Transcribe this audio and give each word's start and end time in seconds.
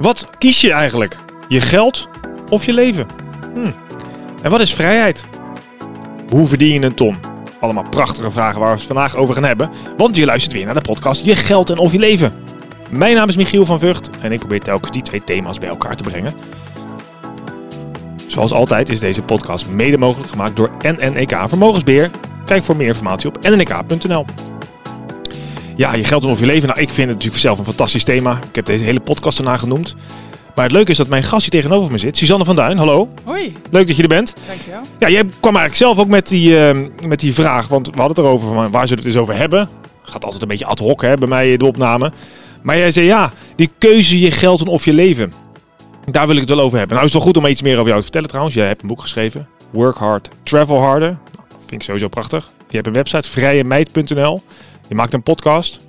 Wat 0.00 0.26
kies 0.38 0.60
je 0.60 0.72
eigenlijk? 0.72 1.16
Je 1.48 1.60
geld 1.60 2.08
of 2.48 2.64
je 2.64 2.72
leven? 2.72 3.06
Hm. 3.54 3.70
En 4.42 4.50
wat 4.50 4.60
is 4.60 4.74
vrijheid? 4.74 5.24
Hoe 6.28 6.46
verdien 6.46 6.72
je 6.72 6.82
een 6.82 6.94
ton? 6.94 7.16
Allemaal 7.60 7.88
prachtige 7.90 8.30
vragen 8.30 8.60
waar 8.60 8.70
we 8.70 8.76
het 8.76 8.86
vandaag 8.86 9.16
over 9.16 9.34
gaan 9.34 9.44
hebben. 9.44 9.70
Want 9.96 10.16
je 10.16 10.24
luistert 10.24 10.52
weer 10.52 10.64
naar 10.64 10.74
de 10.74 10.80
podcast 10.80 11.24
Je 11.24 11.36
geld 11.36 11.70
en 11.70 11.78
of 11.78 11.92
je 11.92 11.98
leven. 11.98 12.32
Mijn 12.90 13.14
naam 13.14 13.28
is 13.28 13.36
Michiel 13.36 13.64
van 13.64 13.78
Vught 13.78 14.10
en 14.20 14.32
ik 14.32 14.38
probeer 14.38 14.60
telkens 14.60 14.90
die 14.90 15.02
twee 15.02 15.24
thema's 15.24 15.58
bij 15.58 15.68
elkaar 15.68 15.96
te 15.96 16.02
brengen. 16.02 16.34
Zoals 18.26 18.52
altijd 18.52 18.88
is 18.88 19.00
deze 19.00 19.22
podcast 19.22 19.68
mede 19.68 19.98
mogelijk 19.98 20.30
gemaakt 20.30 20.56
door 20.56 20.70
NNEK 20.82 21.38
Vermogensbeheer. 21.46 22.10
Kijk 22.44 22.62
voor 22.62 22.76
meer 22.76 22.86
informatie 22.86 23.28
op 23.28 23.40
nnek.nl. 23.40 24.24
Ja, 25.80 25.94
je 25.94 26.04
geld 26.04 26.24
of 26.24 26.40
je 26.40 26.46
leven. 26.46 26.68
Nou, 26.68 26.80
ik 26.80 26.88
vind 26.88 27.08
het 27.08 27.16
natuurlijk 27.16 27.42
zelf 27.42 27.58
een 27.58 27.64
fantastisch 27.64 28.04
thema. 28.04 28.38
Ik 28.48 28.54
heb 28.54 28.66
deze 28.66 28.84
hele 28.84 29.00
podcast 29.00 29.38
ernaar 29.38 29.58
genoemd. 29.58 29.94
Maar 30.54 30.64
het 30.64 30.72
leuke 30.72 30.90
is 30.90 30.96
dat 30.96 31.08
mijn 31.08 31.22
gast 31.22 31.40
hier 31.40 31.50
tegenover 31.62 31.90
me 31.90 31.98
zit. 31.98 32.16
Suzanne 32.16 32.44
van 32.44 32.54
Duin, 32.54 32.78
hallo. 32.78 33.08
Hoi, 33.24 33.56
Leuk 33.70 33.86
dat 33.86 33.96
je 33.96 34.02
er 34.02 34.08
bent. 34.08 34.34
dankjewel. 34.46 34.80
Ja, 34.98 35.08
jij 35.08 35.24
kwam 35.24 35.56
eigenlijk 35.56 35.74
zelf 35.74 35.98
ook 35.98 36.06
met 36.06 36.28
die, 36.28 36.58
eh, 36.58 36.78
met 37.06 37.20
die 37.20 37.34
vraag. 37.34 37.68
Want 37.68 37.86
we 37.86 37.96
hadden 37.96 38.16
het 38.16 38.26
erover 38.26 38.48
van 38.48 38.70
waar 38.70 38.88
zullen 38.88 39.02
we 39.02 39.08
het 39.08 39.16
eens 39.16 39.16
over 39.28 39.36
hebben. 39.36 39.68
Gaat 40.02 40.24
altijd 40.24 40.42
een 40.42 40.48
beetje 40.48 40.66
ad 40.66 40.78
hoc 40.78 41.02
hè, 41.02 41.16
bij 41.16 41.28
mij 41.28 41.56
de 41.56 41.66
opname. 41.66 42.12
Maar 42.62 42.78
jij 42.78 42.90
zei 42.90 43.06
ja, 43.06 43.32
die 43.56 43.70
keuze 43.78 44.20
je 44.20 44.30
geld 44.30 44.60
en 44.60 44.66
of 44.66 44.84
je 44.84 44.92
leven. 44.92 45.32
Daar 46.10 46.26
wil 46.26 46.34
ik 46.34 46.40
het 46.40 46.50
wel 46.50 46.60
over 46.60 46.78
hebben. 46.78 46.96
Nou 46.96 47.08
is 47.08 47.12
het 47.14 47.22
wel 47.22 47.32
goed 47.32 47.42
om 47.42 47.50
iets 47.50 47.62
meer 47.62 47.74
over 47.74 47.86
jou 47.86 47.96
te 47.96 48.02
vertellen 48.02 48.28
trouwens. 48.28 48.54
Jij 48.54 48.66
hebt 48.66 48.82
een 48.82 48.88
boek 48.88 49.00
geschreven. 49.00 49.48
Work 49.70 49.96
Hard, 49.96 50.28
Travel 50.42 50.78
Harder. 50.80 51.08
Nou, 51.08 51.46
vind 51.58 51.72
ik 51.72 51.82
sowieso 51.82 52.08
prachtig. 52.08 52.50
Je 52.68 52.74
hebt 52.74 52.86
een 52.86 52.92
website, 52.92 53.30
vrijemeid.nl. 53.30 54.42
Je 54.90 54.96
maakt 54.96 55.12
een 55.12 55.22
podcast. 55.22 55.80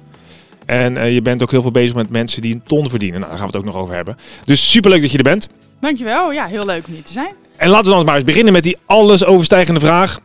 En 0.66 0.98
eh, 0.98 1.14
je 1.14 1.22
bent 1.22 1.42
ook 1.44 1.52
heel 1.52 1.62
veel 1.62 1.72
bezig 1.72 1.96
met 1.96 2.10
mensen 2.10 2.42
die 2.42 2.54
een 2.54 2.64
ton 2.64 2.90
verdienen. 2.90 3.20
Nou, 3.20 3.32
daar 3.32 3.40
gaan 3.42 3.50
we 3.52 3.58
het 3.58 3.66
ook 3.68 3.74
nog 3.74 3.82
over 3.82 3.96
hebben. 3.96 4.18
Dus 4.46 4.72
superleuk 4.72 5.02
dat 5.02 5.12
je 5.12 5.18
er 5.18 5.24
bent. 5.24 5.48
Dankjewel, 5.80 6.32
ja, 6.32 6.48
heel 6.48 6.66
leuk 6.66 6.88
om 6.88 6.94
hier 6.94 7.04
te 7.04 7.14
zijn. 7.14 7.34
En 7.58 7.70
laten 7.70 7.90
we 7.90 7.96
dan 7.96 8.06
maar 8.06 8.16
eens 8.16 8.24
beginnen 8.24 8.54
met 8.54 8.64
die 8.64 8.78
alles 8.86 9.26
overstijgende 9.26 9.80
vraag. 9.80 10.20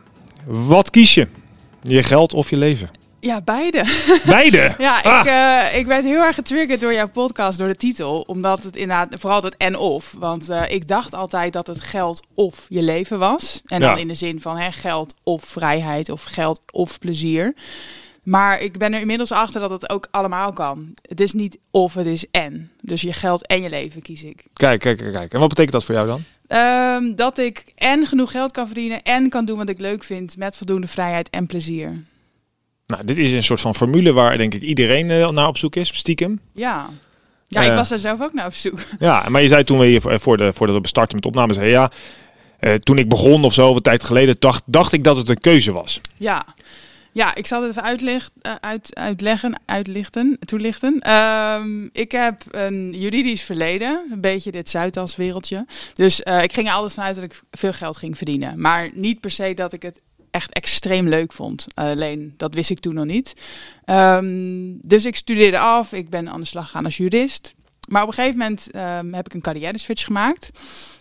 Wat 0.45 0.89
kies 0.89 1.13
je? 1.13 1.27
Je 1.81 2.03
geld 2.03 2.33
of 2.33 2.49
je 2.49 2.57
leven? 2.57 2.89
Ja, 3.19 3.41
beide. 3.41 3.83
Beide. 4.25 4.75
Ja, 4.77 4.99
Ah. 5.03 5.19
ik, 5.19 5.25
eh, 5.25 5.79
ik 5.79 5.85
werd 5.87 6.03
heel 6.03 6.21
erg 6.21 6.35
getriggerd 6.35 6.79
door 6.79 6.93
jouw 6.93 7.07
podcast, 7.09 7.57
door 7.57 7.67
de 7.67 7.75
titel. 7.75 8.21
Omdat 8.27 8.63
het 8.63 8.75
inderdaad, 8.75 9.19
vooral 9.19 9.43
het 9.43 9.57
en 9.57 9.77
of. 9.77 10.15
Want 10.19 10.49
eh, 10.49 10.61
ik 10.67 10.87
dacht 10.87 11.13
altijd 11.15 11.53
dat 11.53 11.67
het 11.67 11.81
geld 11.81 12.21
of 12.33 12.65
je 12.69 12.81
leven 12.81 13.19
was. 13.19 13.61
En 13.65 13.79
dan 13.79 13.89
Ja. 13.89 13.95
in 13.97 14.07
de 14.07 14.13
zin 14.13 14.41
van 14.41 14.57
hè, 14.57 14.71
geld 14.71 15.13
of 15.23 15.43
vrijheid 15.43 16.09
of 16.09 16.23
geld 16.23 16.59
of 16.71 16.99
plezier. 16.99 17.53
Maar 18.27 18.61
ik 18.61 18.77
ben 18.77 18.93
er 18.93 18.99
inmiddels 18.99 19.31
achter 19.31 19.61
dat 19.61 19.69
het 19.69 19.89
ook 19.89 20.07
allemaal 20.11 20.53
kan. 20.53 20.93
Het 21.01 21.19
is 21.19 21.33
niet 21.33 21.57
of, 21.71 21.93
het 21.93 22.05
is 22.05 22.25
en. 22.31 22.71
Dus 22.81 23.01
je 23.01 23.13
geld 23.13 23.47
en 23.47 23.61
je 23.61 23.69
leven 23.69 24.01
kies 24.01 24.23
ik. 24.23 24.45
Kijk, 24.53 24.79
kijk, 24.79 24.97
kijk, 24.97 25.13
kijk. 25.13 25.33
En 25.33 25.39
wat 25.39 25.47
betekent 25.49 25.73
dat 25.73 25.83
voor 25.83 25.95
jou 25.95 26.07
dan? 26.07 26.23
Ehm, 26.47 27.15
dat 27.15 27.37
ik 27.37 27.63
en 27.75 28.05
genoeg 28.05 28.31
geld 28.31 28.51
kan 28.51 28.65
verdienen 28.65 29.01
en 29.01 29.29
kan 29.29 29.45
doen 29.45 29.57
wat 29.57 29.69
ik 29.69 29.79
leuk 29.79 30.03
vind 30.03 30.37
met 30.37 30.55
voldoende 30.55 30.87
vrijheid 30.87 31.29
en 31.29 31.45
plezier. 31.45 32.03
Nou, 32.85 33.05
dit 33.05 33.17
is 33.17 33.31
een 33.31 33.43
soort 33.43 33.61
van 33.61 33.75
formule 33.75 34.13
waar 34.13 34.37
denk 34.37 34.53
ik 34.53 34.61
iedereen 34.61 35.11
eh, 35.11 35.29
naar 35.29 35.47
op 35.47 35.57
zoek 35.57 35.75
is, 35.75 35.97
stiekem. 35.97 36.39
Ja. 36.53 36.89
Ja, 37.47 37.61
Eh. 37.61 37.67
ik 37.67 37.73
was 37.73 37.91
er 37.91 37.99
zelf 37.99 38.21
ook 38.21 38.33
naar 38.33 38.45
op 38.45 38.53
zoek. 38.53 38.79
Ja, 38.99 39.25
maar 39.29 39.41
je 39.41 39.47
zei 39.47 39.63
toen 39.63 39.79
we 39.79 39.85
hier 39.85 40.01
voor, 40.01 40.19
voor 40.19 40.37
de, 40.37 40.53
voordat 40.53 40.81
we 40.81 40.87
starten 40.87 41.15
met 41.15 41.25
opnames, 41.25 41.57
ja, 41.57 41.91
eh, 42.59 42.73
toen 42.73 42.97
ik 42.97 43.09
begon 43.09 43.43
of 43.43 43.53
zo, 43.53 43.73
wat 43.73 43.83
tijd 43.83 44.03
geleden, 44.03 44.35
dacht, 44.39 44.63
dacht 44.65 44.93
ik 44.93 45.03
dat 45.03 45.17
het 45.17 45.29
een 45.29 45.39
keuze 45.39 45.71
was. 45.71 46.01
Ja. 46.17 46.45
Ja, 47.17 47.35
ik 47.35 47.47
zal 47.47 47.61
het 47.61 47.69
even 47.69 47.83
uitleg, 47.83 48.29
eh, 48.41 48.55
uit, 48.59 48.95
uitleggen, 48.95 49.59
uitlichten, 49.65 50.37
toelichten. 50.45 50.99
Ehm, 50.99 51.87
ik 51.91 52.11
heb 52.11 52.43
een 52.51 52.93
juridisch 52.93 53.41
verleden, 53.41 54.07
een 54.11 54.21
beetje 54.21 54.51
dit 54.51 54.69
Zuidas 54.69 55.15
wereldje. 55.15 55.65
Dus 55.93 56.23
eh, 56.23 56.43
ik 56.43 56.53
ging 56.53 56.67
er 56.67 56.73
altijd 56.73 56.93
vanuit 56.93 57.15
dat 57.15 57.23
ik 57.23 57.41
veel 57.51 57.73
geld 57.73 57.97
ging 57.97 58.17
verdienen. 58.17 58.61
Maar 58.61 58.89
niet 58.93 59.19
per 59.19 59.31
se 59.31 59.53
dat 59.53 59.73
ik 59.73 59.81
het 59.81 60.01
echt 60.31 60.53
extreem 60.53 61.07
leuk 61.07 61.33
vond. 61.33 61.65
alleen, 61.73 62.33
dat 62.37 62.53
wist 62.53 62.69
ik 62.69 62.79
toen 62.79 62.93
nog 62.93 63.05
niet. 63.05 63.33
Ehm, 63.85 64.73
dus 64.81 65.05
ik 65.05 65.15
studeerde 65.15 65.59
af, 65.59 65.93
ik 65.93 66.09
ben 66.09 66.29
aan 66.29 66.39
de 66.39 66.47
slag 66.47 66.65
gegaan 66.65 66.85
als 66.85 66.97
jurist. 66.97 67.55
Maar 67.87 68.01
op 68.01 68.07
een 68.07 68.13
gegeven 68.13 68.37
moment 68.37 68.71
ehm, 68.71 69.13
heb 69.13 69.25
ik 69.25 69.33
een 69.33 69.41
carrière 69.41 69.77
switch 69.77 70.05
gemaakt. 70.05 70.49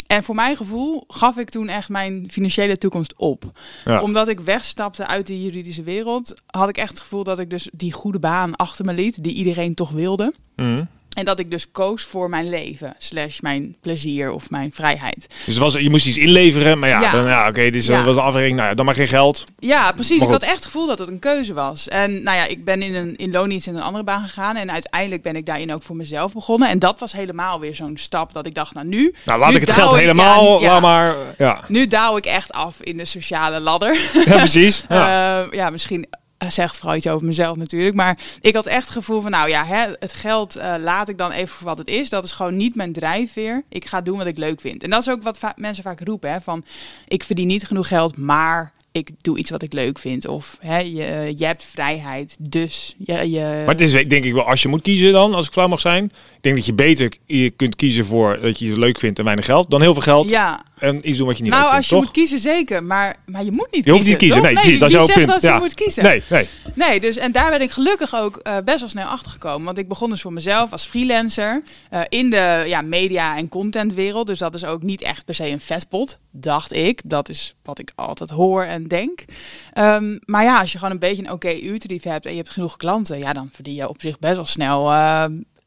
En 0.06 0.22
voor 0.22 0.34
mijn 0.34 0.56
gevoel 0.56 1.04
gaf 1.08 1.36
ik 1.36 1.50
toen 1.50 1.68
echt 1.68 1.88
mijn 1.88 2.26
financiële 2.30 2.76
toekomst 2.76 3.16
op 3.16 3.50
Ja. 3.84 4.00
omdat 4.00 4.28
ik 4.28 4.40
wegstapte 4.40 5.06
uit 5.06 5.26
de 5.26 5.42
juridische 5.42 5.82
wereld, 5.82 6.34
had 6.46 6.68
ik 6.68 6.76
echt 6.76 6.88
het 6.90 7.00
gevoel 7.00 7.24
dat 7.24 7.38
ik 7.38 7.50
dus 7.50 7.68
die 7.72 7.92
goede 7.92 8.18
baan 8.18 8.56
achter 8.56 8.84
me 8.84 8.92
liet, 8.92 9.22
die 9.22 9.34
iedereen 9.34 9.74
toch 9.74 9.90
wilde. 9.90 10.34
Mhm. 10.56 10.84
En 11.16 11.24
dat 11.24 11.38
ik 11.38 11.50
dus 11.50 11.70
koos 11.70 12.02
voor 12.02 12.28
mijn 12.28 12.48
leven, 12.48 12.94
slash 12.98 13.40
mijn 13.40 13.76
plezier 13.80 14.30
of 14.30 14.50
mijn 14.50 14.72
vrijheid. 14.72 15.26
Dus 15.44 15.54
het 15.54 15.58
was, 15.62 15.72
je 15.74 15.90
moest 15.90 16.06
iets 16.06 16.18
inleveren, 16.18 16.78
maar 16.78 16.88
ja, 16.88 17.00
Ja. 17.00 17.48
Oké, 17.48 17.60
dit 17.62 17.74
is, 17.74 17.86
Ja. 17.86 18.04
was 18.04 18.16
een 18.16 18.22
afweging, 18.22 18.56
nou 18.56 18.68
ja, 18.68 18.74
dan 18.74 18.84
maar 18.84 18.94
geen 18.94 19.08
geld. 19.08 19.44
Ja, 19.58 19.92
precies. 19.92 20.22
Ik 20.22 20.28
had 20.28 20.42
echt 20.42 20.54
het 20.54 20.64
gevoel 20.64 20.86
dat 20.86 20.98
het 20.98 21.08
een 21.08 21.18
keuze 21.18 21.52
was. 21.54 21.88
En 21.88 22.22
nou 22.22 22.36
ja, 22.36 22.44
ik 22.46 22.64
ben 22.64 22.82
in 22.82 22.94
een 22.94 23.16
in 23.16 23.30
loondienst 23.30 23.66
in 23.66 23.74
een 23.74 23.82
andere 23.82 24.04
baan 24.04 24.22
gegaan. 24.22 24.56
En 24.56 24.70
uiteindelijk 24.72 25.22
ben 25.22 25.36
ik 25.36 25.46
daarin 25.46 25.72
ook 25.74 25.82
voor 25.82 25.96
mezelf 25.96 26.32
begonnen. 26.32 26.68
En 26.68 26.78
dat 26.78 27.00
was 27.00 27.12
helemaal 27.12 27.60
weer 27.60 27.74
zo'n 27.74 27.96
stap 27.96 28.32
dat 28.32 28.46
ik 28.46 28.54
dacht, 28.54 28.74
nou 28.74 28.86
nu... 28.86 29.14
Nou, 29.24 29.38
laat 29.38 29.48
nu 29.50 29.54
ik 29.54 29.60
het 29.60 29.70
geld 29.72 29.92
ik- 29.92 29.98
helemaal, 30.00 30.60
ja, 30.60 30.70
laat 30.72 30.80
maar, 30.80 31.14
ja, 31.38 31.62
Nu 31.68 31.86
douw 31.86 32.16
ik 32.16 32.26
echt 32.26 32.52
af 32.52 32.80
in 32.80 32.96
de 32.96 33.04
sociale 33.04 33.60
ladder. 33.60 33.98
ja 34.26 34.36
precies. 34.36 34.84
Ja. 34.88 35.08
Ja. 35.40 35.46
ja, 35.50 35.70
misschien 35.70 36.06
eh, 36.10 36.20
zegt 36.38 36.76
vooral 36.76 36.96
iets 36.96 37.06
over 37.06 37.26
mezelf 37.26 37.56
natuurlijk. 37.56 37.94
Maar 37.94 38.18
ik 38.40 38.54
had 38.54 38.66
echt 38.66 38.84
het 38.84 38.96
gevoel 38.96 39.20
van, 39.20 39.30
nou 39.30 39.48
ja, 39.48 39.64
hè, 39.64 39.86
het 39.98 40.12
geld 40.12 40.56
eh, 40.56 40.74
laat 40.78 41.08
ik 41.08 41.18
dan 41.18 41.30
even 41.30 41.48
voor 41.48 41.66
wat 41.66 41.78
het 41.78 41.88
is. 41.88 42.08
Dat 42.08 42.24
is 42.24 42.32
gewoon 42.32 42.56
niet 42.56 42.74
mijn 42.74 42.92
drijfveer. 42.92 43.64
Ik 43.68 43.84
ga 43.84 44.00
doen 44.00 44.18
wat 44.18 44.26
ik 44.26 44.38
leuk 44.38 44.60
vind. 44.60 44.82
En 44.82 44.90
dat 44.90 45.00
is 45.00 45.10
ook 45.10 45.22
wat 45.22 45.38
mensen 45.56 45.84
vaak 45.84 46.00
roepen. 46.00 46.30
Hè, 46.30 46.40
van, 46.40 46.64
ik 47.08 47.24
verdien 47.24 47.46
niet 47.46 47.66
genoeg 47.66 47.88
geld, 47.88 48.16
maar 48.16 48.72
ik 48.92 49.10
doe 49.20 49.38
iets 49.38 49.50
wat 49.50 49.62
ik 49.62 49.72
leuk 49.72 49.98
vind. 49.98 50.26
Of 50.26 50.56
hè, 50.60 50.78
je, 50.78 51.32
je 51.36 51.44
hebt 51.44 51.64
vrijheid, 51.64 52.36
dus 52.50 52.94
je... 52.98 53.30
je 53.30 53.40
Maar 53.40 53.74
het 53.74 53.80
is 53.80 53.92
denk 53.92 54.24
ik 54.24 54.32
wel, 54.32 54.44
als 54.44 54.62
je 54.62 54.68
moet 54.68 54.82
kiezen 54.82 55.12
dan, 55.12 55.34
als 55.34 55.46
ik 55.46 55.52
flauw 55.52 55.68
mag 55.68 55.80
zijn. 55.80 56.12
Ik 56.46 56.52
denk 56.52 56.66
dat 56.66 56.76
je 56.76 56.84
beter 56.84 57.12
je 57.26 57.50
kunt 57.50 57.76
kiezen 57.76 58.04
voor 58.06 58.40
dat 58.40 58.58
je 58.58 58.68
het 58.68 58.76
leuk 58.76 58.98
vindt 58.98 59.18
en 59.18 59.24
weinig 59.24 59.44
geld, 59.44 59.70
dan 59.70 59.80
heel 59.80 59.92
veel 59.92 60.02
geld 60.02 60.30
ja, 60.30 60.60
en 60.78 61.08
iets 61.08 61.18
doen 61.18 61.26
wat 61.26 61.36
je 61.36 61.42
niet 61.42 61.52
nou 61.52 61.64
leuk 61.64 61.72
als 61.76 61.86
vindt, 61.86 61.88
je 61.88 61.94
toch? 61.94 62.04
moet 62.04 62.12
kiezen 62.12 62.38
zeker, 62.38 62.84
maar, 62.84 63.16
maar 63.26 63.44
je 63.44 63.50
moet 63.52 63.68
niet 63.70 63.84
Je 63.84 63.90
hoeft 63.90 64.06
niet 64.06 64.16
kiezen. 64.16 64.40
kiezen, 64.40 64.54
nee, 64.54 64.62
precies, 64.62 64.78
dat 64.78 64.88
is 64.88 64.94
jouw 64.94 65.06
punt, 65.16 65.28
dat 65.28 65.42
ja. 65.42 65.54
je 65.54 65.60
moet 65.60 65.74
kiezen? 65.74 66.02
Nee, 66.02 66.22
nee. 66.30 66.46
Nee, 66.74 67.00
dus 67.00 67.16
en 67.16 67.32
daar 67.32 67.50
ben 67.50 67.60
ik 67.60 67.70
gelukkig 67.70 68.14
ook 68.14 68.36
eh, 68.36 68.56
best 68.64 68.80
wel 68.80 68.88
snel 68.88 69.06
achter 69.06 69.30
gekomen. 69.30 69.64
Want 69.64 69.78
ik 69.78 69.88
begon 69.88 70.10
dus 70.10 70.20
voor 70.20 70.32
mezelf 70.32 70.72
als 70.72 70.84
freelancer 70.84 71.62
eh, 71.90 72.00
in 72.08 72.30
de 72.30 72.62
ja, 72.66 72.82
media- 72.82 73.36
en 73.36 73.48
contentwereld. 73.48 74.26
Dus 74.26 74.38
dat 74.38 74.54
is 74.54 74.64
ook 74.64 74.82
niet 74.82 75.02
echt 75.02 75.24
per 75.24 75.34
se 75.34 75.46
een 75.48 75.60
vetpot, 75.60 76.18
dacht 76.30 76.72
ik. 76.72 77.00
Dat 77.04 77.28
is 77.28 77.54
wat 77.62 77.78
ik 77.78 77.92
altijd 77.94 78.30
hoor 78.30 78.62
en 78.64 78.84
denk. 78.84 79.24
Ehm, 79.72 80.18
maar 80.24 80.44
ja, 80.44 80.60
als 80.60 80.72
je 80.72 80.78
gewoon 80.78 80.92
een 80.92 80.98
beetje 81.00 81.22
een 81.24 81.32
oké 81.32 81.52
uurtarief 81.52 82.02
hebt 82.02 82.24
en 82.26 82.30
je 82.30 82.36
hebt 82.38 82.50
genoeg 82.50 82.76
klanten, 82.76 83.18
ja, 83.18 83.32
dan 83.32 83.48
verdien 83.52 83.74
je 83.74 83.88
op 83.88 84.00
zich 84.00 84.18
best 84.18 84.36
wel 84.36 84.44
snel. 84.44 84.92
eh, 84.92 85.24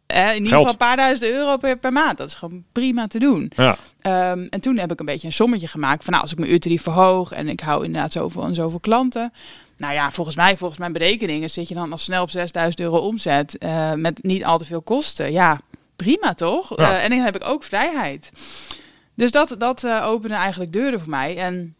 eh, 0.09 0.27
in 0.27 0.43
ieder 0.43 0.47
geval 0.47 0.69
een 0.69 0.77
paar 0.77 0.95
duizend 0.95 1.31
euro 1.31 1.57
per, 1.57 1.77
per 1.77 1.91
maand. 1.91 2.17
Dat 2.17 2.27
is 2.27 2.35
gewoon 2.35 2.63
prima 2.71 3.07
te 3.07 3.19
doen. 3.19 3.51
Ja. 3.55 3.77
Ehm, 4.01 4.47
en 4.49 4.59
toen 4.59 4.77
heb 4.77 4.91
ik 4.91 4.99
een 4.99 5.05
beetje 5.05 5.27
een 5.27 5.33
sommetje 5.33 5.67
gemaakt 5.67 6.03
van 6.03 6.11
nou, 6.11 6.23
als 6.23 6.31
ik 6.31 6.39
mijn 6.39 6.51
uurtarief 6.51 6.81
verhoog 6.81 7.31
en 7.31 7.47
ik 7.47 7.59
hou 7.59 7.85
inderdaad 7.85 8.11
zoveel 8.11 8.43
en 8.43 8.55
zoveel 8.55 8.79
klanten. 8.79 9.33
Nou 9.77 9.93
ja, 9.93 10.11
volgens 10.11 10.35
mij, 10.35 10.57
volgens 10.57 10.79
mijn 10.79 10.93
berekeningen 10.93 11.49
zit 11.49 11.67
je 11.67 11.73
dan 11.73 11.91
al 11.91 11.97
snel 11.97 12.23
op 12.23 12.29
6000 12.29 12.79
euro 12.79 12.97
omzet 12.97 13.57
eh, 13.57 13.93
met 13.93 14.23
niet 14.23 14.45
al 14.45 14.57
te 14.57 14.65
veel 14.65 14.81
kosten. 14.81 15.31
Ja, 15.31 15.61
prima 15.95 16.33
toch? 16.33 16.79
Ja. 16.79 16.91
Eh, 16.91 17.03
en 17.03 17.09
dan 17.09 17.19
heb 17.19 17.35
ik 17.35 17.47
ook 17.47 17.63
vrijheid. 17.63 18.31
Dus 19.15 19.31
dat, 19.31 19.55
dat 19.57 19.83
eh, 19.83 20.05
opende 20.05 20.35
eigenlijk 20.35 20.73
deuren 20.73 20.99
voor 20.99 21.09
mij. 21.09 21.37
En 21.37 21.75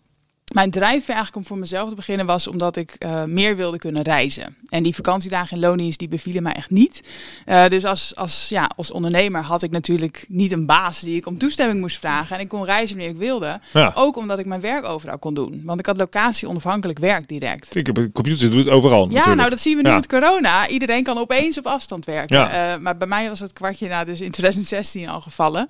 mijn 0.54 0.72
drijfveer 0.72 1.16
eigenlijk 1.16 1.36
om 1.36 1.46
voor 1.46 1.58
mezelf 1.58 1.90
te 1.90 1.96
beginnen 1.96 2.26
was 2.26 2.48
omdat 2.48 2.76
ik 2.76 2.96
eh, 3.00 3.24
meer 3.24 3.56
wilde 3.56 3.78
kunnen 3.78 4.02
reizen. 4.02 4.56
En 4.70 4.84
die 4.84 4.96
vakantiedagen 4.96 5.56
in 5.56 5.64
loondienst 5.64 6.00
die 6.00 6.08
bevielen 6.08 6.44
mij 6.44 6.54
echt 6.54 6.70
niet. 6.70 7.04
Eh, 7.46 7.68
dus 7.68 7.86
als, 7.86 8.16
als, 8.16 8.50
ja, 8.50 8.70
als 8.76 8.92
ondernemer 8.92 9.42
had 9.44 9.64
ik 9.64 9.72
natuurlijk 9.72 10.26
niet 10.28 10.52
een 10.52 10.66
baas 10.66 11.00
die 11.00 11.16
ik 11.16 11.26
om 11.26 11.38
toestemming 11.38 11.80
moest 11.80 11.98
vragen. 12.00 12.36
En 12.36 12.42
ik 12.42 12.48
kon 12.48 12.66
reizen 12.66 12.96
wanneer 12.98 13.14
ik 13.16 13.20
wilde. 13.22 13.60
Ja. 13.74 13.92
Ook 13.96 14.16
omdat 14.18 14.40
ik 14.40 14.46
mijn 14.46 14.62
werk 14.62 14.86
overal 14.86 15.20
kon 15.20 15.34
doen. 15.34 15.62
Want 15.66 15.80
ik 15.80 15.86
had 15.86 15.98
locatie 15.98 16.48
onafhankelijk 16.48 17.00
werk 17.00 17.28
direct. 17.28 17.76
Ik 17.76 17.86
heb 17.88 17.98
een 17.98 18.12
computer 18.12 18.50
doet 18.52 18.66
het 18.66 18.74
overal 18.74 19.00
Ja, 19.02 19.06
natuurlijk. 19.08 19.36
nou 19.38 19.50
dat 19.50 19.60
zien 19.60 19.76
we 19.76 19.82
nu 19.82 19.90
Ja. 19.90 19.96
met 19.96 20.08
corona. 20.08 20.68
Iedereen 20.68 21.04
kan 21.04 21.18
opeens 21.18 21.58
op 21.58 21.66
afstand 21.66 22.06
werken. 22.06 22.38
Ja. 22.38 22.74
Eh, 22.74 22.80
maar 22.80 22.98
bij 22.98 23.08
mij 23.08 23.28
was 23.30 23.40
het 23.40 23.54
kwartje 23.54 23.88
nou, 23.88 24.06
dus 24.06 24.22
in 24.22 24.32
2016 24.38 25.10
al 25.10 25.22
gevallen. 25.22 25.68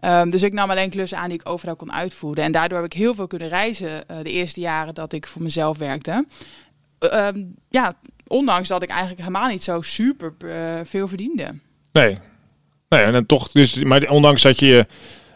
Ehm, 0.00 0.30
dus 0.30 0.42
ik 0.42 0.52
nam 0.52 0.70
alleen 0.70 0.90
klussen 0.90 1.18
aan 1.18 1.28
die 1.28 1.38
ik 1.38 1.48
overal 1.48 1.76
kon 1.76 1.92
uitvoeren. 1.92 2.44
En 2.44 2.52
daardoor 2.52 2.78
heb 2.82 2.86
ik 2.86 2.98
heel 2.98 3.14
veel 3.14 3.26
kunnen 3.26 3.48
reizen 3.48 4.04
de 4.24 4.30
eerste 4.30 4.60
jaren 4.60 4.94
dat 4.94 5.12
ik 5.12 5.26
voor 5.26 5.42
mezelf 5.42 5.78
werkte. 5.78 6.26
Eh, 6.98 7.26
ehm, 7.26 7.44
ja, 7.68 7.94
ondanks 8.26 8.68
dat 8.68 8.82
ik 8.82 8.88
eigenlijk 8.88 9.20
helemaal 9.20 9.48
niet 9.48 9.62
zo 9.62 9.82
super 9.82 10.34
eh, 10.38 10.80
veel 10.84 11.08
verdiende. 11.08 11.54
Nee. 11.92 12.18
Nee, 12.88 13.02
en 13.02 13.12
dan 13.12 13.26
toch, 13.26 13.50
dus, 13.50 13.74
maar 13.74 14.08
ondanks 14.08 14.42
dat 14.42 14.58
je 14.58 14.86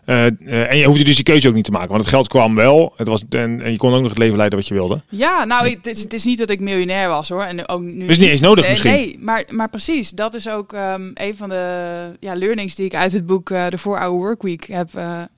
Eh, 0.07 0.27
eh, 0.27 0.71
en 0.71 0.77
je 0.77 0.87
hoefde 0.87 1.05
dus 1.05 1.15
die 1.15 1.25
keuze 1.25 1.49
ook 1.49 1.55
niet 1.55 1.65
te 1.65 1.71
maken, 1.71 1.89
want 1.89 2.01
het 2.01 2.11
geld 2.11 2.29
kwam 2.29 2.55
wel. 2.55 2.93
Het 2.97 3.09
was, 3.09 3.23
en, 3.31 3.63
en 3.63 3.71
je 3.71 3.77
kon 3.77 3.95
ook 3.95 4.01
nog 4.01 4.09
het 4.09 4.19
leven 4.19 4.37
leiden 4.37 4.59
wat 4.59 4.69
je 4.69 4.75
wilde. 4.75 5.01
Ja, 5.09 5.45
nou, 5.45 5.69
het 5.69 5.87
is, 5.87 6.03
het 6.03 6.13
is 6.13 6.25
niet 6.25 6.39
dat 6.39 6.51
ik 6.51 6.61
miljonair 6.61 7.09
was 7.09 7.29
hoor. 7.29 7.43
En 7.43 7.69
ook 7.69 7.81
nu 7.81 8.07
is 8.07 8.19
niet 8.19 8.29
eens 8.29 8.41
nodig 8.41 8.61
nee, 8.65 8.71
misschien. 8.71 8.93
Nee, 8.93 9.17
maar, 9.21 9.45
maar 9.51 9.69
precies. 9.69 10.11
Dat 10.11 10.35
is 10.35 10.49
ook 10.49 10.73
ehm, 10.73 11.11
een 11.15 11.37
van 11.37 11.49
de 11.49 12.17
ja, 12.21 12.35
learnings 12.35 12.75
die 12.75 12.87
ik 12.87 12.95
uit 12.95 13.13
het 13.13 13.27
boek 13.27 13.51
uh, 13.51 13.67
The 13.67 13.79
4-Hour 13.79 14.11
Workweek 14.11 14.67
heb 14.67 14.89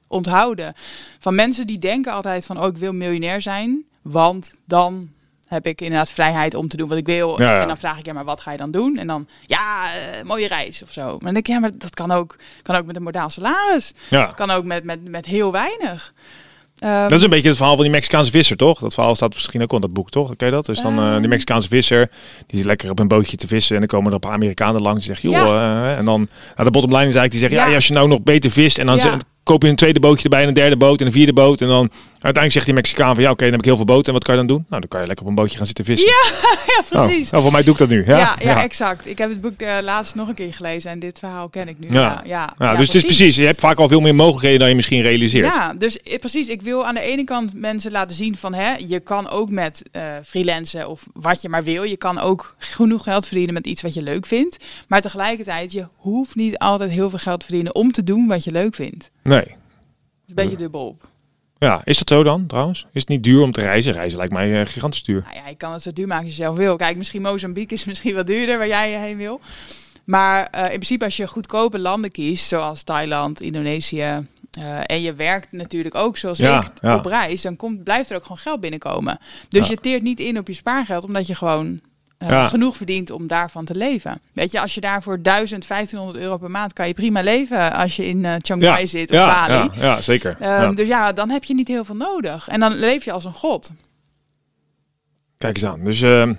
onthouden. 0.07 0.75
Van 1.19 1.35
mensen 1.35 1.67
die 1.67 1.79
denken 1.79 2.13
altijd 2.13 2.47
van, 2.47 2.61
oh, 2.61 2.67
ik 2.67 2.77
wil 2.77 2.93
miljonair 2.93 3.43
zijn, 3.43 3.85
want 4.03 4.61
dan 4.67 5.09
heb 5.49 5.67
ik 5.67 5.81
inderdaad 5.81 6.11
vrijheid 6.11 6.55
om 6.55 6.69
te 6.69 6.77
doen 6.77 6.89
wat 6.89 6.99
ik 6.99 7.07
wil. 7.07 7.41
Ja, 7.43 7.53
ja. 7.53 7.61
En 7.61 7.69
dan 7.69 7.79
vraag 7.79 7.99
ik, 7.99 8.07
ja, 8.07 8.13
maar 8.13 8.25
wat 8.25 8.41
ga 8.41 8.51
je 8.51 8.57
dan 8.57 8.71
doen? 8.71 8.97
En 8.97 9.07
dan, 9.07 9.27
ja, 9.47 9.87
uh, 9.87 10.25
mooie 10.25 10.49
reis 10.49 10.83
of 10.83 10.93
zo. 10.93 11.03
Maar 11.03 11.19
dan 11.19 11.33
denk 11.33 11.37
ik, 11.37 11.47
ja, 11.47 11.59
maar 11.59 11.71
dat 11.79 11.95
kan 11.95 12.11
ook, 12.11 12.37
kan 12.63 12.77
ook 12.77 12.87
met 12.87 12.97
een 12.97 13.03
modaal 13.03 13.31
salaris. 13.31 13.93
Ja. 14.11 14.25
Kan 14.25 14.51
ook 14.51 14.65
met, 14.65 14.85
met, 14.85 15.09
met 15.09 15.27
heel 15.27 15.53
weinig. 15.53 16.13
Um, 16.85 16.91
dat 16.91 17.13
is 17.13 17.23
een 17.23 17.31
beetje 17.31 17.49
het 17.49 17.57
verhaal 17.57 17.75
van 17.75 17.85
die 17.85 17.93
Mexicaanse 17.93 18.31
visser, 18.31 18.57
toch? 18.57 18.79
Dat 18.79 18.95
verhaal 18.95 19.15
staat 19.15 19.33
misschien 19.33 19.63
ook 19.63 19.73
in 19.73 19.81
dat 19.81 19.93
boek, 19.93 20.11
toch? 20.11 20.33
Je 20.37 20.51
dat? 20.51 20.67
Dus 20.67 20.81
dan 20.81 20.99
uh, 20.99 21.19
die 21.19 21.29
Mexicaanse 21.29 21.69
visser, 21.69 22.11
die 22.47 22.59
is 22.61 22.67
lekker 22.67 22.91
op 22.91 22.99
een 22.99 23.09
bootje 23.09 23.37
te 23.37 23.47
vissen. 23.47 23.75
En 23.75 23.81
dan 23.81 23.89
komen 23.89 24.09
er 24.09 24.15
een 24.15 24.21
paar 24.21 24.33
Amerikanen 24.33 24.83
langs 24.83 25.07
die 25.07 25.15
zeggen, 25.15 25.31
joh. 25.31 25.55
Ja. 25.55 25.83
Uh, 25.83 25.99
en 25.99 26.05
dan, 26.05 26.29
nou, 26.55 26.65
de 26.65 26.71
bottom 26.71 26.91
line 26.91 27.09
is 27.09 27.15
eigenlijk, 27.15 27.31
die 27.31 27.41
zeggen, 27.41 27.59
ja. 27.59 27.67
ja 27.67 27.75
als 27.75 27.87
je 27.87 27.93
nou 27.93 28.09
nog 28.09 28.23
beter 28.23 28.51
vist. 28.51 28.79
En 28.79 28.87
dan 28.87 28.97
Ja. 28.97 29.17
koop 29.43 29.63
je 29.63 29.69
een 29.69 29.77
tweede 29.77 30.01
bootje 30.01 30.23
erbij, 30.23 30.43
en 30.43 30.49
een 30.49 30.55
derde 30.55 30.77
boot 30.77 31.01
en 31.01 31.07
een 31.07 31.13
vierde 31.13 31.33
boot. 31.33 31.61
En 31.61 31.69
dan 31.69 31.91
uiteindelijk 32.21 32.53
zegt 32.53 32.65
die 32.65 32.75
Mexicaan 32.75 33.15
van, 33.15 33.25
ja 33.25 33.31
oké, 33.31 33.43
dan 33.43 33.51
heb 33.51 33.61
ik 33.61 33.67
heel 33.67 33.77
veel 33.77 33.85
boten. 33.85 34.07
En 34.07 34.13
wat 34.13 34.25
kan 34.25 34.35
je 34.35 34.41
dan 34.41 34.57
doen? 34.57 34.67
Nou, 34.69 34.81
dan 34.81 34.89
kan 34.91 35.01
je 35.01 35.07
lekker 35.07 35.25
op 35.25 35.31
een 35.31 35.37
bootje 35.37 35.57
gaan 35.57 35.67
zitten 35.67 35.85
vissen. 35.85 36.09
ja, 36.09 36.83
precies. 36.91 37.31
Oh, 37.31 37.37
oh, 37.37 37.43
voor 37.43 37.53
mij 37.53 37.63
doe 37.63 37.73
ik 37.73 37.79
dat 37.79 37.89
nu. 37.89 38.05
Ja, 38.07 38.19
ja, 38.19 38.37
ja, 38.41 38.63
exact. 38.63 39.07
Ik 39.07 39.19
heb 39.19 39.29
het 39.29 39.41
boek 39.41 39.63
uh, 39.63 39.77
laatst 39.83 40.15
nog 40.15 40.29
een 40.29 40.35
keer 40.35 40.55
gelezen 40.55 40.91
en 40.91 40.99
dit 40.99 41.19
verhaal 41.19 41.49
ken 41.49 41.69
ik 41.69 41.79
nu. 41.79 41.87
Ja, 41.91 42.23
ja, 42.25 42.55
ja, 42.59 42.75
dus 42.77 42.87
het 42.87 42.97
is 42.97 43.03
precies. 43.05 43.37
Je 43.37 43.45
hebt 43.45 43.61
vaak 43.61 43.79
al 43.79 43.89
veel 43.89 44.01
meer 44.01 44.15
mogelijkheden 44.15 44.59
dan 44.59 44.69
je 44.69 44.75
misschien 44.75 45.03
realiseert. 45.03 45.55
Ja, 45.55 45.75
dus 45.75 45.99
precies. 46.21 46.49
Ik 46.49 46.63
wil 46.63 46.87
aan 46.87 46.95
de 46.95 47.01
ene 47.01 47.25
kant 47.25 47.55
mensen 47.55 47.93
laten 47.93 48.17
zien 48.17 48.37
van, 48.37 48.55
hè, 48.55 48.75
je 48.75 49.01
kan 49.01 49.29
ook 49.29 49.51
met 49.51 49.83
uh, 49.93 50.03
freelancen 50.25 50.89
of 50.89 51.07
wat 51.13 51.43
je 51.43 51.49
maar 51.49 51.65
wil. 51.65 51.83
Je 51.83 51.97
kan 51.97 52.19
ook 52.19 52.55
genoeg 52.59 53.03
geld 53.03 53.27
verdienen 53.27 53.55
met 53.55 53.67
iets 53.67 53.83
wat 53.83 53.95
je 53.95 54.03
leuk 54.03 54.27
vindt. 54.27 54.57
Maar 54.89 55.01
tegelijkertijd, 55.01 55.73
je 55.73 55.87
hoeft 55.97 56.35
niet 56.35 56.59
altijd 56.59 56.91
heel 56.91 57.11
veel 57.11 57.19
geld 57.19 57.41
te 57.41 57.47
verdienen 57.47 57.75
om 57.75 57.93
te 57.93 58.05
doen 58.05 58.27
wat 58.27 58.45
je 58.45 58.51
leuk 58.51 58.75
vindt. 58.75 59.11
Nee. 59.23 59.45
Is 59.45 59.49
een 60.27 60.35
beetje 60.35 60.57
dubbel 60.57 60.87
op. 60.87 61.09
Ja, 61.59 61.81
is 61.85 61.99
dat 61.99 62.09
zo 62.09 62.23
dan 62.23 62.47
trouwens? 62.47 62.87
Is 62.93 63.01
het 63.01 63.09
niet 63.09 63.23
duur 63.23 63.43
om 63.43 63.53
te 63.53 63.61
reizen? 63.61 63.93
Reizen 63.93 64.19
lijkt 64.19 64.33
mij 64.33 64.61
uh, 64.61 64.67
gigantisch 64.67 65.03
duur. 65.03 65.23
Nou 65.25 65.37
ja, 65.37 65.49
je 65.49 65.55
kan 65.55 65.73
het 65.73 65.83
zo 65.83 65.93
duur 65.93 66.07
maken 66.07 66.25
als 66.25 66.37
je 66.37 66.43
zelf 66.43 66.57
wil. 66.57 66.77
Kijk, 66.77 66.97
misschien 66.97 67.23
Mozambique 67.23 67.75
is 67.75 67.85
misschien 67.91 68.15
wat 68.15 68.27
duurder 68.27 68.59
waar 68.59 68.69
jij 68.69 68.91
heen 69.01 69.17
wil. 69.17 69.41
Maar 70.05 70.49
uh, 70.55 70.63
in 70.63 70.69
principe 70.69 71.05
als 71.05 71.17
je 71.17 71.29
goedkope 71.29 71.79
landen 71.79 72.11
kiest, 72.11 72.49
zoals 72.49 72.83
Thailand, 72.83 73.41
Indonesië... 73.41 74.27
Uh, 74.59 74.81
en 74.87 75.03
je 75.03 75.15
werkt 75.15 75.53
natuurlijk 75.53 75.95
ook 75.95 76.17
zoals 76.17 76.39
ja, 76.39 76.61
ik 76.61 76.71
ja. 76.81 76.97
op 76.97 77.05
reis, 77.05 77.43
dan 77.43 77.57
komt, 77.57 77.85
blijft 77.85 78.11
er 78.11 78.17
ook 78.17 78.23
gewoon 78.23 78.39
geld 78.39 78.61
binnenkomen. 78.61 79.19
Dus 79.49 79.67
Ja. 79.67 79.73
je 79.73 79.81
teert 79.81 80.03
niet 80.03 80.21
in 80.21 80.39
op 80.39 80.47
je 80.47 80.55
spaargeld, 80.55 81.05
omdat 81.05 81.27
je 81.27 81.35
gewoon 81.35 81.81
uh, 82.19 82.29
Ja. 82.29 82.47
genoeg 82.47 82.77
verdient 82.77 83.11
om 83.11 83.27
daarvan 83.27 83.65
te 83.65 83.75
leven. 83.75 84.21
Weet 84.33 84.51
je, 84.51 84.61
als 84.61 84.75
je 84.75 84.81
daar 84.81 85.03
voor 85.03 85.23
1000, 85.23 85.67
1500 85.69 86.25
euro 86.25 86.37
per 86.37 86.51
maand 86.51 86.73
kan 86.73 86.87
je 86.87 86.95
prima 86.95 87.21
leven 87.23 87.73
als 87.73 87.97
je 87.97 88.07
in 88.07 88.25
uh, 88.25 88.35
Chiang 88.39 88.63
Mai 88.63 88.87
zit 88.87 89.11
of 89.11 89.17
ja, 89.17 89.47
Bali. 89.47 89.71
ja, 89.73 89.83
ja, 89.83 90.01
zeker. 90.01 90.31
Um, 90.31 90.47
ja. 90.49 90.73
Dus 90.73 90.89
ja, 90.89 91.13
dan 91.13 91.31
heb 91.31 91.45
je 91.45 91.55
niet 91.55 91.69
heel 91.69 91.85
veel 91.85 91.97
nodig. 91.97 92.49
En 92.49 92.61
dan 92.61 92.75
leef 92.75 93.05
je 93.05 93.13
als 93.13 93.25
een 93.25 93.33
god. 93.33 93.73
Kijk 95.39 95.55
eens 95.57 95.65
aan. 95.67 95.85
Dus, 95.85 96.01
uh, 96.01 96.31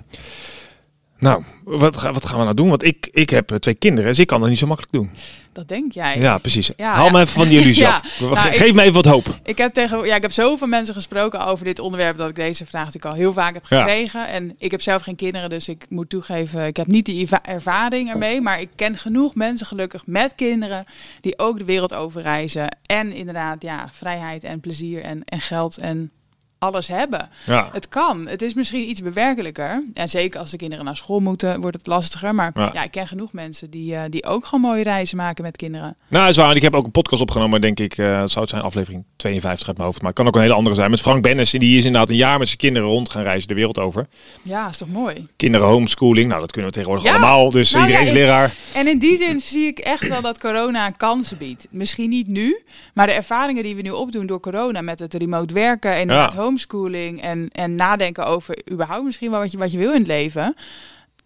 nou, 1.20 1.42
wat, 1.64 1.96
ga, 1.96 2.12
wat 2.12 2.26
gaan 2.26 2.36
we 2.38 2.42
nou 2.44 2.54
doen? 2.56 2.68
Want 2.68 2.84
ik, 2.84 3.08
ik 3.12 3.30
heb 3.30 3.48
twee 3.58 3.74
kinderen, 3.74 4.10
dus 4.10 4.18
ik 4.18 4.26
kan 4.26 4.40
dat 4.40 4.48
niet 4.48 4.58
zo 4.58 4.66
makkelijk 4.66 4.92
doen. 4.94 5.10
Dat 5.52 5.68
denk 5.68 5.92
jij. 5.92 6.18
Ja, 6.20 6.38
precies. 6.38 6.70
Ja, 6.76 6.94
Haal 6.94 7.04
ja. 7.06 7.12
me 7.12 7.20
even 7.20 7.32
van 7.32 7.48
die 7.48 7.60
illusie 7.60 7.82
Ja. 7.86 7.94
af. 7.94 8.20
Nou, 8.20 8.36
Geef 8.36 8.62
ik- 8.62 8.74
me 8.74 8.82
even 8.82 8.94
wat 8.94 9.04
hoop. 9.04 9.38
Ik 9.44 9.58
heb 9.58 9.72
tegen, 9.72 10.04
ja, 10.06 10.16
ik 10.16 10.22
heb 10.22 10.32
zoveel 10.32 10.66
mensen 10.66 10.94
gesproken 10.94 11.46
over 11.46 11.64
dit 11.64 11.78
onderwerp 11.78 12.16
dat 12.18 12.28
ik 12.28 12.34
deze 12.34 12.66
vraag 12.66 12.84
natuurlijk 12.84 13.12
al 13.14 13.18
heel 13.20 13.32
vaak 13.32 13.54
heb 13.54 13.64
gekregen. 13.64 14.28
En 14.28 14.54
ik 14.58 14.70
heb 14.70 14.80
zelf 14.82 15.02
geen 15.02 15.16
kinderen, 15.16 15.48
dus 15.50 15.68
ik 15.68 15.86
moet 15.88 16.10
toegeven, 16.10 16.66
ik 16.66 16.76
heb 16.76 16.86
niet 16.86 17.04
die 17.06 17.20
erva- 17.20 17.42
ervaring 17.44 18.10
ermee. 18.10 18.40
Maar 18.40 18.60
ik 18.60 18.68
ken 18.74 18.96
genoeg 18.96 19.34
mensen 19.34 19.66
gelukkig 19.66 20.06
met 20.06 20.34
kinderen 20.34 20.84
die 21.20 21.38
ook 21.38 21.58
de 21.58 21.64
wereld 21.64 21.94
over 21.94 22.22
reizen. 22.22 22.76
En 22.86 23.12
inderdaad, 23.12 23.62
ja, 23.62 23.88
vrijheid 23.92 24.44
en 24.44 24.60
plezier 24.60 25.02
en, 25.02 25.22
en 25.24 25.40
geld 25.40 25.78
en 25.78 26.10
alles 26.60 26.88
hebben. 26.88 27.28
Ja. 27.46 27.68
Het 27.72 27.88
kan. 27.88 28.26
Het 28.28 28.42
is 28.42 28.54
misschien 28.54 28.88
iets 28.88 29.02
bewerkelijker. 29.02 29.82
En 29.94 30.08
zeker 30.08 30.40
als 30.40 30.50
de 30.50 30.56
kinderen 30.56 30.84
naar 30.84 30.96
school 30.96 31.20
moeten, 31.20 31.60
wordt 31.60 31.76
het 31.76 31.86
lastiger. 31.86 32.34
Maar 32.34 32.50
Ja. 32.54 32.70
ja, 32.72 32.82
ik 32.82 32.90
ken 32.90 33.06
genoeg 33.06 33.32
mensen 33.32 33.70
die, 33.70 33.94
eh, 33.94 34.02
die 34.10 34.24
ook 34.26 34.44
gewoon 34.44 34.60
mooie 34.70 34.82
reizen 34.82 35.16
maken 35.16 35.44
met 35.44 35.56
kinderen. 35.56 35.96
Nou, 36.08 36.28
is 36.28 36.36
waar. 36.36 36.56
Ik 36.56 36.62
heb 36.62 36.74
ook 36.74 36.84
een 36.84 36.90
podcast 36.90 37.22
opgenomen, 37.22 37.60
denk 37.60 37.80
ik. 37.80 37.98
eh 37.98 38.18
dat 38.18 38.30
zou 38.30 38.40
het 38.40 38.48
zijn, 38.50 38.62
aflevering 38.62 39.04
52 39.16 39.66
uit 39.68 39.76
mijn 39.76 39.88
hoofd. 39.88 40.00
Maar 40.02 40.10
het 40.10 40.18
kan 40.18 40.28
ook 40.28 40.34
een 40.34 40.40
hele 40.40 40.54
andere 40.54 40.74
zijn. 40.74 40.90
Met 40.90 41.00
Frank 41.00 41.22
Bennis. 41.22 41.50
Die 41.50 41.78
is 41.78 41.84
inderdaad 41.84 42.10
een 42.10 42.16
jaar 42.16 42.38
met 42.38 42.46
zijn 42.46 42.58
kinderen 42.58 42.88
rond 42.88 43.10
gaan 43.10 43.22
reizen 43.22 43.48
de 43.48 43.54
wereld 43.54 43.78
over. 43.78 44.06
Ja, 44.42 44.68
is 44.68 44.76
toch 44.76 44.88
mooi. 44.88 45.26
Kinderen 45.36 45.66
homeschooling. 45.68 46.28
Nou, 46.28 46.40
dat 46.40 46.50
kunnen 46.52 46.70
we 46.70 46.76
tegenwoordig 46.76 47.08
Ja. 47.10 47.16
allemaal. 47.18 47.50
Dus 47.50 47.70
Nou, 47.70 47.84
iedereen 47.86 48.06
ja, 48.06 48.12
is 48.12 48.18
leraar. 48.18 48.54
En 48.74 48.88
in 48.88 48.98
die 48.98 49.16
zin 49.16 49.40
zie 49.40 49.66
ik 49.66 49.78
echt 49.78 50.08
wel 50.08 50.20
dat 50.22 50.38
corona 50.40 50.90
kansen 50.90 51.36
biedt. 51.38 51.66
Misschien 51.70 52.08
niet 52.08 52.26
nu, 52.26 52.60
maar 52.94 53.06
de 53.06 53.12
ervaringen 53.12 53.62
die 53.62 53.76
we 53.76 53.82
nu 53.82 53.90
opdoen 53.90 54.26
door 54.26 54.40
corona 54.40 54.80
met 54.80 54.98
het 54.98 55.14
remote 55.14 55.54
werken 55.54 55.92
en 55.94 56.08
Ja. 56.08 56.24
het 56.24 56.34
homeschooling 56.50 57.22
en, 57.22 57.48
en 57.52 57.74
nadenken 57.74 58.26
over 58.26 58.58
überhaupt 58.72 59.04
misschien 59.04 59.30
wel 59.30 59.40
wat 59.40 59.52
je, 59.52 59.58
wat 59.58 59.72
je 59.72 59.78
wil 59.78 59.92
in 59.92 59.98
het 59.98 60.06
leven. 60.06 60.56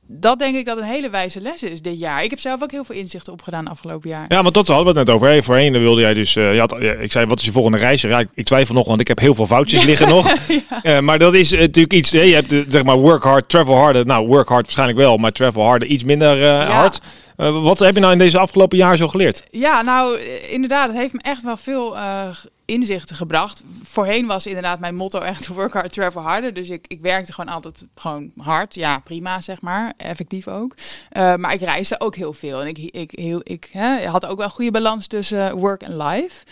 Dat 0.07 0.39
denk 0.39 0.57
ik 0.57 0.65
dat 0.65 0.77
een 0.79 0.85
hele 0.85 1.11
wijze 1.11 1.41
les 1.41 1.63
is 1.63 1.83
dit 1.83 1.99
jaar. 1.99 2.25
Ik 2.25 2.31
heb 2.31 2.41
zelf 2.41 2.63
ook 2.63 2.71
heel 2.71 2.85
veel 2.85 2.95
inzichten 2.95 3.33
opgedaan 3.33 3.69
afgelopen 3.69 4.09
jaar. 4.09 4.25
Ja, 4.29 4.43
want 4.43 4.55
dat 4.55 4.67
hadden 4.67 4.93
we 4.93 4.99
het 4.99 5.07
net 5.07 5.17
over. 5.17 5.27
Hey, 5.27 5.43
voorheen 5.43 5.73
wilde 5.73 6.01
jij 6.01 6.15
dus... 6.15 6.37
eh, 6.37 6.55
je 6.55 6.61
had, 6.61 6.83
ik 7.01 7.13
zei, 7.13 7.27
wat 7.27 7.39
is 7.39 7.45
je 7.45 7.53
volgende 7.53 7.79
reis? 7.79 8.03
Ja, 8.03 8.19
ik, 8.19 8.29
ik 8.35 8.45
twijfel 8.45 8.75
nog, 8.75 8.87
want 8.87 9.01
ik 9.01 9.09
heb 9.09 9.19
heel 9.19 9.35
veel 9.35 9.47
foutjes 9.47 9.85
liggen 9.85 10.09
nog. 10.09 10.33
Eh, 10.83 10.99
maar 10.99 11.19
dat 11.19 11.35
is 11.35 11.53
eh, 11.53 11.61
natuurlijk 11.61 11.93
iets... 11.93 12.11
je 12.11 12.19
hebt 12.19 12.73
zeg 12.73 12.85
maar 12.85 12.97
work 12.97 13.23
hard, 13.23 13.49
travel 13.49 13.77
harder. 13.77 14.07
Nou, 14.07 14.27
work 14.27 14.49
hard 14.49 14.63
waarschijnlijk 14.63 14.99
wel, 14.99 15.17
maar 15.17 15.33
travel 15.33 15.63
harder 15.63 15.89
iets 15.89 16.05
minder 16.05 16.49
hard. 16.67 17.01
Eh, 17.37 17.63
wat 17.63 17.79
heb 17.79 17.95
je 17.95 18.01
nou 18.01 18.13
in 18.13 18.19
deze 18.19 18.39
afgelopen 18.39 18.79
jaar 18.79 18.97
zo 18.97 19.09
geleerd? 19.09 19.45
Ja, 19.51 19.83
nou 19.83 20.21
inderdaad, 20.51 20.89
het 20.89 20.97
heeft 20.97 21.13
me 21.13 21.21
echt 21.23 21.43
wel 21.43 21.57
veel 21.57 21.97
eh, 21.97 22.29
inzichten 22.65 23.17
gebracht. 23.17 23.63
Voorheen 23.83 24.27
was 24.27 24.47
inderdaad 24.47 24.81
mijn 24.81 24.95
motto 24.95 25.19
echt 25.19 25.47
work 25.47 25.73
hard, 25.73 25.93
travel 25.93 26.23
harder. 26.23 26.53
Dus 26.53 26.69
ik, 26.69 26.85
ik 26.89 27.01
werkte 27.01 27.33
gewoon 27.33 27.55
altijd 27.55 27.87
gewoon 27.95 28.33
hard. 28.37 28.75
Ja, 28.75 28.99
prima 28.99 29.41
zeg 29.41 29.61
maar. 29.61 29.93
Effectief 29.97 30.49
ook. 30.49 30.75
Eh, 31.11 31.35
maar 31.35 31.53
ik 31.53 31.61
reisde 31.61 32.01
ook 32.01 32.17
heel 32.17 32.33
veel. 32.33 32.61
En 32.61 32.67
ik, 32.67 32.79
ik, 32.79 33.11
heel, 33.11 33.41
ik 33.43 33.69
hè, 33.73 34.07
had 34.07 34.27
ook 34.27 34.37
wel 34.37 34.47
een 34.47 34.53
goede 34.53 34.71
balans 34.71 35.07
tussen 35.07 35.57
work 35.57 35.83
en 35.83 35.97
life. 35.97 36.45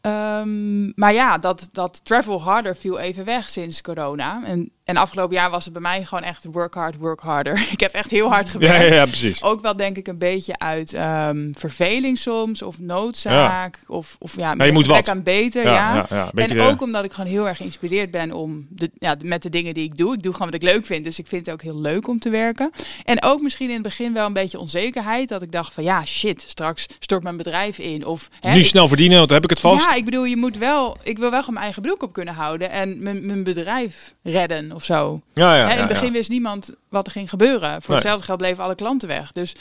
Ehm, 0.00 1.00
maar 1.00 1.12
ja, 1.12 1.38
dat, 1.38 1.68
dat 1.72 2.00
travel 2.04 2.42
harder 2.42 2.76
viel 2.76 2.98
even 2.98 3.24
weg 3.24 3.50
sinds 3.50 3.82
corona. 3.82 4.44
En, 4.44 4.70
en 4.86 4.96
afgelopen 4.96 5.34
jaar 5.36 5.50
was 5.50 5.64
het 5.64 5.72
bij 5.72 5.82
mij 5.82 6.04
gewoon 6.04 6.24
echt 6.24 6.44
work 6.52 6.74
hard, 6.74 6.96
work 6.96 7.20
harder. 7.20 7.66
Ik 7.76 7.80
heb 7.80 7.92
echt 7.92 8.10
heel 8.10 8.28
hard 8.28 8.48
gewerkt. 8.48 8.86
ja, 8.88 8.94
ja, 8.94 9.04
precies. 9.04 9.42
Ook 9.42 9.60
wel 9.62 9.76
denk 9.76 9.96
ik 9.96 10.06
een 10.06 10.18
beetje 10.18 10.58
uit 10.58 10.92
ehm, 10.94 11.52
verveling 11.52 12.18
soms 12.18 12.62
of 12.62 12.80
noodzaak 12.80 13.78
of, 13.86 14.16
of 14.18 14.36
ja, 14.36 14.54
je 14.64 14.72
moet 14.72 14.86
wat. 14.86 15.08
aan 15.08 15.22
beter. 15.22 15.64
Ja, 15.64 16.06
en 16.34 16.48
de- 16.48 16.60
ook 16.60 16.82
omdat 16.82 17.04
ik 17.04 17.12
gewoon 17.12 17.30
heel 17.30 17.48
erg 17.48 17.56
geïnspireerd 17.56 18.10
ben 18.10 18.32
om 18.32 18.66
de, 18.70 18.90
ja, 18.98 19.16
met 19.24 19.42
de 19.42 19.50
dingen 19.50 19.74
die 19.74 19.84
ik 19.84 19.96
doe. 19.96 20.14
Ik 20.14 20.22
doe 20.22 20.32
gewoon 20.32 20.50
wat 20.50 20.62
ik 20.62 20.68
leuk 20.68 20.86
vind, 20.86 21.04
dus 21.04 21.18
ik 21.18 21.26
vind 21.26 21.46
het 21.46 21.54
ook 21.54 21.62
heel 21.62 21.80
leuk 21.80 22.08
om 22.08 22.18
te 22.18 22.30
werken. 22.30 22.70
En 23.04 23.22
ook 23.22 23.42
misschien 23.42 23.66
in 23.68 23.74
het 23.74 23.82
begin 23.82 24.12
wel 24.12 24.26
een 24.26 24.32
beetje 24.32 24.58
onzekerheid, 24.58 25.28
dat 25.28 25.42
ik 25.42 25.52
dacht 25.52 25.72
van 25.74 25.84
ja 25.84 26.04
shit, 26.04 26.44
straks 26.46 26.86
stort 26.98 27.22
mijn 27.22 27.36
bedrijf 27.36 27.78
in 27.78 28.04
of 28.06 28.28
hè, 28.40 28.52
nu 28.52 28.58
ik- 28.60 28.66
snel 28.66 28.88
verdienen, 28.88 29.16
want 29.16 29.28
dan 29.28 29.36
heb 29.40 29.50
ik 29.50 29.56
het 29.56 29.60
vast. 29.60 29.84
ja, 29.84 29.94
ik 29.94 30.04
bedoel, 30.04 30.24
je 30.24 30.36
moet 30.36 30.58
wel, 30.58 30.96
ik 31.02 31.18
wil 31.18 31.30
wel 31.30 31.38
gewoon 31.38 31.54
mijn 31.54 31.64
eigen 31.64 31.82
broek 31.82 32.02
op 32.02 32.12
kunnen 32.12 32.34
houden 32.34 32.70
en 32.70 33.02
mijn 33.02 33.26
mijn 33.26 33.42
bedrijf 33.44 34.14
redden 34.22 34.72
of 34.76 34.84
zo. 34.84 35.20
Ja, 35.32 35.56
ja, 35.56 35.66
Hè, 35.66 35.72
in 35.72 35.78
het 35.78 35.88
begin 35.88 36.12
wist 36.12 36.30
niemand 36.30 36.70
wat 36.88 37.06
er 37.06 37.12
ging 37.12 37.28
gebeuren. 37.30 37.70
Voor 37.70 37.88
Nee. 37.94 37.98
hetzelfde 37.98 38.24
geld 38.24 38.38
bleven 38.38 38.64
alle 38.64 38.74
klanten 38.74 39.08
weg. 39.08 39.32
Dus 39.32 39.54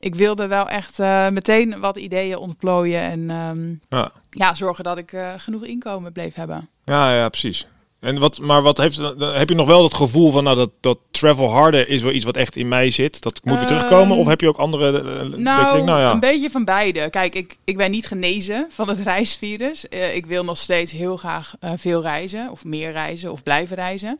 ik 0.00 0.14
wilde 0.14 0.46
wel 0.46 0.68
echt 0.68 0.98
eh, 0.98 1.28
meteen 1.28 1.80
wat 1.80 1.96
ideeën 1.96 2.36
ontplooien 2.36 3.00
en 3.00 3.30
ehm, 3.30 3.74
Ja. 3.98 4.10
ja, 4.30 4.54
zorgen 4.54 4.84
dat 4.84 4.98
ik 4.98 5.12
eh, 5.12 5.32
genoeg 5.36 5.64
inkomen 5.64 6.12
bleef 6.12 6.34
hebben. 6.34 6.68
Ja, 6.84 7.14
ja, 7.14 7.28
precies. 7.28 7.66
En 8.02 8.18
wat, 8.18 8.40
maar 8.40 8.62
wat 8.62 8.78
heeft, 8.78 8.96
heb 9.18 9.48
je 9.48 9.54
nog 9.54 9.66
wel 9.66 9.82
het 9.82 9.94
gevoel 9.94 10.30
van 10.30 10.44
nou, 10.44 10.56
dat, 10.56 10.70
dat 10.80 10.98
travel 11.10 11.50
harder 11.50 11.88
is 11.88 12.02
wel 12.02 12.12
iets 12.12 12.24
wat 12.24 12.36
echt 12.36 12.56
in 12.56 12.68
mij 12.68 12.90
zit? 12.90 13.22
Dat 13.22 13.40
moet 13.44 13.58
weer 13.58 13.66
terugkomen? 13.66 14.10
Ehm, 14.10 14.18
Of 14.18 14.26
heb 14.26 14.40
je 14.40 14.48
ook 14.48 14.56
andere... 14.56 14.98
eh, 14.98 15.18
dat 15.18 15.32
je 15.32 15.38
Nou, 15.38 15.82
nou 15.82 16.00
ja. 16.00 16.10
een 16.10 16.20
beetje 16.20 16.50
van 16.50 16.64
beide. 16.64 17.10
Kijk, 17.10 17.34
ik, 17.34 17.56
ik 17.64 17.76
ben 17.76 17.90
niet 17.90 18.06
genezen 18.06 18.66
van 18.70 18.88
het 18.88 18.98
reisvirus. 18.98 19.88
Eh, 19.88 20.14
ik 20.14 20.26
wil 20.26 20.44
nog 20.44 20.58
steeds 20.58 20.92
heel 20.92 21.16
graag 21.16 21.54
eh, 21.60 21.70
veel 21.76 22.02
reizen, 22.02 22.50
of 22.50 22.64
meer 22.64 22.92
reizen, 22.92 23.32
of 23.32 23.42
blijven 23.42 23.76
reizen. 23.76 24.18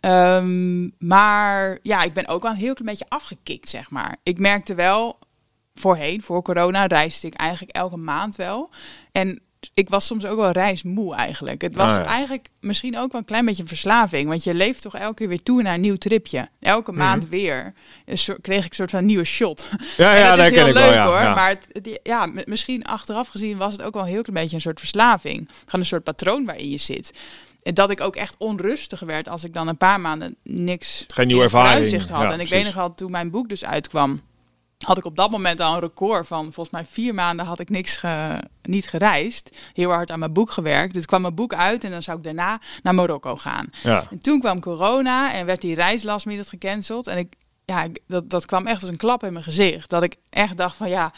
Ehm, 0.00 0.88
maar 0.98 1.78
ja, 1.82 2.02
ik 2.02 2.12
ben 2.12 2.28
ook 2.28 2.42
wel 2.42 2.50
een 2.50 2.56
heel 2.56 2.74
klein 2.74 2.90
beetje 2.90 3.08
afgekikt, 3.08 3.68
zeg 3.68 3.90
maar. 3.90 4.16
Ik 4.22 4.38
merkte 4.38 4.74
wel, 4.74 5.18
voorheen, 5.74 6.22
voor 6.22 6.42
corona, 6.42 6.86
reisde 6.86 7.26
ik 7.26 7.34
eigenlijk 7.34 7.76
elke 7.76 7.96
maand 7.96 8.36
wel. 8.36 8.70
En 9.12 9.40
ik 9.74 9.88
was 9.88 10.06
soms 10.06 10.24
ook 10.26 10.36
wel 10.38 10.50
reismoe 10.50 11.14
eigenlijk. 11.14 11.62
Het 11.62 11.74
was 11.74 11.92
Ah, 11.92 11.98
ja. 11.98 12.04
eigenlijk 12.04 12.48
misschien 12.60 12.98
ook 12.98 13.12
wel 13.12 13.20
een 13.20 13.26
klein 13.26 13.44
beetje 13.44 13.62
een 13.62 13.68
verslaving. 13.68 14.28
Want 14.28 14.44
je 14.44 14.54
leeft 14.54 14.82
toch 14.82 14.94
elke 14.96 15.14
keer 15.14 15.28
weer 15.28 15.42
toe 15.42 15.62
naar 15.62 15.74
een 15.74 15.80
nieuw 15.80 15.96
tripje. 15.96 16.48
Elke 16.60 16.90
Mhm. 16.90 17.00
maand 17.00 17.28
weer 17.28 17.72
kreeg 18.40 18.64
ik 18.64 18.68
een 18.70 18.74
soort 18.76 18.90
van 18.90 19.04
nieuwe 19.04 19.24
shot. 19.24 19.68
Ja, 19.96 20.14
ja, 20.16 20.28
dat 20.28 20.36
dat 20.38 20.46
is 20.46 20.54
heel 20.56 20.66
ik 20.68 20.74
leuk 20.74 20.82
wel. 20.84 20.92
Ja, 20.92 21.06
hoor. 21.06 21.20
ja. 21.20 21.34
Maar 21.34 21.48
het, 21.48 21.66
het- 21.72 22.00
ja, 22.02 22.28
misschien 22.44 22.84
achteraf 22.84 23.28
gezien 23.28 23.56
was 23.56 23.72
het 23.72 23.82
ook 23.82 23.94
wel 23.94 24.02
een 24.02 24.08
heel 24.08 24.22
klein 24.22 24.38
beetje 24.40 24.54
een 24.56 24.62
soort 24.62 24.78
verslaving. 24.78 25.48
Gewoon 25.64 25.80
een 25.80 25.86
soort 25.86 26.04
patroon 26.04 26.44
waarin 26.44 26.70
je 26.70 26.78
zit. 26.78 27.18
En 27.62 27.74
dat 27.74 27.90
ik 27.90 28.00
ook 28.00 28.16
echt 28.16 28.34
onrustig 28.38 29.00
werd 29.00 29.28
als 29.28 29.44
ik 29.44 29.52
dan 29.54 29.68
een 29.68 29.76
paar 29.76 30.00
maanden 30.00 30.36
niks 30.42 31.04
Geen 31.14 31.26
nieuwe 31.26 31.42
ervaring. 31.42 32.08
had. 32.08 32.30
En 32.32 32.40
ik 32.40 32.48
weet 32.48 32.64
nog 32.64 32.74
wel, 32.74 32.94
toen 32.94 33.10
mijn 33.10 33.30
boek 33.30 33.48
dus 33.48 33.64
uitkwam, 33.64 34.20
had 34.84 34.98
ik 34.98 35.04
op 35.04 35.16
dat 35.16 35.30
moment 35.30 35.60
al 35.60 35.74
een 35.74 35.80
record 35.80 36.26
van 36.26 36.42
volgens 36.44 36.70
mij 36.70 36.84
vier 36.84 37.14
maanden 37.14 37.46
had 37.46 37.60
ik 37.60 37.68
niks 37.70 37.96
ge- 37.96 38.42
niet 38.68 38.88
gereisd. 38.88 39.56
Heel 39.72 39.90
hard 39.90 40.10
aan 40.10 40.18
mijn 40.18 40.32
boek 40.32 40.50
gewerkt. 40.50 40.94
Dus 40.94 41.04
kwam 41.04 41.20
mijn 41.22 41.34
boek 41.34 41.54
uit 41.54 41.84
en 41.84 41.90
dan 41.90 42.02
zou 42.02 42.18
ik 42.18 42.24
daarna 42.24 42.60
naar 42.82 42.94
Marokko 42.94 43.36
gaan. 43.36 43.66
Ja. 43.82 44.06
En 44.10 44.18
toen 44.18 44.40
kwam 44.40 44.60
corona 44.60 45.32
en 45.32 45.46
werd 45.46 45.60
die 45.60 45.74
reis 45.74 46.02
last 46.02 46.26
minute 46.26 46.48
gecanceld. 46.48 47.06
En 47.06 47.18
ik, 47.18 47.32
ja, 47.64 47.82
ik- 47.82 47.98
dat, 48.06 48.30
dat 48.30 48.46
kwam 48.46 48.66
echt 48.66 48.80
als 48.80 48.90
een 48.90 48.96
klap 48.96 49.24
in 49.24 49.32
mijn 49.32 49.44
gezicht. 49.44 49.90
Dat 49.90 50.02
ik 50.02 50.14
echt 50.30 50.56
dacht 50.56 50.76
van 50.76 50.88
ja, 50.88 51.12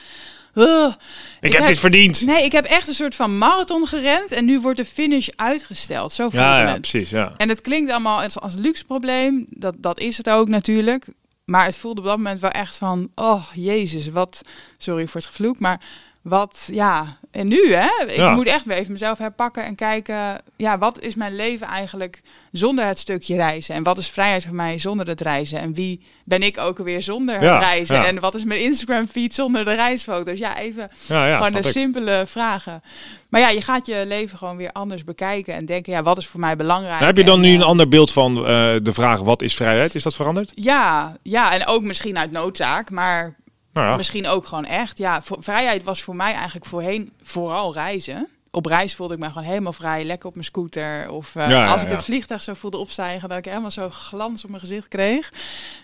uh, 0.54 0.92
Ik, 1.40 1.52
heb 1.52 1.66
dit 1.66 1.78
verdiend. 1.78 2.22
Nee, 2.26 2.44
ik 2.44 2.52
heb 2.52 2.64
echt 2.64 2.88
een 2.88 2.94
soort 2.94 3.14
van 3.14 3.38
marathon 3.38 3.86
gerend 3.86 4.32
en 4.32 4.44
nu 4.44 4.60
wordt 4.60 4.78
de 4.78 4.84
finish 4.84 5.28
uitgesteld. 5.36 6.12
Zo 6.12 6.22
voelde 6.28 6.46
Ja, 6.46 6.60
ja, 6.60 6.66
het. 6.72 6.80
precies. 6.80 7.10
Ja. 7.10 7.32
En 7.36 7.48
het 7.48 7.60
klinkt 7.60 7.90
allemaal 7.90 8.22
als, 8.22 8.40
als 8.40 8.54
luxe 8.54 8.84
probleem. 8.84 9.46
Dat, 9.50 9.74
dat 9.78 9.98
is 9.98 10.16
het 10.16 10.30
ook 10.30 10.48
natuurlijk. 10.48 11.06
Maar 11.44 11.64
het 11.64 11.76
voelde 11.76 12.00
op 12.00 12.06
dat 12.06 12.16
moment 12.16 12.40
wel 12.40 12.50
echt 12.50 12.76
van... 12.76 13.08
Oh, 13.14 13.44
jezus, 13.54 14.08
wat... 14.08 14.40
Sorry 14.78 15.06
voor 15.06 15.20
het 15.20 15.30
gevloek, 15.30 15.60
maar 15.60 15.80
wat... 16.28 16.68
Ja, 16.72 17.16
en 17.30 17.48
nu 17.48 17.74
hè? 17.74 18.04
Ik 18.06 18.16
Ja. 18.16 18.34
moet 18.34 18.46
echt 18.46 18.64
weer 18.64 18.76
even 18.76 18.92
mezelf 18.92 19.18
herpakken 19.18 19.64
en 19.64 19.74
kijken... 19.74 20.40
Ja, 20.56 20.78
wat 20.78 21.00
is 21.00 21.14
mijn 21.14 21.36
leven 21.36 21.66
eigenlijk 21.66 22.20
zonder 22.52 22.84
het 22.86 22.98
stukje 22.98 23.36
reizen? 23.36 23.74
En 23.74 23.82
wat 23.82 23.98
is 23.98 24.08
vrijheid 24.10 24.44
voor 24.46 24.54
mij 24.54 24.78
zonder 24.78 25.06
het 25.06 25.20
reizen? 25.20 25.58
En 25.60 25.74
wie 25.74 26.02
ben 26.24 26.42
ik 26.42 26.58
ook 26.58 26.78
weer 26.78 27.02
zonder 27.02 27.42
Ja, 27.42 27.58
reizen? 27.58 27.96
ja. 27.96 28.04
En 28.06 28.20
wat 28.20 28.34
is 28.34 28.44
mijn 28.44 28.60
Instagram 28.62 29.06
feed 29.06 29.34
zonder 29.34 29.64
de 29.64 29.74
reisfoto's? 29.74 30.38
Ja, 30.38 30.58
even 30.58 30.90
gewoon 31.06 31.36
snap 31.36 31.62
de 31.62 31.68
ik. 31.68 31.74
simpele 31.74 32.24
vragen. 32.26 32.82
Maar 33.28 33.40
ja, 33.40 33.48
je 33.48 33.62
gaat 33.62 33.86
je 33.86 34.04
leven 34.06 34.38
gewoon 34.38 34.56
weer 34.56 34.72
anders 34.72 35.04
bekijken 35.04 35.54
en 35.54 35.64
denken, 35.66 35.92
ja, 35.92 36.02
wat 36.02 36.16
is 36.18 36.26
voor 36.26 36.40
mij 36.40 36.56
belangrijk? 36.56 37.00
Heb 37.00 37.16
je 37.16 37.24
dan 37.24 37.34
En, 37.34 37.40
nu 37.40 37.54
een 37.54 37.60
eh, 37.60 37.66
ander 37.66 37.88
beeld 37.88 38.12
van 38.12 38.36
eh, 38.36 38.42
de 38.82 38.92
vraag 38.92 39.20
wat 39.20 39.42
is 39.42 39.54
vrijheid? 39.54 39.94
Is 39.94 40.02
dat 40.02 40.14
veranderd? 40.14 40.52
Ja, 40.54 41.16
ja, 41.22 41.52
en 41.52 41.66
ook 41.66 41.82
misschien 41.82 42.18
uit 42.18 42.30
noodzaak, 42.30 42.90
maar 42.90 43.34
Nou 43.78 43.90
ja. 43.90 43.96
misschien 43.96 44.26
ook 44.26 44.46
gewoon 44.46 44.64
echt. 44.64 44.98
Ja, 44.98 45.22
voor, 45.22 45.36
vrijheid 45.40 45.82
was 45.82 46.02
voor 46.02 46.16
mij 46.16 46.32
eigenlijk 46.34 46.66
voorheen 46.66 47.12
vooral 47.22 47.72
reizen. 47.72 48.28
Op 48.50 48.66
reis 48.66 48.94
voelde 48.94 49.14
ik 49.14 49.20
me 49.20 49.28
gewoon 49.28 49.48
helemaal 49.48 49.72
vrij, 49.72 50.04
lekker 50.04 50.28
op 50.28 50.34
mijn 50.34 50.46
scooter. 50.46 51.10
Of 51.10 51.36
eh, 51.36 51.48
Ja, 51.48 51.66
als 51.66 51.82
ik 51.82 51.88
het 51.88 52.04
vliegtuig 52.04 52.42
zo 52.42 52.54
voelde 52.54 52.76
opstijgen, 52.76 53.28
dat 53.28 53.38
ik 53.38 53.44
helemaal 53.44 53.70
zo 53.70 53.90
glans 53.90 54.42
op 54.42 54.48
mijn 54.48 54.60
gezicht 54.60 54.88
kreeg. 54.88 55.32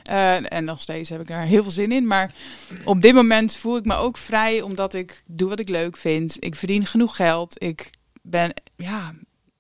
Eh, 0.03 0.53
en 0.53 0.65
nog 0.65 0.81
steeds 0.81 1.09
heb 1.09 1.21
ik 1.21 1.29
daar 1.29 1.45
heel 1.45 1.63
veel 1.63 1.73
zin 1.73 1.93
in. 1.93 2.07
Maar 2.07 2.31
op 2.85 3.03
dit 3.03 3.15
moment 3.15 3.57
voel 3.57 3.77
ik 3.77 3.85
me 3.85 3.95
ook 3.95 4.17
vrij, 4.17 4.61
omdat 4.61 4.95
ik 4.95 5.23
doe 5.27 5.49
wat 5.49 5.61
ik 5.61 5.69
leuk 5.69 5.97
vind. 5.97 6.37
Ik 6.45 6.55
verdien 6.55 6.87
genoeg 6.87 7.17
geld. 7.17 7.63
Ik 7.63 7.91
ben, 8.23 8.53
ja, 8.77 9.15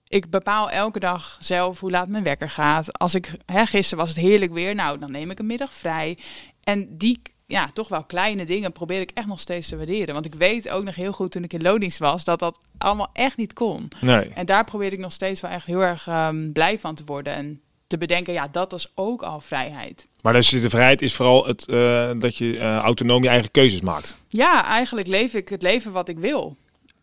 ik 0.08 0.30
bepaal 0.30 0.70
elke 0.70 0.98
dag 0.98 1.36
zelf 1.40 1.80
hoe 1.80 1.90
laat 1.90 2.08
mijn 2.08 2.24
wekker 2.24 2.50
gaat. 2.50 2.98
Als 2.98 3.14
ik, 3.14 3.32
hè, 3.46 3.66
gisteren 3.66 4.04
was 4.04 4.14
het 4.14 4.24
heerlijk 4.24 4.52
weer, 4.52 4.74
nou, 4.74 4.98
dan 4.98 5.10
neem 5.10 5.30
ik 5.30 5.38
een 5.38 5.46
middag 5.46 5.74
vrij. 5.74 6.18
En 6.62 6.96
die, 6.98 7.22
ja, 7.46 7.70
toch 7.74 7.88
wel 7.88 8.04
kleine 8.04 8.44
dingen 8.44 8.72
probeer 8.72 9.00
ik 9.00 9.10
echt 9.14 9.26
nog 9.26 9.40
steeds 9.40 9.68
te 9.68 9.76
waarderen. 9.76 10.14
Want 10.14 10.26
ik 10.26 10.34
weet 10.34 10.68
ook 10.68 10.84
nog 10.84 10.94
heel 10.94 11.12
goed 11.12 11.30
toen 11.30 11.44
ik 11.44 11.52
in 11.52 11.62
loondienst 11.62 11.98
was, 11.98 12.24
dat 12.24 12.38
dat 12.38 12.58
allemaal 12.78 13.10
echt 13.12 13.36
niet 13.36 13.52
kon. 13.52 13.88
Nee. 14.00 14.28
En 14.28 14.46
daar 14.46 14.64
probeer 14.64 14.92
ik 14.92 14.98
nog 14.98 15.12
steeds 15.12 15.40
wel 15.40 15.50
echt 15.50 15.66
heel 15.66 15.80
erg 15.80 16.06
ehm, 16.06 16.52
blij 16.52 16.78
van 16.78 16.94
te 16.94 17.02
worden. 17.06 17.32
En 17.34 17.60
te 17.86 17.98
bedenken, 17.98 18.32
ja, 18.32 18.48
dat 18.48 18.72
is 18.72 18.92
ook 18.94 19.22
al 19.22 19.40
vrijheid. 19.40 20.06
Maar 20.22 20.32
dus 20.32 20.48
de 20.48 20.70
vrijheid 20.70 21.02
is 21.02 21.14
vooral 21.14 21.46
het, 21.46 21.68
eh, 21.68 22.10
dat 22.18 22.36
je 22.36 22.58
eh, 22.58 22.76
autonoom 22.76 23.22
je 23.22 23.28
eigen 23.28 23.50
keuzes 23.50 23.80
maakt. 23.80 24.18
Ja, 24.28 24.64
eigenlijk 24.64 25.06
leef 25.06 25.34
ik 25.34 25.48
het 25.48 25.62
leven 25.62 25.92
wat 25.92 26.08
ik 26.08 26.18
wil. 26.18 26.56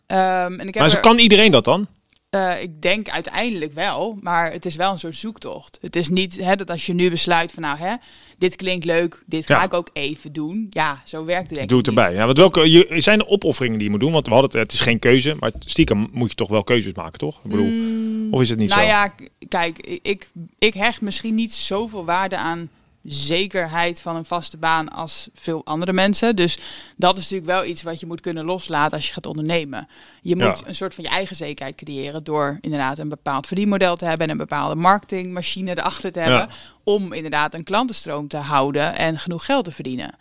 Ehm, 0.07 0.19
en 0.59 0.67
ik 0.67 0.73
heb 0.73 0.83
Maar 0.83 0.93
er- 0.93 0.99
kan 0.99 1.17
iedereen 1.17 1.51
dat 1.51 1.63
dan? 1.65 1.87
Eh, 2.31 2.61
ik 2.61 2.81
denk 2.81 3.09
uiteindelijk 3.09 3.73
wel, 3.73 4.17
maar 4.21 4.51
het 4.51 4.65
is 4.65 4.75
wel 4.75 4.91
een 4.91 4.99
soort 4.99 5.15
zoektocht. 5.15 5.77
Het 5.81 5.95
is 5.95 6.09
niet 6.09 6.37
hè, 6.41 6.55
dat 6.55 6.69
als 6.69 6.85
je 6.85 6.93
nu 6.93 7.09
besluit 7.09 7.51
van 7.51 7.63
nou, 7.63 7.77
hè, 7.77 7.95
dit 8.37 8.55
klinkt 8.55 8.85
leuk, 8.85 9.23
dit 9.25 9.45
ga 9.45 9.55
Ja. 9.55 9.63
ik 9.63 9.73
ook 9.73 9.89
even 9.93 10.33
doen. 10.33 10.67
Ja, 10.69 11.01
zo 11.05 11.25
werkt 11.25 11.47
het 11.47 11.55
denk 11.55 11.69
Doe 11.69 11.77
het 11.77 11.87
niet. 11.87 11.97
erbij. 11.97 12.15
Ja, 12.15 12.25
want 12.25 12.37
welke 12.37 12.71
je, 12.71 12.93
zijn 13.01 13.19
er 13.19 13.27
opofferingen 13.27 13.75
die 13.77 13.85
je 13.85 13.91
moet 13.91 13.99
doen? 13.99 14.11
Want 14.11 14.27
we 14.27 14.33
hadden 14.33 14.51
het, 14.51 14.59
het 14.59 14.71
is 14.79 14.79
geen 14.85 14.99
keuze, 14.99 15.35
maar 15.39 15.51
stiekem 15.59 16.07
moet 16.11 16.29
je 16.29 16.35
toch 16.35 16.49
wel 16.49 16.63
keuzes 16.63 16.93
maken, 16.93 17.19
toch? 17.19 17.35
Ik 17.43 17.49
bedoel, 17.49 17.69
Mm, 17.71 18.33
of 18.33 18.41
is 18.41 18.49
het 18.49 18.59
niet 18.59 18.69
nou 18.69 18.81
zo? 18.81 18.87
ja, 18.87 19.07
k- 19.07 19.27
kijk, 19.47 19.79
ik, 20.01 20.29
ik 20.59 20.73
hecht 20.73 21.01
misschien 21.01 21.35
niet 21.35 21.53
zoveel 21.53 22.05
waarde 22.05 22.37
aan 22.37 22.69
zekerheid 23.03 24.01
van 24.01 24.15
een 24.15 24.25
vaste 24.25 24.57
baan 24.57 24.89
als 24.89 25.29
veel 25.33 25.65
andere 25.65 25.93
mensen. 25.93 26.35
Dus 26.35 26.57
dat 26.97 27.17
is 27.17 27.29
natuurlijk 27.29 27.51
wel 27.59 27.65
iets 27.69 27.83
wat 27.83 27.99
je 27.99 28.05
moet 28.05 28.21
kunnen 28.21 28.45
loslaten 28.45 28.97
als 28.97 29.07
je 29.07 29.13
gaat 29.13 29.25
ondernemen. 29.25 29.87
Je 30.21 30.35
moet 30.35 30.59
Ja. 30.59 30.67
een 30.67 30.75
soort 30.75 30.93
van 30.95 31.03
je 31.03 31.09
eigen 31.09 31.35
zekerheid 31.35 31.75
creëren 31.75 32.23
door 32.23 32.57
inderdaad 32.61 32.97
een 32.97 33.09
bepaald 33.09 33.47
verdienmodel 33.47 33.95
te 33.95 34.05
hebben 34.05 34.25
en 34.25 34.31
een 34.31 34.37
bepaalde 34.37 34.75
marketingmachine 34.75 35.71
erachter 35.71 36.11
te 36.11 36.19
hebben. 36.19 36.39
Ja. 36.39 36.49
Om 36.83 37.13
inderdaad 37.13 37.53
een 37.53 37.63
klantenstroom 37.63 38.27
te 38.27 38.37
houden 38.37 38.95
en 38.95 39.19
genoeg 39.19 39.45
geld 39.45 39.65
te 39.65 39.71
verdienen. 39.71 40.15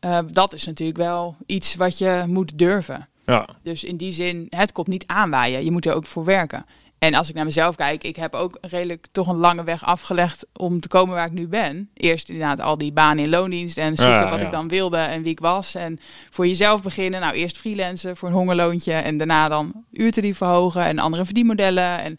Eh, 0.00 0.18
dat 0.32 0.52
is 0.52 0.66
natuurlijk 0.66 0.98
wel 0.98 1.36
iets 1.46 1.74
wat 1.74 1.98
je 1.98 2.24
moet 2.26 2.58
durven. 2.58 3.08
Ja. 3.26 3.48
Dus 3.62 3.84
in 3.84 3.96
die 3.96 4.12
zin, 4.12 4.46
het 4.50 4.72
komt 4.72 4.86
niet 4.86 5.06
aanwaaien. 5.06 5.64
Je 5.64 5.70
moet 5.70 5.86
er 5.86 5.94
ook 5.94 6.06
voor 6.06 6.24
werken. 6.24 6.66
En 7.04 7.14
als 7.14 7.28
ik 7.28 7.34
naar 7.34 7.44
mezelf 7.44 7.76
kijk, 7.76 8.04
ik 8.04 8.16
heb 8.16 8.34
ook 8.34 8.58
redelijk 8.60 9.06
toch 9.12 9.26
een 9.26 9.36
lange 9.36 9.64
weg 9.64 9.84
afgelegd 9.84 10.46
om 10.52 10.80
te 10.80 10.88
komen 10.88 11.14
waar 11.14 11.26
ik 11.26 11.32
nu 11.32 11.48
ben. 11.48 11.88
Eerst 11.94 12.28
inderdaad 12.28 12.60
al 12.60 12.78
die 12.78 12.92
banen 12.92 13.24
in 13.24 13.30
loondienst 13.30 13.78
en 13.78 13.96
zoeken 13.96 14.14
Ja, 14.14 14.30
wat 14.30 14.40
ja. 14.40 14.46
ik 14.46 14.52
dan 14.52 14.68
wilde 14.68 14.96
en 14.96 15.22
wie 15.22 15.32
ik 15.32 15.40
was. 15.40 15.74
En 15.74 16.00
voor 16.30 16.46
jezelf 16.46 16.82
beginnen. 16.82 17.20
Nou, 17.20 17.34
eerst 17.34 17.58
freelancen 17.58 18.16
voor 18.16 18.28
een 18.28 18.34
hongerloontje 18.34 18.92
en 18.92 19.16
daarna 19.16 19.48
dan 19.48 19.72
uurtarief 19.92 20.36
verhogen 20.36 20.84
en 20.84 20.98
andere 20.98 21.24
verdienmodellen. 21.24 22.00
En 22.00 22.18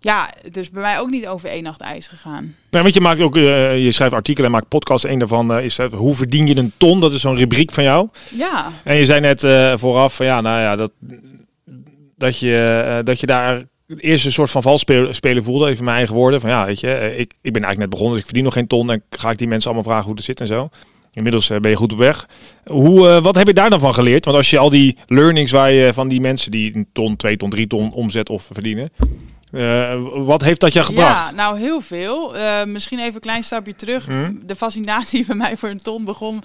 ja, 0.00 0.30
het 0.42 0.56
is 0.56 0.70
bij 0.70 0.82
mij 0.82 0.98
ook 0.98 1.10
niet 1.10 1.26
over 1.26 1.48
één 1.48 1.62
nacht 1.62 1.80
ijs 1.80 2.08
gegaan. 2.08 2.54
Nou, 2.70 2.82
want 2.82 2.94
je 2.94 3.00
maakt 3.00 3.20
ook, 3.20 3.36
eh, 3.36 3.84
je 3.84 3.92
schrijft 3.92 4.14
artikelen 4.14 4.46
en 4.46 4.52
maakt 4.52 4.68
podcasts. 4.68 5.08
Een 5.08 5.18
daarvan 5.18 5.52
eh, 5.52 5.64
is 5.64 5.78
eh, 5.78 5.92
hoe 5.92 6.14
verdien 6.14 6.46
je 6.46 6.56
een 6.56 6.72
ton? 6.76 7.00
Dat 7.00 7.12
is 7.12 7.20
zo'n 7.20 7.36
rubriek 7.36 7.70
van 7.70 7.84
jou. 7.84 8.08
Ja, 8.30 8.72
En 8.84 8.96
je 8.96 9.04
zei 9.04 9.20
net 9.20 9.40
vooraf 9.80 10.14
van 10.14 10.26
ja, 10.26 10.40
nou 10.40 10.60
ja, 10.60 10.76
dat, 10.76 10.90
dat, 12.16 12.38
je, 12.38 13.00
dat 13.04 13.20
je 13.20 13.26
daar 13.26 13.64
eerst 13.96 14.24
een 14.24 14.32
soort 14.32 14.50
van 14.50 14.62
valspelen 14.62 15.14
spelen 15.14 15.42
voelde. 15.42 15.68
Even 15.68 15.84
mijn 15.84 15.96
eigen 15.96 16.14
woorden. 16.14 16.40
Van 16.40 16.50
ja, 16.50 16.66
weet 16.66 16.80
je, 16.80 16.92
eh, 16.92 17.18
ik, 17.18 17.34
ik 17.42 17.52
ben 17.52 17.62
eigenlijk 17.62 17.78
net 17.78 17.90
begonnen, 17.90 18.12
dus 18.12 18.20
ik 18.20 18.26
verdien 18.26 18.44
nog 18.44 18.52
geen 18.52 18.66
ton. 18.66 18.90
En 18.90 19.02
ga 19.10 19.30
ik 19.30 19.38
die 19.38 19.48
mensen 19.48 19.70
allemaal 19.70 19.90
vragen 19.90 20.06
hoe 20.06 20.14
het 20.14 20.24
zit 20.24 20.40
en 20.40 20.46
zo. 20.46 20.68
Inmiddels 21.12 21.50
eh, 21.50 21.58
ben 21.58 21.70
je 21.70 21.76
goed 21.76 21.92
op 21.92 21.98
weg. 21.98 22.28
Hoe, 22.64 23.08
eh, 23.08 23.22
wat 23.22 23.34
heb 23.34 23.46
je 23.46 23.52
daar 23.52 23.70
dan 23.70 23.80
van 23.80 23.94
geleerd? 23.94 24.24
Want 24.24 24.36
als 24.36 24.50
je 24.50 24.58
al 24.58 24.70
die 24.70 24.96
learnings 25.06 25.52
waar 25.52 25.72
je 25.72 25.92
van 25.92 26.08
die 26.08 26.20
mensen 26.20 26.50
die 26.50 26.76
een 26.76 26.88
ton, 26.92 27.16
twee 27.16 27.36
ton, 27.36 27.50
drie 27.50 27.66
ton 27.66 27.92
omzet 27.92 28.28
of 28.28 28.48
verdienen. 28.52 28.90
Eh, 29.52 30.02
wat 30.12 30.42
heeft 30.42 30.60
dat 30.60 30.72
je 30.72 30.84
gebracht? 30.84 31.28
Ja, 31.28 31.34
nou 31.34 31.58
heel 31.58 31.80
veel. 31.80 32.36
Eh, 32.36 32.64
misschien 32.64 32.98
even 32.98 33.14
een 33.14 33.20
klein 33.20 33.42
stapje 33.42 33.76
terug. 33.76 34.06
Hm? 34.06 34.34
De 34.42 34.56
fascinatie 34.56 35.26
bij 35.26 35.36
mij 35.36 35.56
voor 35.56 35.68
een 35.68 35.82
ton 35.82 36.04
begon 36.04 36.42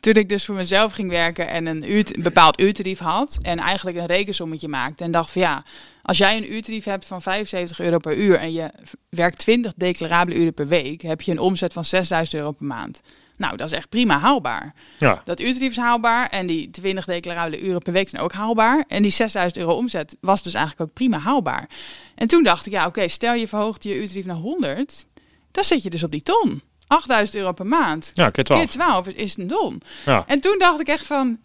toen 0.00 0.14
ik 0.14 0.28
dus 0.28 0.44
voor 0.44 0.54
mezelf 0.54 0.92
ging 0.92 1.10
werken 1.10 1.48
en 1.48 1.66
een, 1.66 1.90
uur, 1.90 2.04
een 2.16 2.22
bepaald 2.22 2.60
uurtarief 2.60 2.98
had. 2.98 3.38
En 3.42 3.58
eigenlijk 3.58 3.96
een 3.96 4.06
rekensommetje 4.06 4.68
maakte. 4.68 5.04
En 5.04 5.10
dacht 5.10 5.30
van 5.30 5.42
ja, 5.42 5.64
als 6.02 6.18
jij 6.18 6.36
een 6.36 6.52
uurtarief 6.52 6.84
hebt 6.84 7.06
van 7.06 7.22
75 7.22 7.80
euro 7.80 7.98
per 7.98 8.16
uur 8.16 8.38
en 8.38 8.52
je 8.52 8.70
werkt 9.08 9.38
20 9.38 9.72
declarabele 9.76 10.38
uren 10.38 10.54
per 10.54 10.68
week, 10.68 11.02
heb 11.02 11.20
je 11.20 11.30
een 11.30 11.38
omzet 11.38 11.72
van 11.72 11.84
6000 11.84 12.36
euro 12.36 12.50
per 12.50 12.66
maand. 12.66 13.00
Nou, 13.36 13.56
dat 13.56 13.66
is 13.70 13.76
echt 13.76 13.88
prima 13.88 14.18
haalbaar. 14.18 14.74
Ja. 14.98 15.22
Dat 15.24 15.40
uurtarief 15.40 15.70
is 15.70 15.76
haalbaar 15.76 16.28
en 16.28 16.46
die 16.46 16.70
20 16.70 17.04
declarabele 17.04 17.60
uren 17.62 17.82
per 17.82 17.92
week 17.92 18.08
zijn 18.08 18.22
ook 18.22 18.32
haalbaar. 18.32 18.84
En 18.88 19.02
die 19.02 19.10
6000 19.10 19.58
euro 19.58 19.72
omzet 19.74 20.16
was 20.20 20.42
dus 20.42 20.54
eigenlijk 20.54 20.88
ook 20.88 20.94
prima 20.94 21.18
haalbaar. 21.18 21.68
En 22.14 22.28
toen 22.28 22.42
dacht 22.42 22.66
ik, 22.66 22.72
ja 22.72 22.86
oké, 22.86 23.08
stel 23.08 23.34
je 23.34 23.48
verhoogt 23.48 23.82
je 23.84 24.00
uurtarief 24.00 24.24
naar 24.24 24.36
100, 24.36 25.04
dan 25.50 25.64
zit 25.64 25.82
je 25.82 25.90
dus 25.90 26.02
op 26.02 26.10
die 26.10 26.22
ton. 26.22 26.62
8000 26.86 27.36
euro 27.36 27.52
per 27.52 27.66
maand. 27.66 28.10
Ja, 28.14 28.30
keer 28.30 28.44
12. 28.44 28.60
Keer 28.60 28.70
12 28.70 29.06
is- 29.06 29.14
is 29.14 29.36
een 29.36 29.46
ton. 29.46 29.80
Ja. 30.04 30.24
En 30.26 30.40
toen 30.40 30.58
dacht 30.58 30.80
ik 30.80 30.88
echt 30.88 31.06
van, 31.06 31.38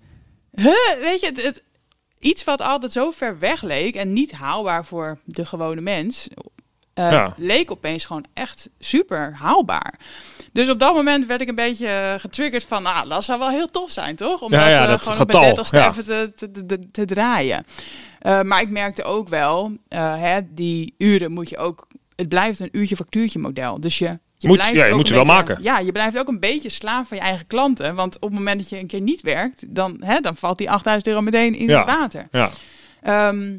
huh, 0.51 0.73
weet 1.01 1.19
je, 1.19 1.25
het, 1.27 1.41
het- 1.41 1.63
iets 2.19 2.43
wat 2.43 2.61
altijd 2.61 2.91
zo 2.91 3.11
ver 3.11 3.39
weg 3.39 3.61
leek 3.61 3.95
en 3.95 4.13
niet 4.13 4.31
haalbaar 4.31 4.85
voor 4.85 5.19
de 5.25 5.45
gewone 5.45 5.81
mens, 5.81 6.27
eh, 6.97 7.11
Ja. 7.11 7.33
leek 7.37 7.71
opeens 7.71 8.05
gewoon 8.05 8.25
echt 8.33 8.69
super 8.79 9.35
haalbaar. 9.35 9.99
Dus 10.51 10.69
op 10.69 10.79
dat 10.79 10.93
moment 10.93 11.25
werd 11.25 11.41
ik 11.41 11.49
een 11.49 11.55
beetje 11.55 12.15
getriggerd 12.19 12.63
van, 12.63 12.83
nou, 12.83 13.09
dat 13.09 13.23
zou 13.23 13.39
wel 13.39 13.49
heel 13.49 13.67
tof 13.67 13.91
zijn, 13.91 14.15
toch? 14.15 14.41
Om 14.41 14.51
Ja, 14.51 14.59
dat, 14.59 14.67
ja, 14.69 14.83
eh, 14.83 14.89
dat 14.89 15.01
gewoon 15.01 15.17
getal, 15.17 15.39
op 15.41 15.45
mijn 15.45 15.55
30ste 15.55 15.77
ja. 15.77 15.89
even 15.89 16.05
te, 16.05 16.31
te, 16.51 16.65
te, 16.65 16.91
te 16.91 17.05
draaien. 17.05 17.65
Eh, 18.19 18.41
maar 18.41 18.61
ik 18.61 18.69
merkte 18.69 19.03
ook 19.03 19.27
wel, 19.27 19.71
eh, 19.87 20.15
hè, 20.21 20.39
die 20.53 20.93
uren 20.97 21.31
moet 21.31 21.49
je 21.49 21.57
ook, 21.57 21.87
het 22.15 22.29
blijft 22.29 22.59
een 22.59 22.69
uurtje 22.71 22.95
factuurtje 22.95 23.39
model. 23.39 23.79
Dus 23.79 23.97
je, 23.99 24.19
je 24.37 24.47
Moet- 24.47 24.57
ja, 24.57 24.85
je 24.85 24.93
moet 24.93 25.07
ze 25.07 25.13
wel 25.13 25.23
beetje- 25.23 25.37
maken. 25.37 25.63
Ja, 25.63 25.79
je 25.79 25.91
blijft 25.91 26.17
ook 26.19 26.27
een 26.27 26.39
beetje 26.39 26.69
slaaf 26.69 27.07
van 27.07 27.17
je 27.17 27.23
eigen 27.23 27.47
klanten. 27.47 27.95
Want 27.95 28.15
op 28.15 28.21
het 28.21 28.31
moment 28.37 28.59
dat 28.59 28.69
je 28.69 28.77
een 28.79 28.87
keer 28.87 29.01
niet 29.01 29.21
werkt, 29.21 29.63
dan, 29.75 29.97
hè, 29.99 30.19
dan 30.19 30.35
valt 30.35 30.57
die 30.57 30.69
8000 30.71 31.07
euro 31.07 31.21
meteen 31.21 31.55
in 31.55 31.67
Ja. 31.67 31.77
het 31.85 31.95
water. 31.95 32.27
Ja. 32.31 32.49
Ehm, 33.01 33.57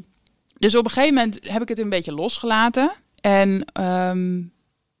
Dus 0.57 0.75
op 0.75 0.85
een 0.85 0.91
gegeven 0.91 1.15
moment 1.15 1.39
heb 1.43 1.61
ik 1.61 1.67
het 1.69 1.79
een 1.79 1.89
beetje 1.89 2.13
losgelaten. 2.13 2.91
En 3.21 3.65
ehm, 3.73 4.35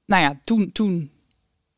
nou 0.05 0.23
ja, 0.23 0.39
toen, 0.43 0.71
toen 0.71 1.11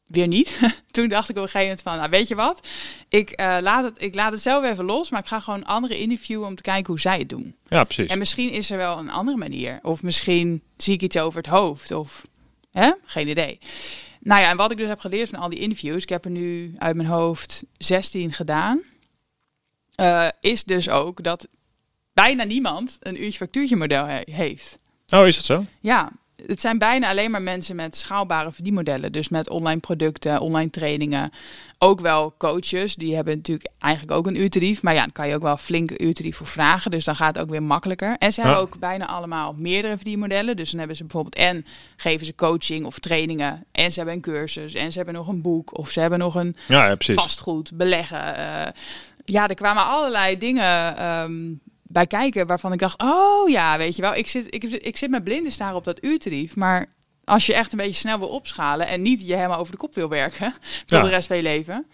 weer 0.07 0.27
niet. 0.27 0.59
toen 0.91 1.07
dacht 1.07 1.29
ik 1.29 1.35
op 1.35 1.41
een 1.41 1.49
gegeven 1.49 1.67
moment 1.67 1.81
van, 1.81 1.97
nou 1.97 2.09
weet 2.09 2.27
je 2.27 2.35
wat? 2.35 2.67
Ik, 3.09 3.29
eh, 3.29 3.57
laat 3.61 3.83
het, 3.83 4.01
ik 4.01 4.15
laat 4.15 4.31
het 4.31 4.41
zelf 4.41 4.65
even 4.65 4.85
los, 4.85 5.09
maar 5.09 5.19
ik 5.19 5.27
ga 5.27 5.39
gewoon 5.39 5.65
anderen 5.65 5.97
interviewen 5.97 6.47
om 6.47 6.55
te 6.55 6.61
kijken 6.61 6.87
hoe 6.87 6.99
zij 6.99 7.19
het 7.19 7.29
doen. 7.29 7.55
Ja, 7.67 7.83
precies. 7.83 8.11
En 8.11 8.17
misschien 8.17 8.51
is 8.51 8.71
er 8.71 8.77
wel 8.77 8.97
een 8.97 9.09
andere 9.11 9.37
manier. 9.37 9.79
Of 9.81 10.03
misschien 10.03 10.61
zie 10.77 10.93
ik 10.93 11.01
iets 11.01 11.17
over 11.17 11.37
het 11.37 11.51
hoofd. 11.51 11.91
Of 11.91 12.27
hè? 12.71 12.91
geen 13.05 13.27
idee. 13.27 13.59
Nou 14.19 14.41
ja, 14.41 14.49
en 14.49 14.57
wat 14.57 14.71
ik 14.71 14.77
dus 14.77 14.87
heb 14.87 14.99
geleerd 14.99 15.29
van 15.29 15.39
al 15.39 15.49
die 15.49 15.59
interviews, 15.59 16.03
ik 16.03 16.09
heb 16.09 16.25
er 16.25 16.31
nu 16.31 16.75
uit 16.77 16.95
mijn 16.95 17.07
hoofd 17.07 17.63
16 17.77 18.33
gedaan, 18.33 18.81
eh, 19.95 20.27
is 20.39 20.63
dus 20.63 20.89
ook 20.89 21.23
dat 21.23 21.47
bijna 22.13 22.43
niemand 22.43 22.97
een 22.99 23.23
uurtje 23.23 23.37
factuurtje 23.37 23.75
model 23.75 24.05
he- 24.05 24.31
heeft. 24.31 24.79
Oh, 25.09 25.27
is 25.27 25.35
dat 25.35 25.45
zo? 25.45 25.65
Ja, 25.79 26.11
het 26.47 26.61
zijn 26.61 26.77
bijna 26.77 27.09
alleen 27.09 27.31
maar 27.31 27.41
mensen 27.41 27.75
met 27.75 27.97
schaalbare 27.97 28.51
verdienmodellen. 28.51 29.11
Dus 29.11 29.29
met 29.29 29.49
online 29.49 29.79
producten, 29.79 30.39
online 30.39 30.69
trainingen. 30.69 31.31
Ook 31.77 31.99
wel 32.01 32.33
coaches, 32.37 32.95
die 32.95 33.15
hebben 33.15 33.35
natuurlijk 33.35 33.69
eigenlijk 33.79 34.17
ook 34.17 34.27
een 34.27 34.39
uurtarief. 34.41 34.81
Maar 34.83 34.93
ja, 34.93 35.01
dan 35.01 35.11
kan 35.11 35.27
je 35.27 35.35
ook 35.35 35.41
wel 35.41 35.57
flink 35.57 36.01
uurtarief 36.01 36.35
voor 36.35 36.47
vragen. 36.47 36.91
Dus 36.91 37.03
dan 37.03 37.15
gaat 37.15 37.35
het 37.35 37.43
ook 37.43 37.49
weer 37.49 37.63
makkelijker. 37.63 38.15
En 38.19 38.31
ze 38.33 38.41
Ja. 38.41 38.47
hebben 38.47 38.63
ook 38.65 38.79
bijna 38.79 39.07
allemaal 39.07 39.53
meerdere 39.57 39.95
verdienmodellen. 39.95 40.55
Dus 40.55 40.69
dan 40.69 40.79
hebben 40.79 40.97
ze 40.97 41.03
bijvoorbeeld 41.03 41.35
en 41.35 41.65
geven 41.95 42.25
ze 42.25 42.35
coaching 42.35 42.85
of 42.85 42.99
trainingen. 42.99 43.65
En 43.71 43.91
ze 43.91 43.97
hebben 43.97 44.15
een 44.15 44.21
cursus. 44.21 44.73
En 44.73 44.91
ze 44.91 44.97
hebben 44.97 45.15
nog 45.15 45.27
een 45.27 45.41
boek. 45.41 45.77
Of 45.77 45.89
ze 45.89 45.99
hebben 45.99 46.19
nog 46.19 46.35
een 46.35 46.55
Ja, 46.67 46.87
ja 46.87 46.95
vastgoed, 47.15 47.71
beleggen. 47.73 48.35
eh. 48.35 48.71
ja, 49.25 49.47
er 49.47 49.55
kwamen 49.55 49.85
allerlei 49.85 50.37
dingen 50.37 50.97
ehm, 50.97 51.51
bij 51.91 52.07
kijken 52.07 52.47
waarvan 52.47 52.73
ik 52.73 52.79
dacht, 52.79 53.01
oh 53.01 53.49
ja, 53.49 53.77
weet 53.77 53.95
je 53.95 54.01
wel, 54.01 54.15
ik 54.15 54.27
zit, 54.27 54.53
ik, 54.53 54.63
ik 54.63 54.97
zit 54.97 55.09
met 55.09 55.23
blinde 55.23 55.49
staren 55.49 55.75
op 55.75 55.83
dat 55.83 56.03
uurtarief, 56.03 56.55
maar 56.55 56.85
als 57.23 57.45
je 57.45 57.53
echt 57.53 57.71
een 57.71 57.77
beetje 57.77 57.93
snel 57.93 58.19
wil 58.19 58.27
opschalen 58.29 58.87
en 58.87 59.01
niet 59.01 59.27
je 59.27 59.35
helemaal 59.35 59.59
over 59.59 59.71
de 59.71 59.77
kop 59.77 59.95
wil 59.95 60.09
werken 60.09 60.53
tot 60.85 60.89
Ja. 60.97 61.01
de 61.01 61.09
rest 61.09 61.27
van 61.27 61.35
je 61.37 61.43
leven, 61.43 61.85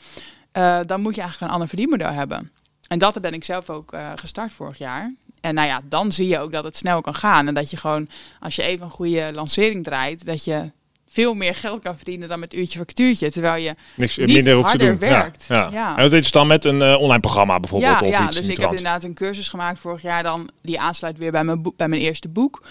eh, 0.52 0.80
dan 0.86 1.02
moet 1.02 1.16
je 1.16 1.22
eigenlijk 1.22 1.50
een 1.50 1.54
ander 1.58 1.68
verdienmodel 1.68 2.12
hebben. 2.12 2.52
En 2.88 3.00
dat 3.00 3.22
ben 3.22 3.34
ik 3.34 3.44
zelf 3.44 3.70
ook 3.70 3.94
eh, 3.94 4.12
gestart 4.16 4.54
vorig 4.54 4.78
jaar. 4.78 5.14
En 5.42 5.54
nou 5.56 5.68
ja, 5.68 5.82
dan 5.84 6.12
zie 6.12 6.28
je 6.28 6.40
ook 6.40 6.52
dat 6.52 6.64
het 6.64 6.78
snel 6.78 7.02
kan 7.02 7.14
gaan. 7.14 7.48
En 7.48 7.54
dat 7.54 7.70
je 7.70 7.78
gewoon, 7.78 8.10
als 8.40 8.56
je 8.56 8.64
even 8.64 8.86
een 8.86 8.92
goede 8.92 9.30
lancering 9.34 9.84
draait, 9.84 10.26
dat 10.26 10.44
je 10.44 10.72
veel 11.08 11.34
meer 11.34 11.56
geld 11.56 11.82
kan 11.82 11.96
verdienen 11.96 12.28
dan 12.28 12.40
met 12.40 12.54
uurtje 12.54 12.78
factuurtje. 12.78 13.32
Terwijl 13.32 13.64
je 13.64 13.76
Niks 13.96 14.18
niet 14.18 14.28
minder 14.28 14.54
hoeft 14.54 14.72
te 14.72 14.78
harder 14.78 15.00
doen. 15.00 15.10
werkt. 15.10 15.46
Ja, 15.48 15.56
ja. 15.56 15.70
Ja. 15.72 15.98
En 15.98 16.04
dat 16.04 16.14
is 16.14 16.32
dan 16.32 16.48
met 16.48 16.66
een 16.66 16.82
eh, 16.82 17.00
online 17.00 17.20
programma 17.20 17.60
bijvoorbeeld 17.60 18.00
ja, 18.00 18.08
of 18.08 18.12
ja, 18.12 18.26
iets 18.26 18.36
dus 18.36 18.48
ik 18.48 18.58
heb 18.58 18.70
inderdaad 18.70 19.04
een 19.04 19.14
cursus 19.14 19.50
gemaakt 19.50 19.80
vorig 19.80 20.02
jaar 20.02 20.24
dan. 20.24 20.50
Die 20.62 20.80
aansluit 20.80 21.18
weer 21.18 21.32
bij 21.32 21.44
mijn, 21.44 21.62
boek, 21.62 21.78
bij 21.78 21.88
mijn 21.88 22.02
eerste 22.02 22.28
boek. 22.28 22.62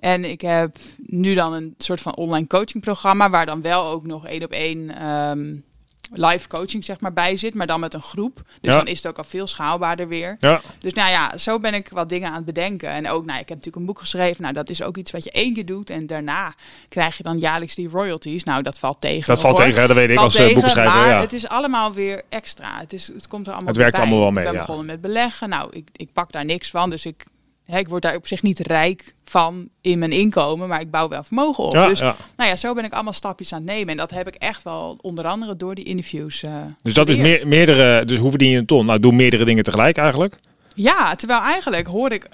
En 0.00 0.24
ik 0.24 0.40
heb 0.40 0.76
nu 1.06 1.34
dan 1.34 1.52
een 1.52 1.74
soort 1.78 2.00
van 2.00 2.14
online 2.14 2.46
coachingprogramma... 2.46 3.30
waar 3.30 3.46
dan 3.46 3.62
wel 3.62 3.86
ook 3.86 4.06
nog 4.06 4.26
één 4.26 4.42
op 4.42 4.50
één 4.50 4.96
ehm, 4.96 5.54
live 6.12 6.48
coaching 6.48 6.84
zeg 6.84 7.00
maar, 7.00 7.12
bij 7.12 7.36
zit. 7.36 7.54
Maar 7.54 7.66
dan 7.66 7.80
met 7.80 7.94
een 7.94 8.00
groep. 8.00 8.34
Dus 8.36 8.44
Ja. 8.72 8.76
dan 8.76 8.86
is 8.86 8.96
het 8.96 9.06
ook 9.06 9.18
al 9.18 9.24
veel 9.24 9.46
schaalbaarder 9.46 10.08
weer. 10.08 10.36
Ja, 10.38 10.60
Dus 10.78 10.92
nou 10.94 11.10
ja, 11.10 11.38
zo 11.38 11.58
ben 11.58 11.74
ik 11.74 11.88
wat 11.88 12.08
dingen 12.08 12.28
aan 12.28 12.34
het 12.34 12.44
bedenken. 12.44 12.88
En 12.88 13.08
ook, 13.08 13.24
nou, 13.24 13.40
ik 13.40 13.48
heb 13.48 13.56
natuurlijk 13.58 13.76
een 13.76 13.84
boek 13.86 13.98
geschreven. 13.98 14.42
Nou, 14.42 14.54
dat 14.54 14.70
is 14.70 14.82
ook 14.82 14.96
iets 14.96 15.10
wat 15.10 15.24
je 15.24 15.30
één 15.30 15.54
keer 15.54 15.66
doet. 15.66 15.90
En 15.90 16.06
daarna 16.06 16.54
krijg 16.88 17.16
je 17.16 17.22
dan 17.22 17.38
jaarlijks 17.38 17.74
die 17.74 17.88
royalties. 17.88 18.44
Nou, 18.44 18.62
dat 18.62 18.78
valt 18.78 19.00
tegen. 19.00 19.26
dat 19.34 19.40
valt 19.40 19.56
hoor. 19.58 19.66
tegen, 19.66 19.80
hè, 19.80 19.86
dat 19.86 19.96
weet 19.96 20.08
ik 20.10 20.14
Valt 20.14 20.26
als 20.26 20.36
uh, 20.38 20.44
tegen, 20.46 20.60
boekschrijver. 20.60 20.94
maar 20.98 21.08
Ja. 21.08 21.20
het 21.20 21.32
is 21.32 21.48
allemaal 21.48 21.92
weer 21.92 22.22
extra. 22.28 22.78
Het, 22.78 22.92
is, 22.92 23.06
het 23.06 23.28
komt 23.28 23.46
er 23.46 23.52
allemaal 23.52 23.68
Het 23.68 23.76
werkt 23.76 23.92
bij. 23.96 24.02
allemaal 24.04 24.20
wel 24.22 24.30
mee, 24.32 24.44
Ik 24.44 24.50
ben 24.50 24.58
begonnen 24.60 24.86
met 24.86 25.00
beleggen. 25.00 25.48
Nou, 25.48 25.68
ik, 25.72 25.88
ik 25.96 26.12
pak 26.12 26.32
daar 26.32 26.44
niks 26.44 26.70
van. 26.70 26.90
Dus 26.90 27.06
ik, 27.06 27.24
ik 27.78 27.88
word 27.88 28.02
daar 28.02 28.16
op 28.16 28.26
zich 28.26 28.42
niet 28.42 28.58
rijk 28.58 29.14
van 29.24 29.68
in 29.80 29.98
mijn 29.98 30.12
inkomen. 30.12 30.68
Maar 30.68 30.80
ik 30.80 30.90
bouw 30.90 31.08
wel 31.08 31.22
vermogen 31.22 31.64
op. 31.64 31.72
Ja, 31.72 31.86
dus 31.86 31.98
ja. 31.98 32.16
nou 32.36 32.50
ja, 32.50 32.56
zo 32.56 32.74
ben 32.74 32.84
ik 32.84 32.92
allemaal 32.92 33.12
stapjes 33.12 33.52
aan 33.52 33.62
het 33.62 33.70
nemen. 33.70 33.88
En 33.88 33.96
dat 33.96 34.10
heb 34.10 34.28
ik 34.28 34.34
echt 34.34 34.62
wel 34.62 34.98
onder 35.00 35.24
andere 35.24 35.56
door 35.56 35.74
die 35.74 35.84
interviews 35.84 36.42
eh, 36.42 36.52
Dus 36.82 36.94
dat 36.94 37.08
is 37.08 37.16
meer, 37.16 37.48
meerdere, 37.48 38.04
dus 38.04 38.18
hoe 38.18 38.30
verdien 38.30 38.50
je 38.50 38.58
een 38.58 38.66
ton? 38.66 38.86
Nou, 38.86 39.00
doe 39.00 39.12
meerdere 39.12 39.44
dingen 39.44 39.64
tegelijk 39.64 39.96
eigenlijk. 39.96 40.36
Ja, 40.74 41.14
terwijl 41.14 41.40
eigenlijk 41.40 41.86
hoor 41.86 42.12
ik, 42.12 42.28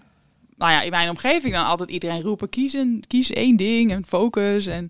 nou 0.56 0.72
ja, 0.72 0.82
in 0.82 0.90
mijn 0.90 1.08
omgeving 1.08 1.54
dan 1.54 1.64
altijd 1.64 1.88
iedereen 1.88 2.22
roepen: 2.22 2.48
kies, 2.48 2.72
een, 2.72 3.04
kies 3.06 3.30
één 3.30 3.56
ding 3.56 3.90
en 3.90 4.06
focus. 4.06 4.66
En 4.66 4.88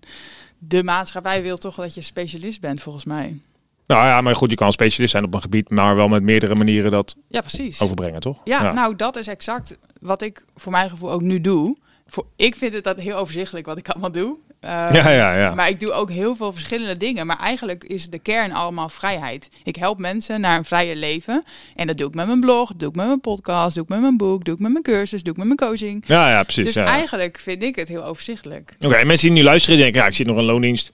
de 0.57 0.83
maatschappij 0.83 1.43
wil 1.43 1.57
toch 1.57 1.75
dat 1.75 1.93
je 1.93 2.01
specialist 2.01 2.61
bent, 2.61 2.81
volgens 2.81 3.05
mij. 3.05 3.39
Nou 3.87 4.05
ja, 4.05 4.21
maar 4.21 4.35
goed, 4.35 4.49
je 4.49 4.55
kan 4.55 4.71
specialist 4.71 5.11
zijn 5.11 5.23
op 5.23 5.33
een 5.33 5.41
gebied, 5.41 5.69
maar 5.69 5.95
wel 5.95 6.07
met 6.07 6.23
meerdere 6.23 6.55
manieren 6.55 6.91
dat 6.91 7.15
Ja, 7.29 7.39
precies. 7.39 7.81
overbrengen, 7.81 8.19
toch? 8.19 8.41
Ja, 8.43 8.71
nou, 8.71 8.95
dat 8.95 9.15
is 9.15 9.27
exact 9.27 9.77
wat 10.01 10.21
ik 10.21 10.45
voor 10.55 10.71
mijn 10.71 10.89
gevoel 10.89 11.11
ook 11.11 11.21
nu 11.21 11.41
doe. 11.41 11.77
Voor, 12.07 12.25
ik 12.35 12.55
vind 12.55 12.73
het 12.73 12.83
dat 12.83 12.99
heel 12.99 13.15
overzichtelijk 13.15 13.65
wat 13.65 13.77
ik 13.77 13.87
allemaal 13.89 14.11
doe. 14.11 14.37
Uh, 14.61 14.69
ja, 14.93 15.09
ja, 15.09 15.37
ja. 15.37 15.53
Maar 15.53 15.69
ik 15.69 15.79
doe 15.79 15.91
ook 15.91 16.09
heel 16.09 16.35
veel 16.35 16.51
verschillende 16.51 16.97
dingen. 16.97 17.25
Maar 17.25 17.39
eigenlijk 17.39 17.83
is 17.83 18.09
de 18.09 18.19
kern 18.19 18.51
allemaal 18.51 18.89
vrijheid. 18.89 19.49
Ik 19.63 19.75
help 19.75 19.97
mensen 19.97 20.41
naar 20.41 20.57
een 20.57 20.65
vrije 20.65 20.95
leven. 20.95 21.43
En 21.75 21.87
dat 21.87 21.97
doe 21.97 22.07
ik 22.07 22.15
met 22.15 22.27
mijn 22.27 22.39
blog, 22.39 22.71
doe 22.75 22.89
ik 22.89 22.95
met 22.95 23.05
mijn 23.05 23.21
podcast, 23.21 23.75
doe 23.75 23.83
ik 23.83 23.89
met 23.89 24.01
mijn 24.01 24.17
boek, 24.17 24.45
doe 24.45 24.53
ik 24.53 24.59
met 24.59 24.71
mijn 24.71 24.83
cursus, 24.83 25.23
doe 25.23 25.33
ik 25.33 25.37
met 25.39 25.47
mijn 25.47 25.69
coaching. 25.69 26.03
Ja, 26.07 26.29
ja, 26.29 26.43
precies. 26.43 26.63
Dus 26.63 26.73
ja. 26.73 26.85
eigenlijk 26.85 27.39
vind 27.39 27.63
ik 27.63 27.75
het 27.75 27.87
heel 27.87 28.03
overzichtelijk. 28.05 28.75
Oké, 28.85 28.95
en 28.95 29.07
mensen 29.07 29.27
die 29.27 29.37
nu 29.37 29.43
luisteren 29.43 29.79
denken, 29.79 30.01
ja, 30.01 30.07
ik 30.07 30.15
zit 30.15 30.27
nog 30.27 30.37
in 30.37 30.43
loondienst. 30.43 30.91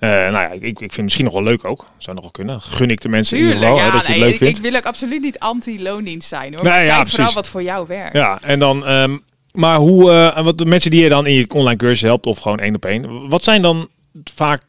Eh, 0.00 0.08
nou 0.08 0.32
ja, 0.32 0.50
ik, 0.50 0.62
ik 0.62 0.78
vind 0.78 0.92
het 0.92 1.02
misschien 1.02 1.24
nog 1.24 1.34
wel 1.34 1.42
leuk 1.42 1.64
ook. 1.64 1.86
Zou 1.98 2.14
nog 2.14 2.24
wel 2.24 2.32
kunnen. 2.32 2.60
Gun 2.60 2.90
ik 2.90 3.00
de 3.00 3.08
mensen 3.08 3.36
in 3.36 3.42
ieder 3.42 3.58
geval, 3.58 3.80
hè, 3.80 3.90
dat 3.90 4.06
je 4.06 4.12
het 4.12 4.20
leuk 4.20 4.32
ik, 4.32 4.36
vindt. 4.36 4.58
ik 4.58 4.64
wil 4.64 4.76
ook 4.76 4.86
absoluut 4.86 5.22
niet 5.22 5.38
anti-loondienst 5.38 6.28
zijn 6.28 6.54
hoor. 6.54 6.62
Nee, 6.62 6.72
maar 6.72 6.84
ja, 6.84 6.96
kijk 6.96 7.08
vooral 7.08 7.32
wat 7.32 7.48
voor 7.48 7.62
jou 7.62 7.86
werkt. 7.86 8.16
Ja, 8.16 8.38
en 8.42 8.58
dan, 8.58 8.86
ehm, 8.86 9.16
maar 9.52 9.76
hoe, 9.76 10.10
eh, 10.10 10.36
en 10.36 10.44
wat 10.44 10.58
de 10.58 10.66
mensen 10.66 10.90
die 10.90 11.02
je 11.02 11.08
dan 11.08 11.26
in 11.26 11.34
je 11.34 11.46
online 11.48 11.76
cursus 11.76 12.00
helpt 12.00 12.26
of 12.26 12.38
gewoon 12.38 12.58
één 12.58 12.74
op 12.74 12.84
één, 12.84 13.28
wat 13.28 13.44
zijn 13.44 13.62
dan 13.62 13.88
vaak 14.34 14.62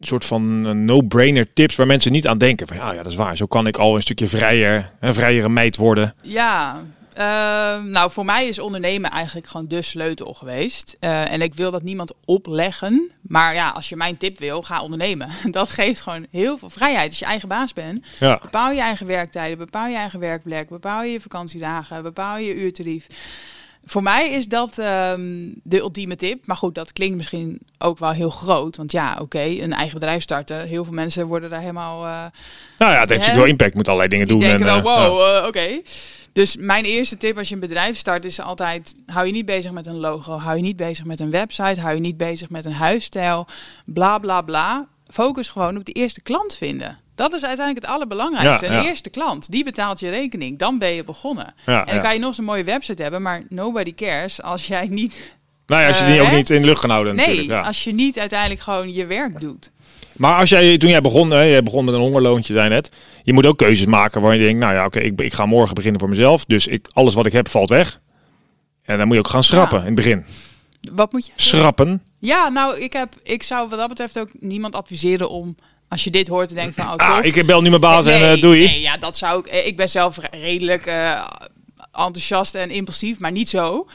een 0.00 0.06
soort 0.06 0.24
van 0.24 0.66
eh, 0.66 0.72
no-brainer 0.72 1.52
tips 1.52 1.76
waar 1.76 1.86
mensen 1.86 2.12
niet 2.12 2.26
aan 2.26 2.38
denken? 2.38 2.66
Van 2.66 2.76
ja, 2.76 2.92
ja, 2.92 3.02
dat 3.02 3.12
is 3.12 3.18
waar. 3.18 3.36
Zo 3.36 3.46
kan 3.46 3.66
ik 3.66 3.76
al 3.76 3.94
een 3.94 4.02
stukje 4.02 4.26
vrijer, 4.26 4.90
een 5.00 5.14
vrijere 5.14 5.48
meid 5.48 5.76
worden. 5.76 6.14
Ja, 6.22 6.82
ehm, 7.16 7.90
nou 7.90 8.10
voor 8.10 8.24
mij 8.24 8.46
is 8.46 8.58
ondernemen 8.58 9.10
eigenlijk 9.10 9.46
gewoon 9.46 9.68
de 9.68 9.82
sleutel 9.82 10.34
geweest. 10.34 10.96
Eh, 11.00 11.32
en 11.32 11.42
ik 11.42 11.54
wil 11.54 11.70
dat 11.70 11.82
niemand 11.82 12.12
opleggen. 12.24 13.10
Maar 13.22 13.54
ja, 13.54 13.68
als 13.68 13.88
je 13.88 13.96
mijn 13.96 14.16
tip 14.16 14.38
wil, 14.38 14.62
ga 14.62 14.82
ondernemen. 14.82 15.28
Dat 15.50 15.70
geeft 15.70 16.00
gewoon 16.00 16.26
heel 16.30 16.58
veel 16.58 16.70
vrijheid. 16.70 17.08
Als 17.08 17.18
je 17.18 17.24
eigen 17.24 17.48
baas 17.48 17.72
bent, 17.72 18.06
Ja, 18.18 18.38
bepaal 18.42 18.70
je 18.70 18.80
eigen 18.80 19.06
werktijden, 19.06 19.58
bepaal 19.58 19.86
je 19.86 19.96
eigen 19.96 20.20
werkplek, 20.20 20.68
bepaal 20.68 21.02
je 21.02 21.20
vakantiedagen, 21.20 22.02
bepaal 22.02 22.38
je 22.38 22.54
uurtarief. 22.54 23.06
Voor 23.88 24.02
mij 24.02 24.30
is 24.30 24.48
dat 24.48 24.78
ehm, 24.78 25.48
de 25.62 25.78
ultieme 25.78 26.16
tip. 26.16 26.46
Maar 26.46 26.56
goed, 26.56 26.74
dat 26.74 26.92
klinkt 26.92 27.16
misschien 27.16 27.58
ook 27.78 27.98
wel 27.98 28.10
heel 28.10 28.30
groot. 28.30 28.76
Want 28.76 28.92
ja, 28.92 29.18
oké, 29.20 29.40
een 29.40 29.72
eigen 29.72 29.98
bedrijf 29.98 30.22
starten. 30.22 30.66
Heel 30.66 30.84
veel 30.84 30.94
mensen 30.94 31.26
worden 31.26 31.50
daar 31.50 31.60
helemaal... 31.60 32.04
eh, 32.04 32.10
nou 32.76 32.92
ja, 32.92 33.00
het 33.00 33.08
heeft 33.08 33.08
natuurlijk 33.08 33.36
wel 33.36 33.46
impact. 33.46 33.74
Moet 33.74 33.86
allerlei 33.86 34.08
dingen 34.08 34.26
doen. 34.26 34.42
en, 34.42 34.64
wel, 34.64 34.76
eh, 34.76 34.82
wow, 34.82 35.36
eh, 35.36 35.46
oké. 35.46 35.80
Dus 36.32 36.56
mijn 36.56 36.84
eerste 36.84 37.16
tip 37.16 37.38
als 37.38 37.48
je 37.48 37.54
een 37.54 37.60
bedrijf 37.60 37.96
start 37.96 38.24
is 38.24 38.40
altijd... 38.40 38.94
hou 39.06 39.26
je 39.26 39.32
niet 39.32 39.46
bezig 39.46 39.70
met 39.70 39.86
een 39.86 39.98
logo, 39.98 40.38
hou 40.38 40.56
je 40.56 40.62
niet 40.62 40.76
bezig 40.76 41.04
met 41.04 41.20
een 41.20 41.30
website... 41.30 41.80
hou 41.80 41.94
je 41.94 42.00
niet 42.00 42.16
bezig 42.16 42.50
met 42.50 42.64
een 42.64 42.72
huisstijl, 42.72 43.46
bla 43.84 44.18
bla 44.18 44.42
bla. 44.42 44.88
Focus 45.08 45.48
gewoon 45.48 45.76
op 45.76 45.84
de 45.84 45.92
eerste 45.92 46.20
klant 46.20 46.54
vinden. 46.54 46.98
Dat 47.16 47.32
is 47.32 47.44
uiteindelijk 47.44 47.86
het 47.86 47.94
allerbelangrijkste. 47.94 48.66
Ja, 48.66 48.72
ja. 48.72 48.84
eerste 48.84 49.10
klant, 49.10 49.50
die 49.50 49.64
betaalt 49.64 50.00
je 50.00 50.10
rekening. 50.10 50.58
Dan 50.58 50.78
ben 50.78 50.88
je 50.88 51.04
begonnen. 51.04 51.54
Ja, 51.66 51.86
en 51.86 51.94
dan 51.94 52.02
kan 52.02 52.12
je 52.12 52.18
nog 52.18 52.34
zo'n 52.34 52.44
mooie 52.44 52.64
website 52.64 53.02
hebben... 53.02 53.22
maar 53.22 53.42
nobody 53.48 53.94
cares 53.94 54.42
als 54.42 54.66
jij 54.66 54.86
niet... 54.86 55.36
Nou 55.66 55.82
ja, 55.82 55.88
als 55.88 55.98
je 55.98 56.04
eh, 56.04 56.10
die 56.10 56.20
ook 56.20 56.26
hè? 56.26 56.36
niet 56.36 56.50
in 56.50 56.60
de 56.60 56.66
lucht 56.66 56.80
kan 56.80 56.90
houden 56.90 57.16
Nee, 57.16 57.26
natuurlijk. 57.26 57.66
Als 57.66 57.84
je 57.84 57.92
niet 57.92 58.18
uiteindelijk 58.18 58.60
gewoon 58.60 58.92
je 58.92 59.06
werk 59.06 59.40
doet. 59.40 59.70
Maar 60.16 60.38
als 60.38 60.48
jij, 60.48 60.78
toen 60.78 60.90
jij 60.90 61.00
begon, 61.00 61.30
hè, 61.30 61.42
jij 61.42 61.62
begon 61.62 61.84
met 61.84 61.94
een 61.94 62.00
hongerloontje, 62.00 62.52
zei 62.52 62.68
net. 62.68 62.92
Je 63.22 63.32
moet 63.32 63.46
ook 63.46 63.58
keuzes 63.58 63.86
maken 63.86 64.20
waar 64.20 64.34
je 64.34 64.44
denkt, 64.44 64.60
nou 64.60 64.74
ja, 64.74 64.84
oké, 64.84 64.98
ik, 64.98 65.20
ik 65.20 65.34
ga 65.34 65.46
morgen 65.46 65.74
beginnen 65.74 66.00
voor 66.00 66.08
mezelf. 66.08 66.44
Dus 66.44 66.66
ik, 66.66 66.88
alles 66.92 67.14
wat 67.14 67.26
ik 67.26 67.32
heb 67.32 67.48
valt 67.48 67.68
weg. 67.68 68.00
En 68.82 68.98
dan 68.98 69.06
moet 69.06 69.16
je 69.16 69.22
ook 69.22 69.28
gaan 69.28 69.42
schrappen 69.42 69.78
in 69.78 69.86
het 69.86 69.94
begin. 69.94 70.24
Wat 70.92 71.12
moet 71.12 71.26
je? 71.26 71.32
Schrappen. 71.36 72.02
Ja, 72.18 72.48
nou, 72.48 72.80
ik, 72.80 72.92
heb, 72.92 73.14
ik 73.22 73.42
zou 73.42 73.68
wat 73.68 73.78
dat 73.78 73.88
betreft 73.88 74.18
ook 74.18 74.28
niemand 74.40 74.74
adviseren 74.74 75.30
om... 75.30 75.56
als 75.88 76.04
je 76.04 76.10
dit 76.10 76.28
hoort 76.28 76.48
te 76.48 76.54
denken 76.54 76.74
van... 76.74 76.86
Oh, 76.86 76.94
Ah, 77.16 77.24
ik 77.24 77.46
bel 77.46 77.62
nu 77.62 77.68
mijn 77.68 77.80
baas 77.80 78.06
en 78.06 78.30
eh, 78.32 78.40
doei. 78.42 78.64
Nee, 78.64 78.80
ja, 78.80 78.96
dat 78.96 79.16
zou 79.16 79.38
ik... 79.38 79.46
eh, 79.46 79.66
Ik 79.66 79.76
ben 79.76 79.88
zelf 79.90 80.16
re- 80.18 80.28
redelijk 80.38 80.86
eh, 80.86 81.26
enthousiast 81.92 82.54
en 82.54 82.70
impulsief, 82.70 83.18
maar 83.18 83.32
niet 83.32 83.48
zo. 83.48 83.86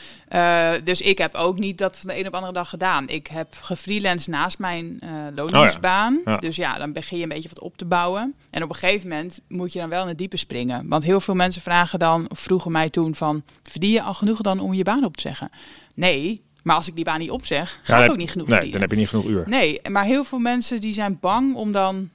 Dus 0.83 1.01
ik 1.01 1.17
heb 1.17 1.35
ook 1.35 1.59
niet 1.59 1.77
dat 1.77 1.97
van 1.97 2.09
de 2.09 2.19
een 2.19 2.25
op 2.25 2.31
de 2.31 2.37
andere 2.37 2.53
dag 2.53 2.69
gedaan. 2.69 3.07
Ik 3.09 3.27
heb 3.27 3.55
gefreelanced 3.61 4.27
naast 4.27 4.59
mijn 4.59 4.99
loondienstbaan. 5.35 6.19
Ja. 6.25 6.37
Dus 6.37 6.55
ja, 6.55 6.77
dan 6.77 6.93
begin 6.93 7.17
je 7.17 7.23
een 7.23 7.29
beetje 7.29 7.49
wat 7.49 7.59
op 7.59 7.77
te 7.77 7.85
bouwen. 7.85 8.33
En 8.49 8.63
op 8.63 8.69
een 8.69 8.75
gegeven 8.75 9.07
moment 9.09 9.39
moet 9.47 9.73
je 9.73 9.79
dan 9.79 9.89
wel 9.89 10.01
in 10.01 10.07
het 10.07 10.17
diepe 10.17 10.37
springen. 10.37 10.87
Want 10.87 11.03
heel 11.03 11.19
veel 11.19 11.35
mensen 11.35 11.61
vragen 11.61 11.99
dan, 11.99 12.25
of 12.29 12.39
vroegen 12.39 12.71
mij 12.71 12.89
toen 12.89 13.15
van... 13.15 13.43
verdien 13.63 13.91
je 13.91 14.01
al 14.01 14.13
genoeg 14.13 14.41
dan 14.41 14.59
om 14.59 14.73
je 14.73 14.83
baan 14.83 15.03
op 15.05 15.15
te 15.15 15.21
zeggen? 15.21 15.49
Nee, 15.95 16.41
maar 16.63 16.75
als 16.75 16.87
ik 16.87 16.95
die 16.95 17.03
baan 17.03 17.19
niet 17.19 17.31
opzeg, 17.31 17.79
ga 17.81 17.97
Ja, 17.97 18.03
ik 18.05 18.11
ook 18.11 18.17
niet 18.17 18.31
genoeg 18.31 18.47
Nee, 18.47 18.55
verdienen. 18.57 18.71
dan 18.71 18.89
heb 18.89 18.91
je 18.91 18.97
niet 18.97 19.09
genoeg 19.23 19.25
uur. 19.25 19.43
Nee, 19.49 19.79
maar 19.89 20.05
heel 20.05 20.23
veel 20.23 20.39
mensen 20.39 20.81
die 20.81 20.93
zijn 20.93 21.17
bang 21.19 21.55
om 21.55 21.71
dan 21.71 22.09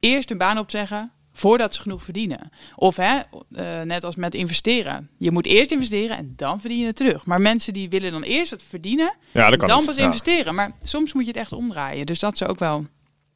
eerst 0.00 0.28
hun 0.28 0.38
baan 0.38 0.58
op 0.58 0.68
te 0.68 0.76
zeggen, 0.76 1.10
voordat 1.32 1.74
ze 1.74 1.80
genoeg 1.80 2.02
verdienen. 2.02 2.50
Of 2.76 2.96
hè, 2.96 3.18
eh, 3.52 3.80
net 3.82 4.04
als 4.04 4.16
met 4.16 4.34
investeren. 4.34 5.08
Je 5.18 5.30
moet 5.30 5.46
eerst 5.46 5.70
investeren 5.70 6.16
en 6.16 6.32
dan 6.36 6.60
verdien 6.60 6.78
je 6.78 6.86
het 6.86 6.96
terug. 6.96 7.26
Maar 7.26 7.40
mensen 7.40 7.72
die 7.72 7.88
willen 7.88 8.12
dan 8.12 8.22
eerst 8.22 8.50
het 8.50 8.62
verdienen, 8.62 9.14
Ja, 9.32 9.50
dan 9.50 9.84
pas 9.84 9.96
Ja. 9.96 10.04
investeren. 10.04 10.54
Maar 10.54 10.72
soms 10.82 11.12
moet 11.12 11.22
je 11.22 11.28
het 11.30 11.38
echt 11.40 11.52
omdraaien. 11.52 12.06
Dus 12.06 12.18
dat 12.18 12.38
zou 12.38 12.50
ook 12.50 12.58
wel 12.58 12.86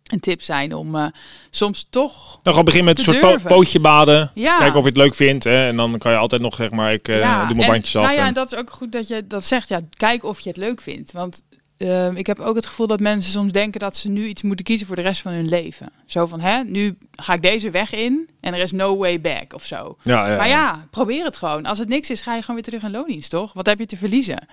een 0.06 0.20
tip 0.20 0.42
zijn 0.42 0.74
om 0.74 0.96
eh, 0.96 1.06
soms 1.50 1.86
toch 1.90 2.32
Dan 2.32 2.40
gewoon 2.42 2.64
beginnen 2.64 2.88
met 2.94 2.98
een 2.98 3.04
soort 3.14 3.20
durven. 3.30 3.48
pootje 3.48 3.80
baden. 3.80 4.30
Ja. 4.34 4.58
Kijken 4.58 4.76
of 4.76 4.82
je 4.82 4.88
het 4.88 4.98
leuk 4.98 5.14
vindt. 5.14 5.44
Hè? 5.44 5.68
En 5.68 5.76
dan 5.76 5.98
kan 5.98 6.12
je 6.12 6.18
altijd 6.18 6.42
nog 6.42 6.54
zeg 6.54 6.70
maar, 6.70 6.92
ik 6.92 7.08
eh, 7.08 7.16
doe 7.16 7.54
mijn 7.56 7.60
en- 7.60 7.66
bandjes 7.72 7.96
af. 7.96 8.02
Nou 8.02 8.14
ja, 8.14 8.20
en- 8.20 8.26
en 8.26 8.34
dat 8.34 8.52
is 8.52 8.58
ook 8.58 8.70
goed 8.70 8.92
dat 8.92 9.08
je 9.08 9.26
dat 9.26 9.44
zegt. 9.44 9.68
Ja, 9.68 9.80
kijk 9.96 10.24
of 10.24 10.40
je 10.40 10.48
het 10.48 10.58
leuk 10.58 10.80
vindt. 10.80 11.12
Want 11.12 11.42
ehm, 11.78 12.16
ik 12.16 12.26
heb 12.26 12.38
ook 12.40 12.54
het 12.56 12.66
gevoel 12.66 12.86
dat 12.86 13.00
mensen 13.00 13.32
soms 13.32 13.52
denken 13.52 13.80
dat 13.80 13.96
ze 13.96 14.08
nu 14.08 14.26
iets 14.26 14.42
moeten 14.42 14.64
kiezen 14.64 14.86
voor 14.86 14.96
de 14.96 15.02
rest 15.02 15.20
van 15.20 15.32
hun 15.32 15.48
leven. 15.48 15.88
Zo 16.06 16.26
van, 16.26 16.40
hè, 16.40 16.62
nu 16.64 16.96
ga 17.12 17.32
ik 17.34 17.42
deze 17.42 17.70
weg 17.70 17.92
in 17.92 18.28
en 18.40 18.54
er 18.54 18.62
is 18.62 18.72
no 18.72 18.96
way 18.96 19.20
back 19.20 19.54
of 19.54 19.64
zo. 19.66 19.96
ja, 20.02 20.28
ja, 20.30 20.36
Maar 20.36 20.48
ja. 20.48 20.54
ja, 20.54 20.86
probeer 20.90 21.24
het 21.24 21.36
gewoon. 21.36 21.66
Als 21.66 21.78
het 21.78 21.88
niks 21.88 22.10
is, 22.10 22.20
ga 22.20 22.34
je 22.34 22.40
gewoon 22.40 22.54
weer 22.56 22.64
terug 22.64 22.82
in 22.82 22.90
loondienst, 22.90 23.30
toch? 23.30 23.52
Wat 23.52 23.66
heb 23.66 23.78
je 23.78 23.86
te 23.86 23.96
verliezen? 23.96 24.46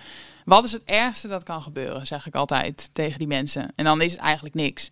Wat 0.45 0.63
is 0.63 0.71
het 0.71 0.81
ergste 0.85 1.27
dat 1.27 1.43
kan 1.43 1.61
gebeuren, 1.61 2.07
zeg 2.07 2.27
ik 2.27 2.35
altijd 2.35 2.89
tegen 2.93 3.19
die 3.19 3.27
mensen. 3.27 3.71
En 3.75 3.85
dan 3.85 4.01
is 4.01 4.11
het 4.11 4.21
eigenlijk 4.21 4.55
niks. 4.55 4.89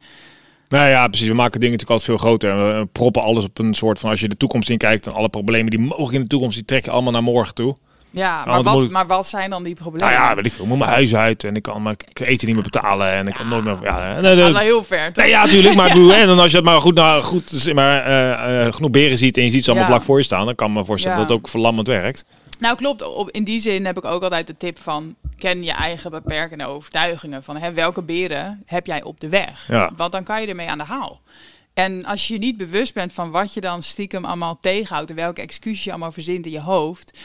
Nou 0.70 0.88
ja, 0.90 1.08
precies. 1.08 1.28
We 1.28 1.34
maken 1.34 1.60
dingen 1.60 1.78
natuurlijk 1.78 2.02
altijd 2.02 2.20
veel 2.20 2.30
groter. 2.30 2.52
En 2.52 2.80
we 2.80 2.86
proppen 2.86 3.22
alles 3.22 3.44
op 3.44 3.60
een 3.60 3.74
soort 3.74 4.00
van, 4.00 4.10
als 4.10 4.20
je 4.20 4.28
de 4.30 4.38
toekomst 4.38 4.70
in 4.70 4.78
kijkt, 4.78 5.08
en 5.08 5.14
alle 5.14 5.30
problemen 5.30 5.70
die 5.70 5.80
mogelijk 5.80 6.14
in 6.14 6.22
de 6.22 6.28
toekomst, 6.28 6.56
die 6.56 6.66
trek 6.66 6.86
je 6.86 6.92
allemaal 6.92 7.12
naar 7.12 7.24
morgen 7.24 7.54
toe. 7.56 7.76
Ja, 8.12 8.46
maar, 8.46 8.64
wat, 8.64 8.84
ik- 8.84 8.90
maar 8.90 9.08
wat 9.08 9.28
zijn 9.28 9.50
dan 9.50 9.64
die 9.64 9.74
problemen? 9.76 10.08
Nou 10.14 10.22
ja, 10.30 10.36
weet 10.36 10.46
ik 10.46 10.54
veel. 10.54 10.64
Ik 10.64 10.70
moet 10.70 10.78
mijn 10.80 10.92
huis 10.92 11.16
uit 11.16 11.44
en 11.44 11.56
ik 11.56 11.62
kan 11.64 11.82
mijn 11.84 11.96
eten 12.14 12.48
niet 12.48 12.56
meer 12.56 12.64
betalen 12.72 13.12
en 13.12 13.28
ik 13.28 13.34
kan 13.34 13.48
nooit 13.50 13.64
meer... 13.64 13.78
Ja, 13.84 14.14
dat 14.20 14.38
gaat 14.38 14.52
wel 14.52 14.58
heel 14.62 14.84
ver, 14.84 15.06
toch? 15.14 15.24
nee, 15.24 15.30
ja, 15.34 15.44
natuurlijk. 15.44 15.76
Maar, 15.76 15.90
hè, 16.18 16.26
dan 16.26 16.40
als 16.40 16.52
je 16.52 16.58
het 16.58 16.66
maar 16.66 16.82
goed, 16.82 16.96
nou, 16.96 17.24
goed 17.24 17.74
maar, 17.74 18.06
eh, 18.06 18.66
eh, 18.66 18.74
genoeg 18.74 18.92
beren 18.92 19.18
ziet 19.18 19.38
en 19.38 19.44
je 19.44 19.50
ziet 19.50 19.64
ze 19.64 19.70
allemaal 19.72 19.88
Ja. 19.90 19.94
vlak 19.96 20.06
voor 20.06 20.18
je 20.18 20.24
staan, 20.24 20.46
dan 20.46 20.56
kan 20.56 20.70
ik 20.70 20.74
me 20.78 20.86
voorstellen 20.86 21.18
dat 21.18 21.30
het 21.30 21.38
ook 21.38 21.48
verlammend 21.48 21.88
werkt. 21.88 22.26
Nou 22.58 22.76
klopt, 22.76 23.02
op, 23.02 23.32
in 23.32 23.44
die 23.44 23.60
zin 23.60 23.86
heb 23.86 23.98
ik 23.98 24.06
ook 24.06 24.24
altijd 24.24 24.48
de 24.48 24.58
tip 24.58 24.78
van 24.78 25.16
ken 25.36 25.64
je 25.64 25.72
eigen 25.72 26.12
beperkende 26.12 26.66
overtuigingen. 26.66 27.44
Van 27.44 27.58
hè, 27.58 27.74
welke 27.74 28.02
beren 28.02 28.64
heb 28.66 28.86
jij 28.86 29.04
op 29.04 29.20
de 29.20 29.30
weg? 29.30 29.68
Ja. 29.68 29.92
Want 29.96 30.12
dan 30.12 30.24
kan 30.24 30.42
je 30.42 30.48
ermee 30.48 30.70
aan 30.70 30.78
de 30.78 30.84
haal. 30.84 31.22
En 31.74 32.06
als 32.06 32.28
je 32.28 32.38
niet 32.38 32.58
bewust 32.58 32.94
bent 32.94 33.14
van 33.14 33.32
wat 33.32 33.54
je 33.54 33.62
dan 33.62 33.84
stiekem 33.84 34.26
allemaal 34.26 34.60
tegenhoudt 34.60 35.10
en 35.10 35.16
welke 35.16 35.42
excuses 35.42 35.84
je 35.84 35.90
allemaal 35.90 36.12
verzint 36.12 36.46
in 36.46 36.52
je 36.52 36.60
hoofd, 36.60 37.18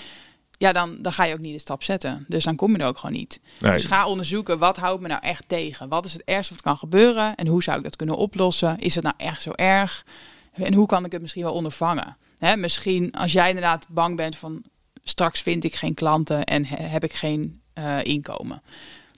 ja, 0.59 0.73
dan, 0.73 1.03
dan 1.03 1.13
ga 1.13 1.25
je 1.25 1.35
ook 1.35 1.41
niet 1.41 1.53
de 1.53 1.59
stap 1.59 1.83
zetten. 1.83 2.25
Dus 2.29 2.45
dan 2.45 2.57
kom 2.57 2.73
je 2.73 2.83
er 2.83 2.87
ook 2.87 2.99
gewoon 2.99 3.17
niet. 3.17 3.41
Nee. 3.59 3.73
Dus 3.73 3.85
ga 3.85 4.07
onderzoeken, 4.07 4.59
wat 4.59 4.77
houdt 4.77 5.03
me 5.03 5.09
nou 5.09 5.21
echt 5.23 5.45
tegen? 5.47 5.89
Wat 5.89 6.05
is 6.05 6.13
het 6.13 6.23
ergste 6.25 6.53
wat 6.55 6.63
kan 6.63 6.77
gebeuren? 6.77 7.35
En 7.35 7.47
hoe 7.47 7.63
zou 7.63 7.77
ik 7.77 7.83
dat 7.83 7.97
kunnen 7.97 8.17
oplossen? 8.17 8.79
Is 8.79 8.95
het 8.95 9.05
nou 9.05 9.15
echt 9.17 9.43
zo 9.43 9.51
erg? 9.53 10.05
En 10.53 10.75
hoe 10.75 10.87
kan 10.87 11.05
ik 11.05 11.13
het 11.13 11.21
misschien 11.21 11.43
wel 11.43 11.53
ondervangen? 11.53 12.17
Hè, 12.39 12.57
misschien 12.57 13.13
als 13.13 13.33
jij 13.33 13.49
inderdaad 13.49 13.87
bang 13.89 14.17
bent 14.17 14.37
van 14.37 14.63
straks 15.03 15.41
vind 15.43 15.65
ik 15.65 15.75
geen 15.75 15.95
klanten 15.95 16.45
en 16.45 16.65
he- 16.67 16.83
heb 16.83 17.05
ik 17.05 17.13
geen 17.13 17.61
eh, 17.75 17.99
inkomen. 18.03 18.63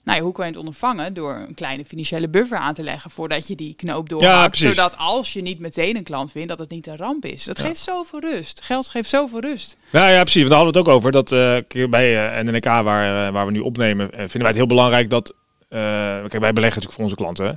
Nou 0.03 0.17
ja, 0.17 0.23
hoe 0.23 0.33
kan 0.33 0.45
je 0.45 0.51
het 0.51 0.59
ondervangen? 0.59 1.13
Door 1.13 1.35
een 1.47 1.53
kleine 1.53 1.85
financiële 1.85 2.29
buffer 2.29 2.57
aan 2.57 2.73
te 2.73 2.83
leggen 2.83 3.11
voordat 3.11 3.47
je 3.47 3.55
die 3.55 3.73
knoop 3.75 4.09
Ja, 4.17 4.47
precies. 4.47 4.67
zodat 4.75 4.97
als 4.97 5.33
je 5.33 5.41
niet 5.41 5.59
meteen 5.59 5.95
een 5.95 6.03
klant 6.03 6.31
vindt, 6.31 6.47
dat 6.47 6.59
het 6.59 6.69
niet 6.69 6.87
een 6.87 6.97
ramp 6.97 7.25
is. 7.25 7.43
Dat 7.43 7.57
Ja. 7.57 7.63
geeft 7.65 7.79
zoveel 7.79 8.19
rust. 8.19 8.61
Geld 8.63 8.87
geeft 8.89 9.09
zoveel 9.09 9.39
rust. 9.39 9.75
Nou 9.91 10.11
ja, 10.11 10.21
precies. 10.21 10.41
Want 10.47 10.53
daar 10.53 10.63
hadden 10.63 10.73
we 10.73 10.79
het 10.79 10.87
ook 10.89 10.95
over. 10.95 11.11
Dat 11.11 11.29
kijk, 11.67 11.89
bij 11.89 12.37
eh, 12.37 12.43
NNK, 12.43 12.63
waar, 12.65 13.31
waar 13.31 13.45
we 13.45 13.51
nu 13.51 13.59
opnemen, 13.59 14.09
vinden 14.11 14.37
wij 14.39 14.47
het 14.47 14.55
heel 14.55 14.67
belangrijk 14.67 15.09
dat... 15.09 15.33
kijk, 15.69 16.39
wij 16.39 16.53
beleggen 16.53 16.81
natuurlijk 16.81 16.91
voor 16.93 17.03
onze 17.03 17.15
klanten. 17.15 17.45
hè. 17.45 17.51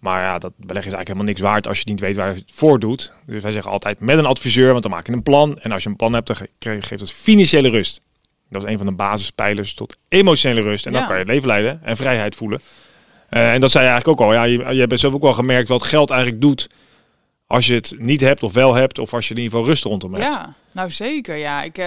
Maar 0.00 0.22
ja, 0.22 0.38
dat 0.38 0.52
beleggen 0.56 0.90
is 0.90 0.96
eigenlijk 0.96 1.08
helemaal 1.08 1.26
niks 1.26 1.40
waard 1.40 1.66
als 1.68 1.78
je 1.78 1.84
niet 1.90 2.00
weet 2.00 2.16
waar 2.16 2.28
je 2.28 2.34
het 2.34 2.50
voor 2.52 2.78
doet. 2.78 3.12
Dus 3.26 3.42
wij 3.42 3.52
zeggen 3.52 3.72
altijd 3.72 4.00
met 4.00 4.18
een 4.18 4.26
adviseur, 4.26 4.70
want 4.70 4.82
dan 4.82 4.92
maak 4.92 5.06
je 5.06 5.12
een 5.12 5.22
plan. 5.22 5.58
En 5.58 5.72
als 5.72 5.82
je 5.82 5.88
een 5.88 5.96
plan 5.96 6.12
hebt, 6.12 6.26
dan 6.26 6.36
geeft 6.82 6.98
dat 6.98 7.12
financiële 7.12 7.68
rust. 7.68 8.00
Dat 8.50 8.64
is 8.64 8.70
een 8.70 8.78
van 8.78 8.86
de 8.86 8.92
basispijlers 8.92 9.74
tot 9.74 9.96
emotionele 10.08 10.60
rust. 10.60 10.86
En 10.86 10.92
dan 10.92 11.00
Ja. 11.00 11.06
kan 11.06 11.16
je 11.16 11.22
het 11.22 11.30
leven 11.32 11.48
leiden 11.48 11.80
en 11.84 11.96
vrijheid 11.96 12.34
voelen. 12.34 12.60
Eh, 13.28 13.52
en 13.52 13.60
dat 13.60 13.70
zei 13.70 13.84
je 13.84 13.90
eigenlijk 13.90 14.20
ook 14.20 14.26
al. 14.26 14.32
Ja, 14.34 14.42
je, 14.42 14.74
je 14.74 14.80
hebt 14.80 15.00
zelf 15.00 15.14
ook 15.14 15.22
wel 15.22 15.34
gemerkt 15.34 15.68
wat 15.68 15.82
geld 15.82 16.10
eigenlijk 16.10 16.40
doet 16.40 16.68
als 17.50 17.66
je 17.66 17.74
het 17.74 17.94
niet 17.98 18.20
hebt 18.20 18.42
of 18.42 18.52
wel 18.52 18.74
hebt. 18.74 18.98
Of 18.98 19.14
als 19.14 19.28
je 19.28 19.34
in 19.34 19.40
ieder 19.40 19.52
geval 19.52 19.68
rust 19.68 19.84
rondom 19.84 20.14
hebt. 20.14 20.24
Ja, 20.24 20.54
nou 20.72 20.90
zeker. 20.90 21.36
Ja. 21.36 21.62
Ik, 21.62 21.78
eh, 21.78 21.84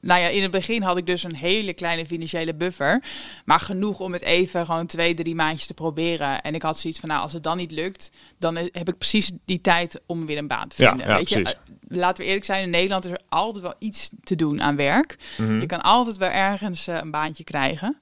nou 0.00 0.20
ja, 0.20 0.28
in 0.28 0.42
het 0.42 0.50
begin 0.50 0.82
had 0.82 0.96
ik 0.96 1.06
dus 1.06 1.22
een 1.22 1.34
hele 1.34 1.72
kleine 1.72 2.06
financiële 2.06 2.54
buffer. 2.54 3.02
Maar 3.44 3.60
genoeg 3.60 4.00
om 4.00 4.12
het 4.12 4.22
even 4.22 4.66
gewoon 4.66 4.86
twee, 4.86 5.14
drie 5.14 5.34
maandjes 5.34 5.66
te 5.66 5.74
proberen. 5.74 6.40
En 6.42 6.54
ik 6.54 6.62
had 6.62 6.78
zoiets 6.78 7.00
van, 7.00 7.08
nou, 7.08 7.22
als 7.22 7.32
het 7.32 7.42
dan 7.42 7.56
niet 7.56 7.70
lukt, 7.70 8.10
dan 8.38 8.56
heb 8.56 8.88
ik 8.88 8.98
precies 8.98 9.30
die 9.44 9.60
tijd 9.60 10.00
om 10.06 10.26
weer 10.26 10.38
een 10.38 10.46
baan 10.46 10.68
te 10.68 10.76
vinden. 10.76 11.06
ja, 11.06 11.16
Weet 11.16 11.28
je, 11.28 11.40
precies. 11.40 11.58
Eh, 11.88 11.96
laten 11.96 12.22
we 12.22 12.28
eerlijk 12.28 12.46
zijn, 12.46 12.62
in 12.62 12.70
Nederland 12.70 13.04
is 13.04 13.10
er 13.10 13.20
altijd 13.28 13.64
wel 13.64 13.74
iets 13.78 14.10
te 14.22 14.36
doen 14.36 14.62
aan 14.62 14.76
werk. 14.76 15.16
Mhm. 15.38 15.60
Je 15.60 15.66
kan 15.66 15.80
altijd 15.80 16.16
wel 16.16 16.30
ergens 16.30 16.86
eh, 16.86 16.96
een 17.00 17.10
baantje 17.10 17.44
krijgen. 17.44 17.96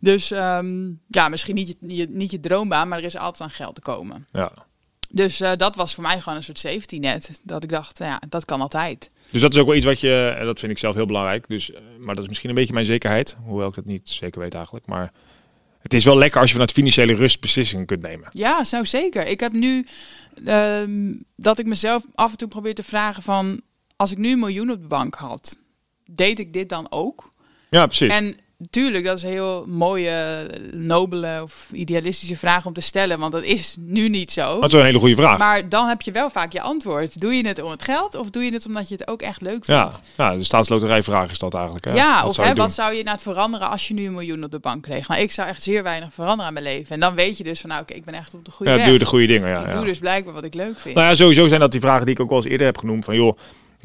Dus 0.00 0.30
ehm, 0.30 0.90
ja, 1.08 1.28
misschien 1.28 1.54
niet 1.54 1.68
je, 1.68 1.96
je, 1.96 2.06
niet 2.10 2.30
je 2.30 2.40
droombaan, 2.40 2.88
maar 2.88 2.98
er 2.98 3.04
is 3.04 3.16
altijd 3.16 3.42
aan 3.42 3.56
geld 3.56 3.74
te 3.74 3.80
komen. 3.80 4.26
ja. 4.30 4.52
Dus 5.14 5.40
eh, 5.40 5.52
dat 5.56 5.76
was 5.76 5.94
voor 5.94 6.02
mij 6.02 6.20
gewoon 6.20 6.38
een 6.38 6.44
soort 6.44 6.58
safety 6.58 6.98
net. 6.98 7.40
Dat 7.42 7.62
ik 7.62 7.70
dacht, 7.70 7.98
ja, 7.98 8.22
dat 8.28 8.44
kan 8.44 8.60
altijd. 8.60 9.10
Dus 9.30 9.40
dat 9.40 9.54
is 9.54 9.60
ook 9.60 9.66
wel 9.66 9.76
iets 9.76 9.86
wat 9.86 10.00
je, 10.00 10.34
en 10.38 10.44
dat 10.44 10.60
vind 10.60 10.72
ik 10.72 10.78
zelf 10.78 10.94
heel 10.94 11.06
belangrijk. 11.06 11.48
Dus, 11.48 11.72
eh, 11.72 11.80
maar 11.98 12.14
dat 12.14 12.22
is 12.22 12.28
misschien 12.28 12.48
een 12.48 12.54
beetje 12.54 12.72
mijn 12.72 12.86
zekerheid. 12.86 13.36
Hoewel 13.44 13.68
ik 13.68 13.74
dat 13.74 13.84
niet 13.84 14.08
zeker 14.08 14.40
weet 14.40 14.54
eigenlijk. 14.54 14.86
Maar 14.86 15.12
het 15.78 15.94
is 15.94 16.04
wel 16.04 16.18
lekker 16.18 16.38
als 16.40 16.48
je 16.48 16.52
vanuit 16.54 16.72
financiële 16.72 17.14
rust 17.14 17.40
beslissingen 17.40 17.86
kunt 17.86 18.02
nemen. 18.02 18.28
Ja, 18.32 18.64
nou 18.70 18.84
zeker. 18.84 19.26
Ik 19.26 19.40
heb 19.40 19.52
nu 19.52 19.86
ehm, 20.44 21.14
dat 21.36 21.58
ik 21.58 21.66
mezelf 21.66 22.04
af 22.14 22.30
en 22.30 22.36
toe 22.36 22.48
probeer 22.48 22.74
te 22.74 22.82
vragen 22.82 23.22
van... 23.22 23.60
als 23.96 24.10
ik 24.10 24.18
nu 24.18 24.32
een 24.32 24.38
miljoen 24.38 24.70
op 24.70 24.80
de 24.80 24.88
bank 24.88 25.14
had, 25.14 25.58
deed 26.10 26.38
ik 26.38 26.52
dit 26.52 26.68
dan 26.68 26.86
ook? 26.90 27.32
Ja, 27.70 27.86
precies. 27.86 28.10
En 28.10 28.36
tuurlijk, 28.70 29.04
dat 29.04 29.16
is 29.16 29.22
een 29.22 29.28
heel 29.30 29.64
mooie, 29.66 30.46
nobele 30.72 31.40
of 31.42 31.68
idealistische 31.72 32.36
vraag 32.36 32.66
om 32.66 32.72
te 32.72 32.80
stellen. 32.80 33.18
Want 33.18 33.32
dat 33.32 33.42
is 33.42 33.76
nu 33.78 34.08
niet 34.08 34.30
zo. 34.30 34.60
dat 34.60 34.72
is 34.72 34.78
een 34.78 34.84
hele 34.84 34.98
goede 34.98 35.14
vraag. 35.14 35.38
Maar 35.38 35.68
dan 35.68 35.88
heb 35.88 36.02
je 36.02 36.12
wel 36.12 36.30
vaak 36.30 36.52
je 36.52 36.60
antwoord. 36.60 37.20
Doe 37.20 37.34
je 37.34 37.46
het 37.46 37.62
om 37.62 37.70
het 37.70 37.82
geld 37.82 38.14
of 38.14 38.30
doe 38.30 38.44
je 38.44 38.52
het 38.52 38.66
omdat 38.66 38.88
je 38.88 38.94
het 38.94 39.08
ook 39.08 39.22
echt 39.22 39.40
leuk 39.40 39.66
ja, 39.66 39.90
vindt? 39.90 40.06
ja, 40.16 40.36
de 40.36 40.44
staatsloterijvraag 40.44 41.30
is 41.30 41.38
dat 41.38 41.54
eigenlijk. 41.54 41.84
Hè? 41.84 41.92
Ja, 41.92 42.20
Wat 42.20 42.28
of 42.28 42.34
zou 42.34 42.48
hè, 42.48 42.54
wat 42.54 42.72
zou 42.72 42.92
je 42.94 43.02
nou 43.02 43.14
het 43.14 43.22
veranderen 43.22 43.70
als 43.70 43.88
je 43.88 43.94
nu 43.94 44.06
een 44.06 44.12
miljoen 44.12 44.44
op 44.44 44.50
de 44.50 44.58
bank 44.58 44.82
kreeg? 44.82 45.08
Nou, 45.08 45.20
ik 45.20 45.30
zou 45.30 45.48
echt 45.48 45.62
zeer 45.62 45.82
weinig 45.82 46.12
veranderen 46.12 46.46
aan 46.46 46.52
mijn 46.52 46.64
leven. 46.64 46.94
En 46.94 47.00
dan 47.00 47.14
weet 47.14 47.38
je 47.38 47.44
dus 47.44 47.60
van, 47.60 47.70
nou, 47.70 47.82
oké, 47.82 47.94
ik 47.94 48.04
ben 48.04 48.14
echt 48.14 48.34
op 48.34 48.44
de 48.44 48.50
goede 48.50 48.72
Ja, 48.72 48.78
weg. 48.78 48.86
doe 48.86 48.98
de 48.98 49.04
goede 49.04 49.26
dingen. 49.26 49.48
Ja, 49.48 49.60
ik 49.60 49.66
ja. 49.66 49.72
doe 49.72 49.84
dus 49.84 49.98
blijkbaar 49.98 50.34
wat 50.34 50.44
ik 50.44 50.54
leuk 50.54 50.80
vind. 50.80 50.94
Nou 50.94 51.08
ja, 51.08 51.14
sowieso 51.14 51.48
zijn 51.48 51.60
dat 51.60 51.70
die 51.72 51.80
vragen 51.80 52.06
die 52.06 52.14
ik 52.14 52.20
ook 52.20 52.30
al 52.30 52.36
eens 52.36 52.46
eerder 52.46 52.66
heb 52.66 52.78
genoemd. 52.78 53.04
Van 53.04 53.14
joh, 53.14 53.36
ja, 53.36 53.42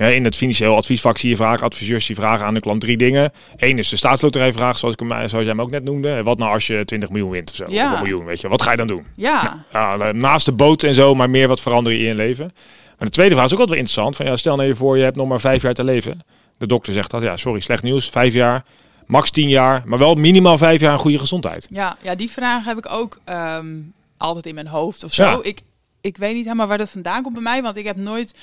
in 0.07 0.23
het 0.23 0.35
financieel 0.35 0.75
adviesvak 0.75 1.17
zie 1.17 1.29
je 1.29 1.35
vaak 1.35 1.61
adviseurs 1.61 2.05
die 2.05 2.15
vragen 2.15 2.45
aan 2.45 2.53
de 2.53 2.59
klant 2.59 2.81
drie 2.81 2.97
dingen. 2.97 3.31
Eén 3.55 3.77
is 3.77 3.89
de 3.89 3.95
staatsloterijvraag, 3.95 4.77
zoals, 4.77 4.93
ik 4.93 4.99
hem, 4.99 5.09
zoals 5.09 5.31
jij 5.31 5.43
hem 5.43 5.61
ook 5.61 5.71
net 5.71 5.83
noemde. 5.83 6.23
Wat 6.23 6.37
nou 6.37 6.53
als 6.53 6.67
je 6.67 6.85
20 6.85 7.09
miljoen 7.09 7.29
wint 7.29 7.49
of 7.49 7.55
zo? 7.55 7.65
Ja. 7.67 7.85
Of 7.85 7.97
een 7.97 8.03
miljoen, 8.03 8.25
weet 8.25 8.41
je. 8.41 8.47
Wat 8.47 8.61
ga 8.61 8.71
je 8.71 8.77
dan 8.77 8.87
doen? 8.87 9.05
ja, 9.15 9.65
Ja, 9.71 10.11
naast 10.11 10.45
de 10.45 10.51
boot 10.51 10.83
en 10.83 10.93
zo, 10.93 11.15
maar 11.15 11.29
meer 11.29 11.47
wat 11.47 11.61
veranderen 11.61 11.99
in 11.99 12.05
je 12.05 12.15
leven. 12.15 12.53
Maar 12.97 13.07
de 13.07 13.13
tweede 13.13 13.35
vraag 13.35 13.45
is 13.45 13.53
ook 13.53 13.59
altijd 13.59 13.77
wel 13.77 13.87
interessant. 13.87 14.15
Van, 14.15 14.25
ja, 14.25 14.35
stel 14.35 14.55
nou 14.55 14.67
je 14.67 14.75
voor, 14.75 14.97
je 14.97 15.03
hebt 15.03 15.15
nog 15.15 15.27
maar 15.27 15.39
vijf 15.39 15.61
jaar 15.61 15.73
te 15.73 15.83
leven. 15.83 16.21
De 16.57 16.67
dokter 16.67 16.93
zegt 16.93 17.11
dat, 17.11 17.21
ja, 17.21 17.37
sorry, 17.37 17.59
slecht 17.59 17.83
nieuws. 17.83 18.09
Vijf 18.09 18.33
jaar, 18.33 18.63
max 19.05 19.31
tien 19.31 19.49
jaar, 19.49 19.83
maar 19.85 19.99
wel 19.99 20.15
minimaal 20.15 20.57
vijf 20.57 20.81
jaar 20.81 20.93
een 20.93 20.99
goede 20.99 21.19
gezondheid. 21.19 21.67
ja, 21.71 21.97
ja, 22.01 22.15
die 22.15 22.29
vraag 22.29 22.65
heb 22.65 22.77
ik 22.77 22.91
ook 22.91 23.19
ehm, 23.23 23.75
altijd 24.17 24.45
in 24.45 24.55
mijn 24.55 24.67
hoofd 24.67 25.03
of 25.03 25.13
zo. 25.13 25.23
Ja. 25.23 25.39
Ik, 25.41 25.61
ik 26.01 26.17
weet 26.17 26.33
niet 26.33 26.43
helemaal 26.43 26.67
waar 26.67 26.77
dat 26.77 26.89
vandaan 26.89 27.21
komt 27.21 27.33
bij 27.33 27.43
mij, 27.43 27.61
want 27.61 27.77
ik 27.77 27.85
heb 27.85 27.95
nooit 27.95 28.33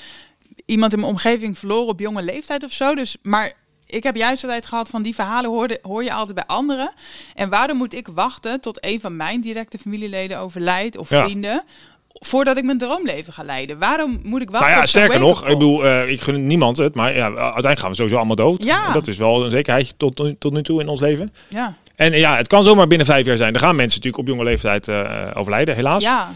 iemand 0.66 0.92
in 0.92 0.98
mijn 0.98 1.10
omgeving 1.10 1.58
verloren 1.58 1.88
op 1.88 2.00
jonge 2.00 2.22
leeftijd 2.22 2.64
of 2.64 2.72
zo. 2.72 2.94
Dus, 2.94 3.16
maar 3.22 3.52
ik 3.86 4.02
heb 4.02 4.16
juist 4.16 4.42
altijd 4.42 4.66
gehad 4.66 4.88
van 4.88 5.02
die 5.02 5.14
verhalen 5.14 5.50
hoorde, 5.50 5.78
hoor 5.82 6.04
je 6.04 6.12
altijd 6.12 6.34
bij 6.34 6.46
anderen. 6.46 6.92
En 7.34 7.48
waarom 7.50 7.76
moet 7.76 7.94
ik 7.94 8.08
wachten 8.14 8.60
tot 8.60 8.78
een 8.84 9.00
van 9.00 9.16
mijn 9.16 9.40
directe 9.40 9.78
familieleden 9.78 10.38
overlijdt 10.38 10.96
of 10.96 11.10
Ja. 11.10 11.24
vrienden... 11.24 11.64
Voordat 12.18 12.56
ik 12.56 12.64
mijn 12.64 12.78
droomleven 12.78 13.32
ga 13.32 13.42
leiden. 13.42 13.78
Waarom 13.78 14.20
moet 14.22 14.42
ik 14.42 14.50
wachten? 14.50 14.68
Nou 14.70 14.80
ja, 14.80 14.86
sterker 14.86 15.18
nog, 15.20 15.40
ik 15.42 15.48
bedoel, 15.48 15.84
eh, 15.86 16.10
ik 16.10 16.20
gun 16.20 16.46
niemand 16.46 16.76
het, 16.76 16.94
maar 16.94 17.14
ja, 17.14 17.24
uiteindelijk 17.24 17.78
gaan 17.78 17.88
we 17.90 17.96
sowieso 17.96 18.16
allemaal 18.16 18.36
dood. 18.36 18.64
Ja. 18.64 18.92
Dat 18.92 19.06
is 19.06 19.16
wel 19.18 19.44
een 19.44 19.50
zekerheid 19.50 19.94
tot, 19.96 20.18
nu- 20.18 20.36
tot 20.38 20.52
nu 20.52 20.62
toe 20.62 20.80
in 20.80 20.88
ons 20.88 21.00
leven. 21.00 21.32
Ja, 21.48 21.74
En 21.96 22.12
eh, 22.12 22.18
ja, 22.18 22.36
het 22.36 22.46
kan 22.46 22.64
zomaar 22.64 22.86
binnen 22.86 23.06
vijf 23.06 23.26
jaar 23.26 23.36
zijn. 23.36 23.54
Er 23.54 23.60
gaan 23.60 23.76
mensen 23.76 23.96
natuurlijk 24.00 24.28
op 24.28 24.34
jonge 24.34 24.44
leeftijd 24.50 24.88
eh, 24.88 25.30
overlijden, 25.34 25.74
helaas. 25.74 26.02
ja, 26.02 26.30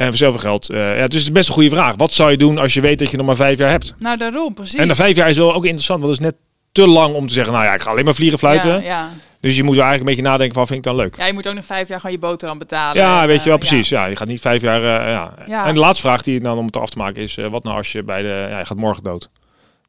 En 0.00 0.16
voor 0.16 0.38
geld. 0.38 0.70
eh, 0.70 0.78
ja, 0.78 1.06
dus 1.06 1.18
het 1.18 1.22
is 1.22 1.32
best 1.32 1.48
een 1.48 1.54
goede 1.54 1.68
vraag. 1.68 1.94
Wat 1.96 2.12
zou 2.12 2.30
je 2.30 2.36
doen 2.36 2.58
als 2.58 2.74
je 2.74 2.80
weet 2.80 2.98
dat 2.98 3.10
je 3.10 3.16
nog 3.16 3.26
maar 3.26 3.36
vijf 3.36 3.58
jaar 3.58 3.70
hebt? 3.70 3.94
nou 3.98 4.16
daarom, 4.16 4.54
precies. 4.54 4.78
En 4.78 4.86
na 4.86 4.94
vijf 4.94 5.16
jaar 5.16 5.28
is 5.28 5.36
wel 5.36 5.54
ook 5.54 5.64
interessant, 5.64 6.00
want 6.02 6.16
het 6.16 6.20
is 6.26 6.30
net 6.32 6.36
te 6.72 6.86
lang 6.86 7.14
om 7.14 7.26
te 7.26 7.32
zeggen, 7.32 7.52
nou 7.52 7.64
ja, 7.64 7.74
ik 7.74 7.80
ga 7.80 7.90
alleen 7.90 8.04
maar 8.04 8.14
vliegen 8.14 8.38
fluiten. 8.38 8.70
Ja, 8.70 8.78
ja. 8.80 9.08
Dus 9.40 9.56
je 9.56 9.62
moet 9.62 9.76
er 9.76 9.80
eigenlijk 9.82 10.08
een 10.10 10.16
beetje 10.16 10.30
nadenken 10.30 10.54
van, 10.56 10.66
vind 10.66 10.78
ik 10.78 10.84
dan 10.84 10.96
leuk? 10.96 11.16
ja, 11.16 11.26
je 11.26 11.32
moet 11.32 11.48
ook 11.48 11.54
nog 11.54 11.64
vijf 11.64 11.88
jaar 11.88 12.00
gewoon 12.00 12.14
je 12.14 12.20
boterham 12.20 12.58
betalen. 12.58 13.02
Ja, 13.02 13.26
weet 13.26 13.38
je 13.38 13.44
wel, 13.44 13.58
eh, 13.58 13.66
precies. 13.66 13.88
Ja. 13.88 14.04
je 14.06 14.16
gaat 14.16 14.28
niet 14.28 14.40
vijf 14.40 14.62
jaar... 14.62 14.80
eh, 14.80 15.10
ja. 15.10 15.34
Ja. 15.46 15.66
En 15.66 15.74
de 15.74 15.80
laatste 15.80 16.02
vraag 16.02 16.22
die 16.22 16.40
dan 16.40 16.58
om 16.58 16.66
het 16.66 16.76
af 16.76 16.90
te 16.90 16.98
maken 16.98 17.22
is, 17.22 17.34
wat 17.50 17.64
nou 17.64 17.76
als 17.76 17.92
je 17.92 18.02
bij 18.02 18.22
de... 18.22 18.46
Ja, 18.50 18.58
je 18.58 18.64
gaat 18.64 18.76
morgen 18.76 19.02
dood. 19.02 19.28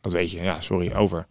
Dat 0.01 0.11
weet 0.11 0.31
je. 0.31 0.41
Ja, 0.41 0.59
sorry, 0.59 0.91
over. 0.93 1.25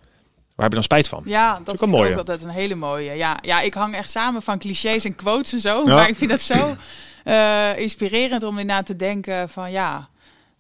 Waar 0.60 0.70
heb 0.70 0.78
je 0.82 0.88
dan 0.88 0.98
spijt 0.98 1.08
van? 1.08 1.22
Ja, 1.24 1.50
dat 1.58 1.68
ook 1.68 1.74
is 1.74 1.80
een 1.80 1.88
ook 1.88 1.94
mooie. 1.94 2.16
altijd 2.16 2.44
een 2.44 2.50
hele 2.50 2.74
mooie. 2.74 3.12
Ja, 3.12 3.38
ja, 3.42 3.60
ik 3.60 3.74
hang 3.74 3.94
echt 3.94 4.10
samen 4.10 4.42
van 4.42 4.58
clichés 4.58 5.04
en 5.04 5.14
quotes 5.14 5.52
en 5.52 5.60
zo. 5.60 5.82
Ja. 5.86 5.94
Maar 5.94 6.08
ik 6.08 6.16
vind 6.16 6.30
dat 6.30 6.40
zo 6.42 6.76
eh, 7.24 7.78
inspirerend 7.78 8.42
om 8.42 8.58
inderdaad 8.58 8.86
te 8.86 8.96
denken 8.96 9.48
van 9.48 9.70
ja, 9.70 10.08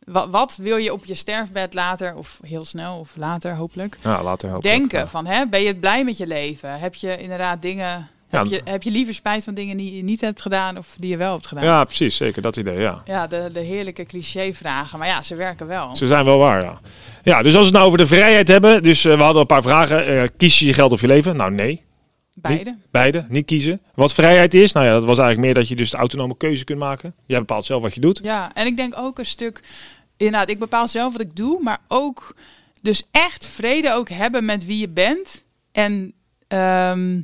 Wat, 0.04 0.28
wat 0.30 0.56
wil 0.56 0.76
je 0.76 0.92
op 0.92 1.04
je 1.04 1.14
sterfbed 1.14 1.74
later, 1.74 2.14
of 2.14 2.38
heel 2.42 2.64
snel, 2.64 2.98
of 2.98 3.12
later 3.16 3.54
hopelijk, 3.54 3.98
Ja, 4.02 4.22
later 4.22 4.50
hopelijk, 4.50 4.78
denken? 4.78 4.98
ja. 4.98 5.06
Van, 5.06 5.26
hè, 5.26 5.46
ben 5.46 5.62
je 5.62 5.74
blij 5.76 6.04
met 6.04 6.16
je 6.16 6.26
leven? 6.26 6.78
Heb 6.78 6.94
je 6.94 7.16
inderdaad 7.16 7.62
dingen... 7.62 8.08
Ja, 8.30 8.38
heb, 8.38 8.46
je, 8.46 8.60
heb 8.64 8.82
je 8.82 8.90
liever 8.90 9.14
spijt 9.14 9.44
van 9.44 9.54
dingen 9.54 9.76
die 9.76 9.96
je 9.96 10.02
niet 10.02 10.20
hebt 10.20 10.42
gedaan 10.42 10.78
of 10.78 10.96
die 10.98 11.10
je 11.10 11.16
wel 11.16 11.32
hebt 11.32 11.46
gedaan? 11.46 11.64
Ja, 11.64 11.84
precies. 11.84 12.16
Zeker 12.16 12.42
dat 12.42 12.56
idee, 12.56 12.78
ja. 12.78 13.02
Ja, 13.04 13.26
de, 13.26 13.50
de 13.52 13.60
heerlijke 13.60 14.04
cliché-vragen. 14.04 14.98
Maar 14.98 15.08
ja, 15.08 15.22
ze 15.22 15.34
werken 15.34 15.66
wel. 15.66 15.96
Ze 15.96 16.06
zijn 16.06 16.24
wel 16.24 16.38
waar, 16.38 16.62
ja. 16.62 16.80
Ja, 17.22 17.42
dus 17.42 17.54
als 17.54 17.60
we 17.60 17.64
het 17.64 17.72
nou 17.72 17.86
over 17.86 17.98
de 17.98 18.06
vrijheid 18.06 18.48
hebben. 18.48 18.82
Dus 18.82 19.04
eh, 19.04 19.16
we 19.16 19.22
hadden 19.22 19.40
een 19.40 19.46
paar 19.46 19.62
vragen. 19.62 20.06
Eh, 20.06 20.28
kies 20.36 20.58
je 20.58 20.66
je 20.66 20.72
geld 20.72 20.92
of 20.92 21.00
je 21.00 21.06
leven? 21.06 21.36
Nou, 21.36 21.50
nee. 21.50 21.82
Beide. 22.34 22.76
Beide. 22.90 23.26
Niet 23.28 23.46
kiezen. 23.46 23.80
Wat 23.94 24.14
vrijheid 24.14 24.54
is? 24.54 24.72
Nou 24.72 24.86
ja, 24.86 24.92
dat 24.92 25.04
was 25.04 25.18
eigenlijk 25.18 25.46
meer 25.46 25.54
dat 25.54 25.68
je 25.68 25.76
dus 25.76 25.90
de 25.90 25.96
autonome 25.96 26.36
keuze 26.36 26.64
kunt 26.64 26.78
maken. 26.78 27.14
Jij 27.26 27.38
bepaalt 27.38 27.64
zelf 27.64 27.82
wat 27.82 27.94
je 27.94 28.00
doet. 28.00 28.20
Ja, 28.22 28.50
en 28.54 28.66
ik 28.66 28.76
denk 28.76 28.94
ook 28.96 29.18
een 29.18 29.26
stuk... 29.26 29.62
Inderdaad, 30.16 30.50
ik 30.50 30.58
bepaal 30.58 30.88
zelf 30.88 31.12
wat 31.12 31.20
ik 31.20 31.36
doe, 31.36 31.62
maar 31.62 31.78
ook... 31.88 32.34
Dus 32.82 33.02
echt 33.10 33.46
vrede 33.46 33.92
ook 33.92 34.08
hebben 34.08 34.44
met 34.44 34.66
wie 34.66 34.78
je 34.78 34.88
bent. 34.88 35.44
En 35.72 36.12
ehm, 36.48 37.20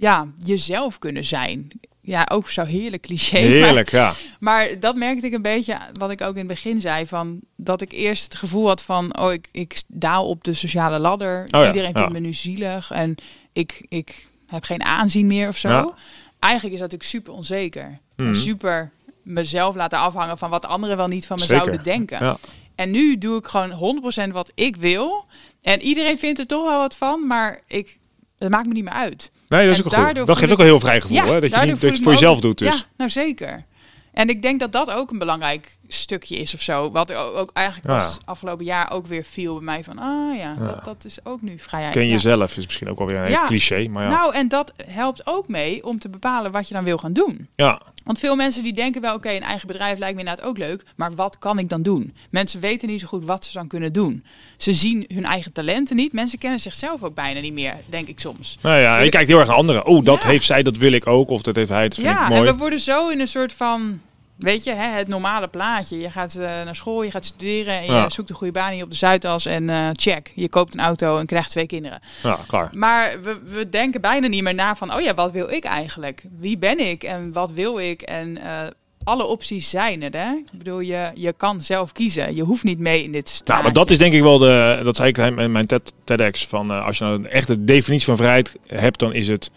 ja, 0.00 0.26
jezelf 0.38 0.98
kunnen 0.98 1.24
zijn. 1.24 1.68
Ja, 2.02 2.26
ook 2.32 2.48
zo 2.50 2.64
heerlijk 2.64 3.02
cliché. 3.02 3.40
maar- 3.40 3.48
Heerlijk, 3.50 3.90
ja. 3.90 4.12
Maar 4.40 4.80
dat 4.80 4.96
merkte 4.96 5.26
ik 5.26 5.32
een 5.32 5.42
beetje, 5.42 5.78
wat 5.92 6.10
ik 6.10 6.20
ook 6.20 6.32
in 6.32 6.38
het 6.38 6.46
begin 6.46 6.80
zei, 6.80 7.06
van 7.06 7.40
dat 7.56 7.80
ik 7.80 7.92
eerst 7.92 8.24
het 8.24 8.34
gevoel 8.34 8.66
had 8.66 8.82
van, 8.82 9.18
oh, 9.18 9.32
ik, 9.32 9.48
ik 9.52 9.82
daal 9.88 10.28
op 10.28 10.44
de 10.44 10.54
sociale 10.54 10.98
ladder. 10.98 11.40
Oh 11.40 11.60
ja, 11.60 11.66
Iedereen 11.66 11.92
vindt 11.94 12.08
ja. 12.08 12.14
me 12.14 12.18
nu 12.20 12.32
zielig 12.32 12.90
en 12.90 13.14
ik, 13.52 13.86
ik 13.88 14.28
heb 14.46 14.64
geen 14.64 14.82
aanzien 14.84 15.26
meer 15.26 15.48
of 15.48 15.56
zo. 15.56 15.68
Ja. 15.68 15.94
Eigenlijk 16.38 16.74
is 16.74 16.80
dat 16.80 16.90
natuurlijk 16.90 17.10
super 17.24 17.32
onzeker. 17.32 17.98
En 18.16 18.24
Mhm. 18.24 18.34
Super 18.34 18.90
mezelf 19.22 19.74
laten 19.74 19.98
afhangen 19.98 20.38
van 20.38 20.50
wat 20.50 20.66
anderen 20.66 20.96
wel 20.96 21.06
niet 21.08 21.26
van 21.26 21.36
me 21.38 21.44
Zeker. 21.44 21.64
zouden 21.64 21.84
denken. 21.84 22.38
En 22.74 22.90
nu 22.90 23.18
doe 23.18 23.38
ik 23.38 23.46
gewoon 23.46 23.70
100% 23.70 24.32
wat 24.32 24.52
ik 24.54 24.76
wil. 24.76 25.24
En 25.62 25.82
iedereen 25.82 26.18
vindt 26.18 26.38
er 26.38 26.46
toch 26.46 26.68
wel 26.68 26.78
wat 26.78 26.96
van, 26.96 27.26
maar 27.26 27.60
ik, 27.66 27.98
het 28.40 28.50
maakt 28.50 28.66
me 28.66 28.72
niet 28.72 28.84
meer 28.84 28.92
uit. 28.92 29.30
Nee, 29.48 29.60
dat 29.66 29.70
is 29.70 29.78
En 29.78 29.84
ook 29.84 30.06
goed. 30.16 30.26
Dat 30.26 30.38
geeft 30.38 30.52
ook 30.52 30.58
een 30.58 30.64
heel 30.64 30.80
vrij 30.80 31.00
gevoel, 31.00 31.16
hè? 31.16 31.24
Dat 31.24 31.32
je 31.32 31.56
niet 31.60 31.70
dat 31.70 31.80
je 31.80 31.86
ik 31.86 32.02
voor 32.02 32.12
jezelf 32.12 32.36
ook- 32.36 32.42
doet, 32.42 32.58
dus. 32.58 32.76
Ja, 32.76 32.82
nou 32.96 33.10
zeker. 33.10 33.64
En 34.12 34.28
ik 34.28 34.42
denk 34.42 34.60
dat 34.60 34.72
dat 34.72 34.90
ook 34.90 35.10
een 35.10 35.18
belangrijk 35.18 35.76
stukje 35.92 36.36
is 36.36 36.54
of 36.54 36.60
zo. 36.60 36.90
Wat 36.90 37.12
ook, 37.12 37.36
ook 37.36 37.50
eigenlijk 37.52 37.88
Ja. 37.88 37.96
pas 37.96 38.18
afgelopen 38.24 38.64
jaar 38.64 38.90
ook 38.90 39.06
weer 39.06 39.24
viel 39.24 39.54
bij 39.54 39.64
mij 39.64 39.84
van... 39.84 39.98
Ah 39.98 40.36
ja, 40.36 40.54
Ja. 40.58 40.64
Dat, 40.64 40.84
dat 40.84 41.04
is 41.04 41.18
ook 41.24 41.42
nu 41.42 41.58
vrijheid. 41.58 41.92
Ken 41.94 42.04
Ja. 42.06 42.10
jezelf 42.12 42.56
is 42.56 42.66
misschien 42.66 42.88
ook 42.88 42.98
wel 42.98 43.06
weer 43.06 43.16
een 43.16 43.22
heel 43.24 43.32
Ja. 43.32 43.46
cliché, 43.46 43.88
maar 43.88 44.02
ja. 44.02 44.08
Nou, 44.08 44.34
en 44.34 44.48
dat 44.48 44.72
helpt 44.86 45.26
ook 45.26 45.48
mee 45.48 45.84
om 45.84 45.98
te 45.98 46.08
bepalen 46.08 46.50
wat 46.52 46.68
je 46.68 46.74
dan 46.74 46.84
wil 46.84 46.98
gaan 46.98 47.12
doen. 47.12 47.48
ja. 47.56 47.80
Want 48.04 48.18
veel 48.22 48.36
mensen 48.36 48.62
die 48.62 48.72
denken 48.72 49.00
wel, 49.00 49.14
oké, 49.14 49.30
een 49.30 49.42
eigen 49.42 49.66
bedrijf 49.66 49.98
lijkt 49.98 50.14
me 50.14 50.20
inderdaad 50.20 50.44
ook 50.46 50.58
leuk. 50.58 50.84
Maar 50.96 51.14
wat 51.14 51.38
kan 51.38 51.58
ik 51.58 51.68
dan 51.68 51.82
doen? 51.82 52.14
Mensen 52.30 52.60
weten 52.60 52.88
niet 52.88 53.00
zo 53.00 53.06
goed 53.06 53.24
wat 53.24 53.44
ze 53.44 53.52
dan 53.52 53.68
kunnen 53.68 53.92
doen. 53.92 54.24
Ze 54.56 54.72
zien 54.72 55.04
hun 55.14 55.24
eigen 55.24 55.52
talenten 55.52 55.96
niet. 55.96 56.12
Mensen 56.12 56.38
kennen 56.38 56.58
zichzelf 56.60 57.02
ook 57.02 57.14
bijna 57.14 57.40
niet 57.40 57.52
meer, 57.52 57.74
denk 57.88 58.08
ik 58.08 58.20
soms. 58.20 58.58
Nou 58.62 58.78
ja, 58.80 58.98
je 58.98 59.08
kijkt 59.08 59.28
heel 59.28 59.38
erg 59.38 59.48
naar 59.48 59.56
anderen. 59.56 59.86
Oh, 59.86 60.04
dat 60.04 60.22
Ja. 60.22 60.28
heeft 60.28 60.44
zij, 60.44 60.62
dat 60.62 60.76
wil 60.76 60.92
ik 60.92 61.06
ook. 61.06 61.28
Of 61.30 61.42
dat 61.42 61.56
heeft 61.56 61.68
hij, 61.70 61.82
dat 61.88 61.94
vind 61.94 62.06
ja, 62.06 62.22
ik 62.22 62.28
mooi. 62.28 62.40
en 62.48 62.52
we 62.54 62.58
worden 62.60 62.78
zo 62.80 63.08
in 63.08 63.20
een 63.20 63.28
soort 63.28 63.52
van, 63.52 64.00
weet 64.42 64.64
je, 64.64 64.72
hè, 64.72 64.88
het 64.96 65.08
normale 65.08 65.48
plaatje. 65.48 65.98
Je 65.98 66.10
gaat 66.10 66.34
eh, 66.34 66.46
naar 66.46 66.76
school, 66.76 67.02
je 67.02 67.10
gaat 67.10 67.24
studeren 67.24 67.78
en 67.78 67.84
je 67.84 68.04
zoekt 68.08 68.30
een 68.30 68.36
goede 68.36 68.52
baan 68.52 68.72
hier 68.72 68.84
op 68.84 68.90
de 68.90 68.96
Zuidas 68.96 69.46
en 69.46 69.70
eh, 69.70 69.88
check. 69.92 70.32
Je 70.34 70.48
koopt 70.48 70.74
een 70.74 70.80
auto 70.80 71.18
en 71.18 71.26
krijgt 71.26 71.50
twee 71.50 71.66
kinderen. 71.66 72.00
Ja, 72.22 72.38
klaar. 72.46 72.70
Maar 72.72 73.22
we, 73.22 73.40
we 73.44 73.68
denken 73.68 74.00
bijna 74.00 74.26
niet 74.26 74.42
meer 74.42 74.54
na 74.54 74.76
van, 74.76 74.94
oh 74.94 75.00
ja, 75.00 75.14
wat 75.14 75.32
wil 75.32 75.50
ik 75.50 75.64
eigenlijk? 75.64 76.24
Wie 76.38 76.58
ben 76.58 76.88
ik 76.88 77.02
en 77.02 77.32
wat 77.32 77.50
wil 77.50 77.78
ik? 77.78 78.02
En 78.02 78.42
eh, 78.42 78.66
alle 79.04 79.24
opties 79.24 79.70
zijn 79.70 80.02
er, 80.02 80.12
hè? 80.12 80.32
Ik 80.32 80.58
bedoel, 80.58 80.80
je, 80.80 81.10
je 81.14 81.32
kan 81.32 81.60
zelf 81.60 81.92
kiezen. 81.92 82.34
Je 82.34 82.42
hoeft 82.42 82.64
niet 82.64 82.78
mee 82.78 83.02
in 83.02 83.12
dit 83.12 83.28
straatje. 83.28 83.52
Nou, 83.52 83.64
maar 83.64 83.72
dat 83.72 83.90
is 83.90 83.98
denk 83.98 84.12
ik 84.12 84.22
wel 84.22 84.38
de, 84.38 84.80
dat 84.84 84.96
zei 84.96 85.08
ik 85.08 85.18
in 85.18 85.52
mijn 85.52 85.66
TED, 85.66 85.92
TEDx, 86.04 86.46
van 86.46 86.84
als 86.84 86.98
je 86.98 87.04
nou 87.04 87.16
een 87.16 87.28
echte 87.28 87.64
definitie 87.64 88.06
van 88.06 88.16
vrijheid 88.16 88.56
hebt, 88.66 88.98
dan 88.98 89.12
is 89.12 89.28
het 89.28 89.50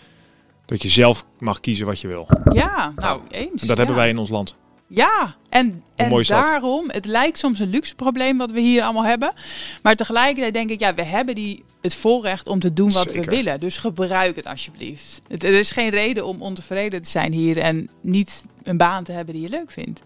dat 0.66 0.82
je 0.82 0.90
zelf 0.90 1.26
mag 1.40 1.60
kiezen 1.60 1.86
wat 1.86 2.00
je 2.00 2.08
wil. 2.08 2.28
Ja, 2.50 2.94
nou, 2.96 3.22
eens. 3.32 3.62
En 3.62 3.68
dat 3.68 3.78
hebben 3.78 3.96
wij 3.96 4.10
in 4.10 4.18
ons 4.18 4.30
land. 4.30 4.56
Ja, 4.96 5.36
en, 5.50 5.84
en 5.96 6.24
daarom, 6.24 6.90
het 6.90 7.06
lijkt 7.06 7.38
soms 7.38 7.60
een 7.60 7.70
luxe 7.70 7.96
probleem 7.96 8.38
wat 8.38 8.52
we 8.52 8.60
hier 8.60 8.84
allemaal 8.84 9.06
hebben. 9.06 9.34
Maar 9.82 9.96
tegelijkertijd 9.96 10.54
denk 10.54 10.70
ik, 10.70 10.80
ja, 10.80 10.94
we 10.94 11.04
hebben 11.04 11.36
die, 11.36 11.64
het 11.82 11.96
voorrecht 11.96 12.48
om 12.48 12.60
te 12.60 12.74
doen 12.74 12.92
wat 12.92 13.12
Zeker. 13.12 13.30
we 13.30 13.36
willen. 13.36 13.60
Dus 13.60 13.78
gebruik 13.78 14.36
het 14.36 14.48
alsjeblieft. 14.48 15.22
Het, 15.28 15.44
er 15.44 15.54
is 15.54 15.72
geen 15.72 15.90
reden 15.90 16.26
om 16.26 16.42
ontevreden 16.42 17.02
te 17.02 17.10
zijn 17.10 17.32
hier 17.32 17.58
en 17.58 17.90
niet 18.02 18.46
een 18.64 18.78
baan 18.78 19.04
te 19.04 19.12
hebben 19.12 19.34
die 19.34 19.44
je 19.44 19.50
leuk 19.50 19.72
vindt. 19.72 20.02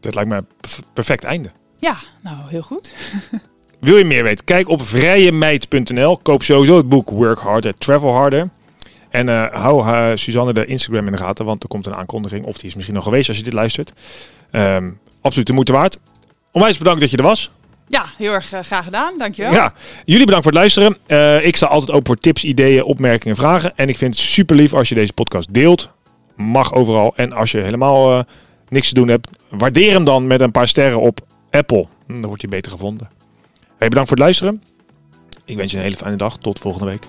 Dat 0.00 0.14
lijkt 0.14 0.30
me 0.30 0.36
een 0.36 0.46
perf- 0.60 0.82
perfect 0.92 1.24
einde. 1.24 1.50
Ja, 1.78 1.96
nou, 2.22 2.36
heel 2.48 2.62
goed. 2.62 2.94
Wil 3.80 3.96
je 3.96 4.04
meer 4.04 4.22
weten? 4.22 4.44
Kijk 4.44 4.68
op 4.68 4.82
vrijemeid.nl. 4.82 6.18
Koop 6.18 6.42
sowieso 6.42 6.76
het 6.76 6.88
boek 6.88 7.10
Work 7.10 7.38
Harder, 7.38 7.74
Travel 7.74 8.12
Harder. 8.12 8.48
En 9.10 9.28
eh, 9.28 9.46
hou 9.52 9.86
eh, 9.86 10.10
Suzanne 10.14 10.52
de 10.52 10.66
Instagram 10.66 11.06
in 11.06 11.12
de 11.12 11.18
gaten, 11.18 11.44
want 11.44 11.62
er 11.62 11.68
komt 11.68 11.86
een 11.86 11.96
aankondiging. 11.96 12.44
Of 12.44 12.58
die 12.58 12.68
is 12.68 12.74
misschien 12.74 12.94
nog 12.94 13.04
geweest 13.04 13.28
als 13.28 13.36
je 13.36 13.42
dit 13.42 13.52
luistert. 13.52 13.92
Ehm, 14.50 14.90
absoluut 15.20 15.46
de 15.46 15.52
moeite 15.52 15.72
waard. 15.72 15.98
Onwijs 16.52 16.78
bedankt 16.78 17.00
dat 17.00 17.10
je 17.10 17.16
er 17.16 17.22
was. 17.22 17.50
Ja, 17.88 18.06
heel 18.16 18.32
erg 18.32 18.52
eh, 18.52 18.60
graag 18.62 18.84
gedaan. 18.84 19.18
Dankjewel. 19.18 19.52
Ja, 19.52 19.72
jullie 20.04 20.24
bedankt 20.24 20.44
voor 20.44 20.52
het 20.52 20.60
luisteren. 20.60 21.44
Ik 21.44 21.56
sta 21.56 21.66
altijd 21.66 21.90
open 21.90 22.06
voor 22.06 22.16
tips, 22.16 22.44
ideeën, 22.44 22.82
opmerkingen, 22.82 23.36
vragen. 23.36 23.72
En 23.76 23.88
ik 23.88 23.96
vind 23.96 24.14
het 24.14 24.24
super 24.24 24.56
lief 24.56 24.74
als 24.74 24.88
je 24.88 24.94
deze 24.94 25.12
podcast 25.12 25.54
deelt. 25.54 25.90
Mag 26.36 26.74
overal. 26.74 27.12
En 27.16 27.32
als 27.32 27.50
je 27.50 27.58
helemaal 27.58 28.24
niks 28.68 28.88
te 28.88 28.94
doen 28.94 29.08
hebt, 29.08 29.28
waardeer 29.50 29.92
hem 29.92 30.04
dan 30.04 30.26
met 30.26 30.40
een 30.40 30.50
paar 30.50 30.68
sterren 30.68 31.00
op 31.00 31.20
Apple. 31.50 31.86
Dan 32.06 32.26
wordt 32.26 32.42
je 32.42 32.48
beter 32.48 32.72
gevonden. 32.72 33.08
Hey, 33.78 33.88
bedankt 33.88 34.08
voor 34.08 34.16
het 34.16 34.26
luisteren. 34.26 34.62
Ik 35.44 35.56
wens 35.56 35.70
je 35.70 35.76
een 35.76 35.82
hele 35.82 35.96
fijne 35.96 36.16
dag. 36.16 36.36
Tot 36.38 36.58
volgende 36.58 36.86
week. 36.86 37.06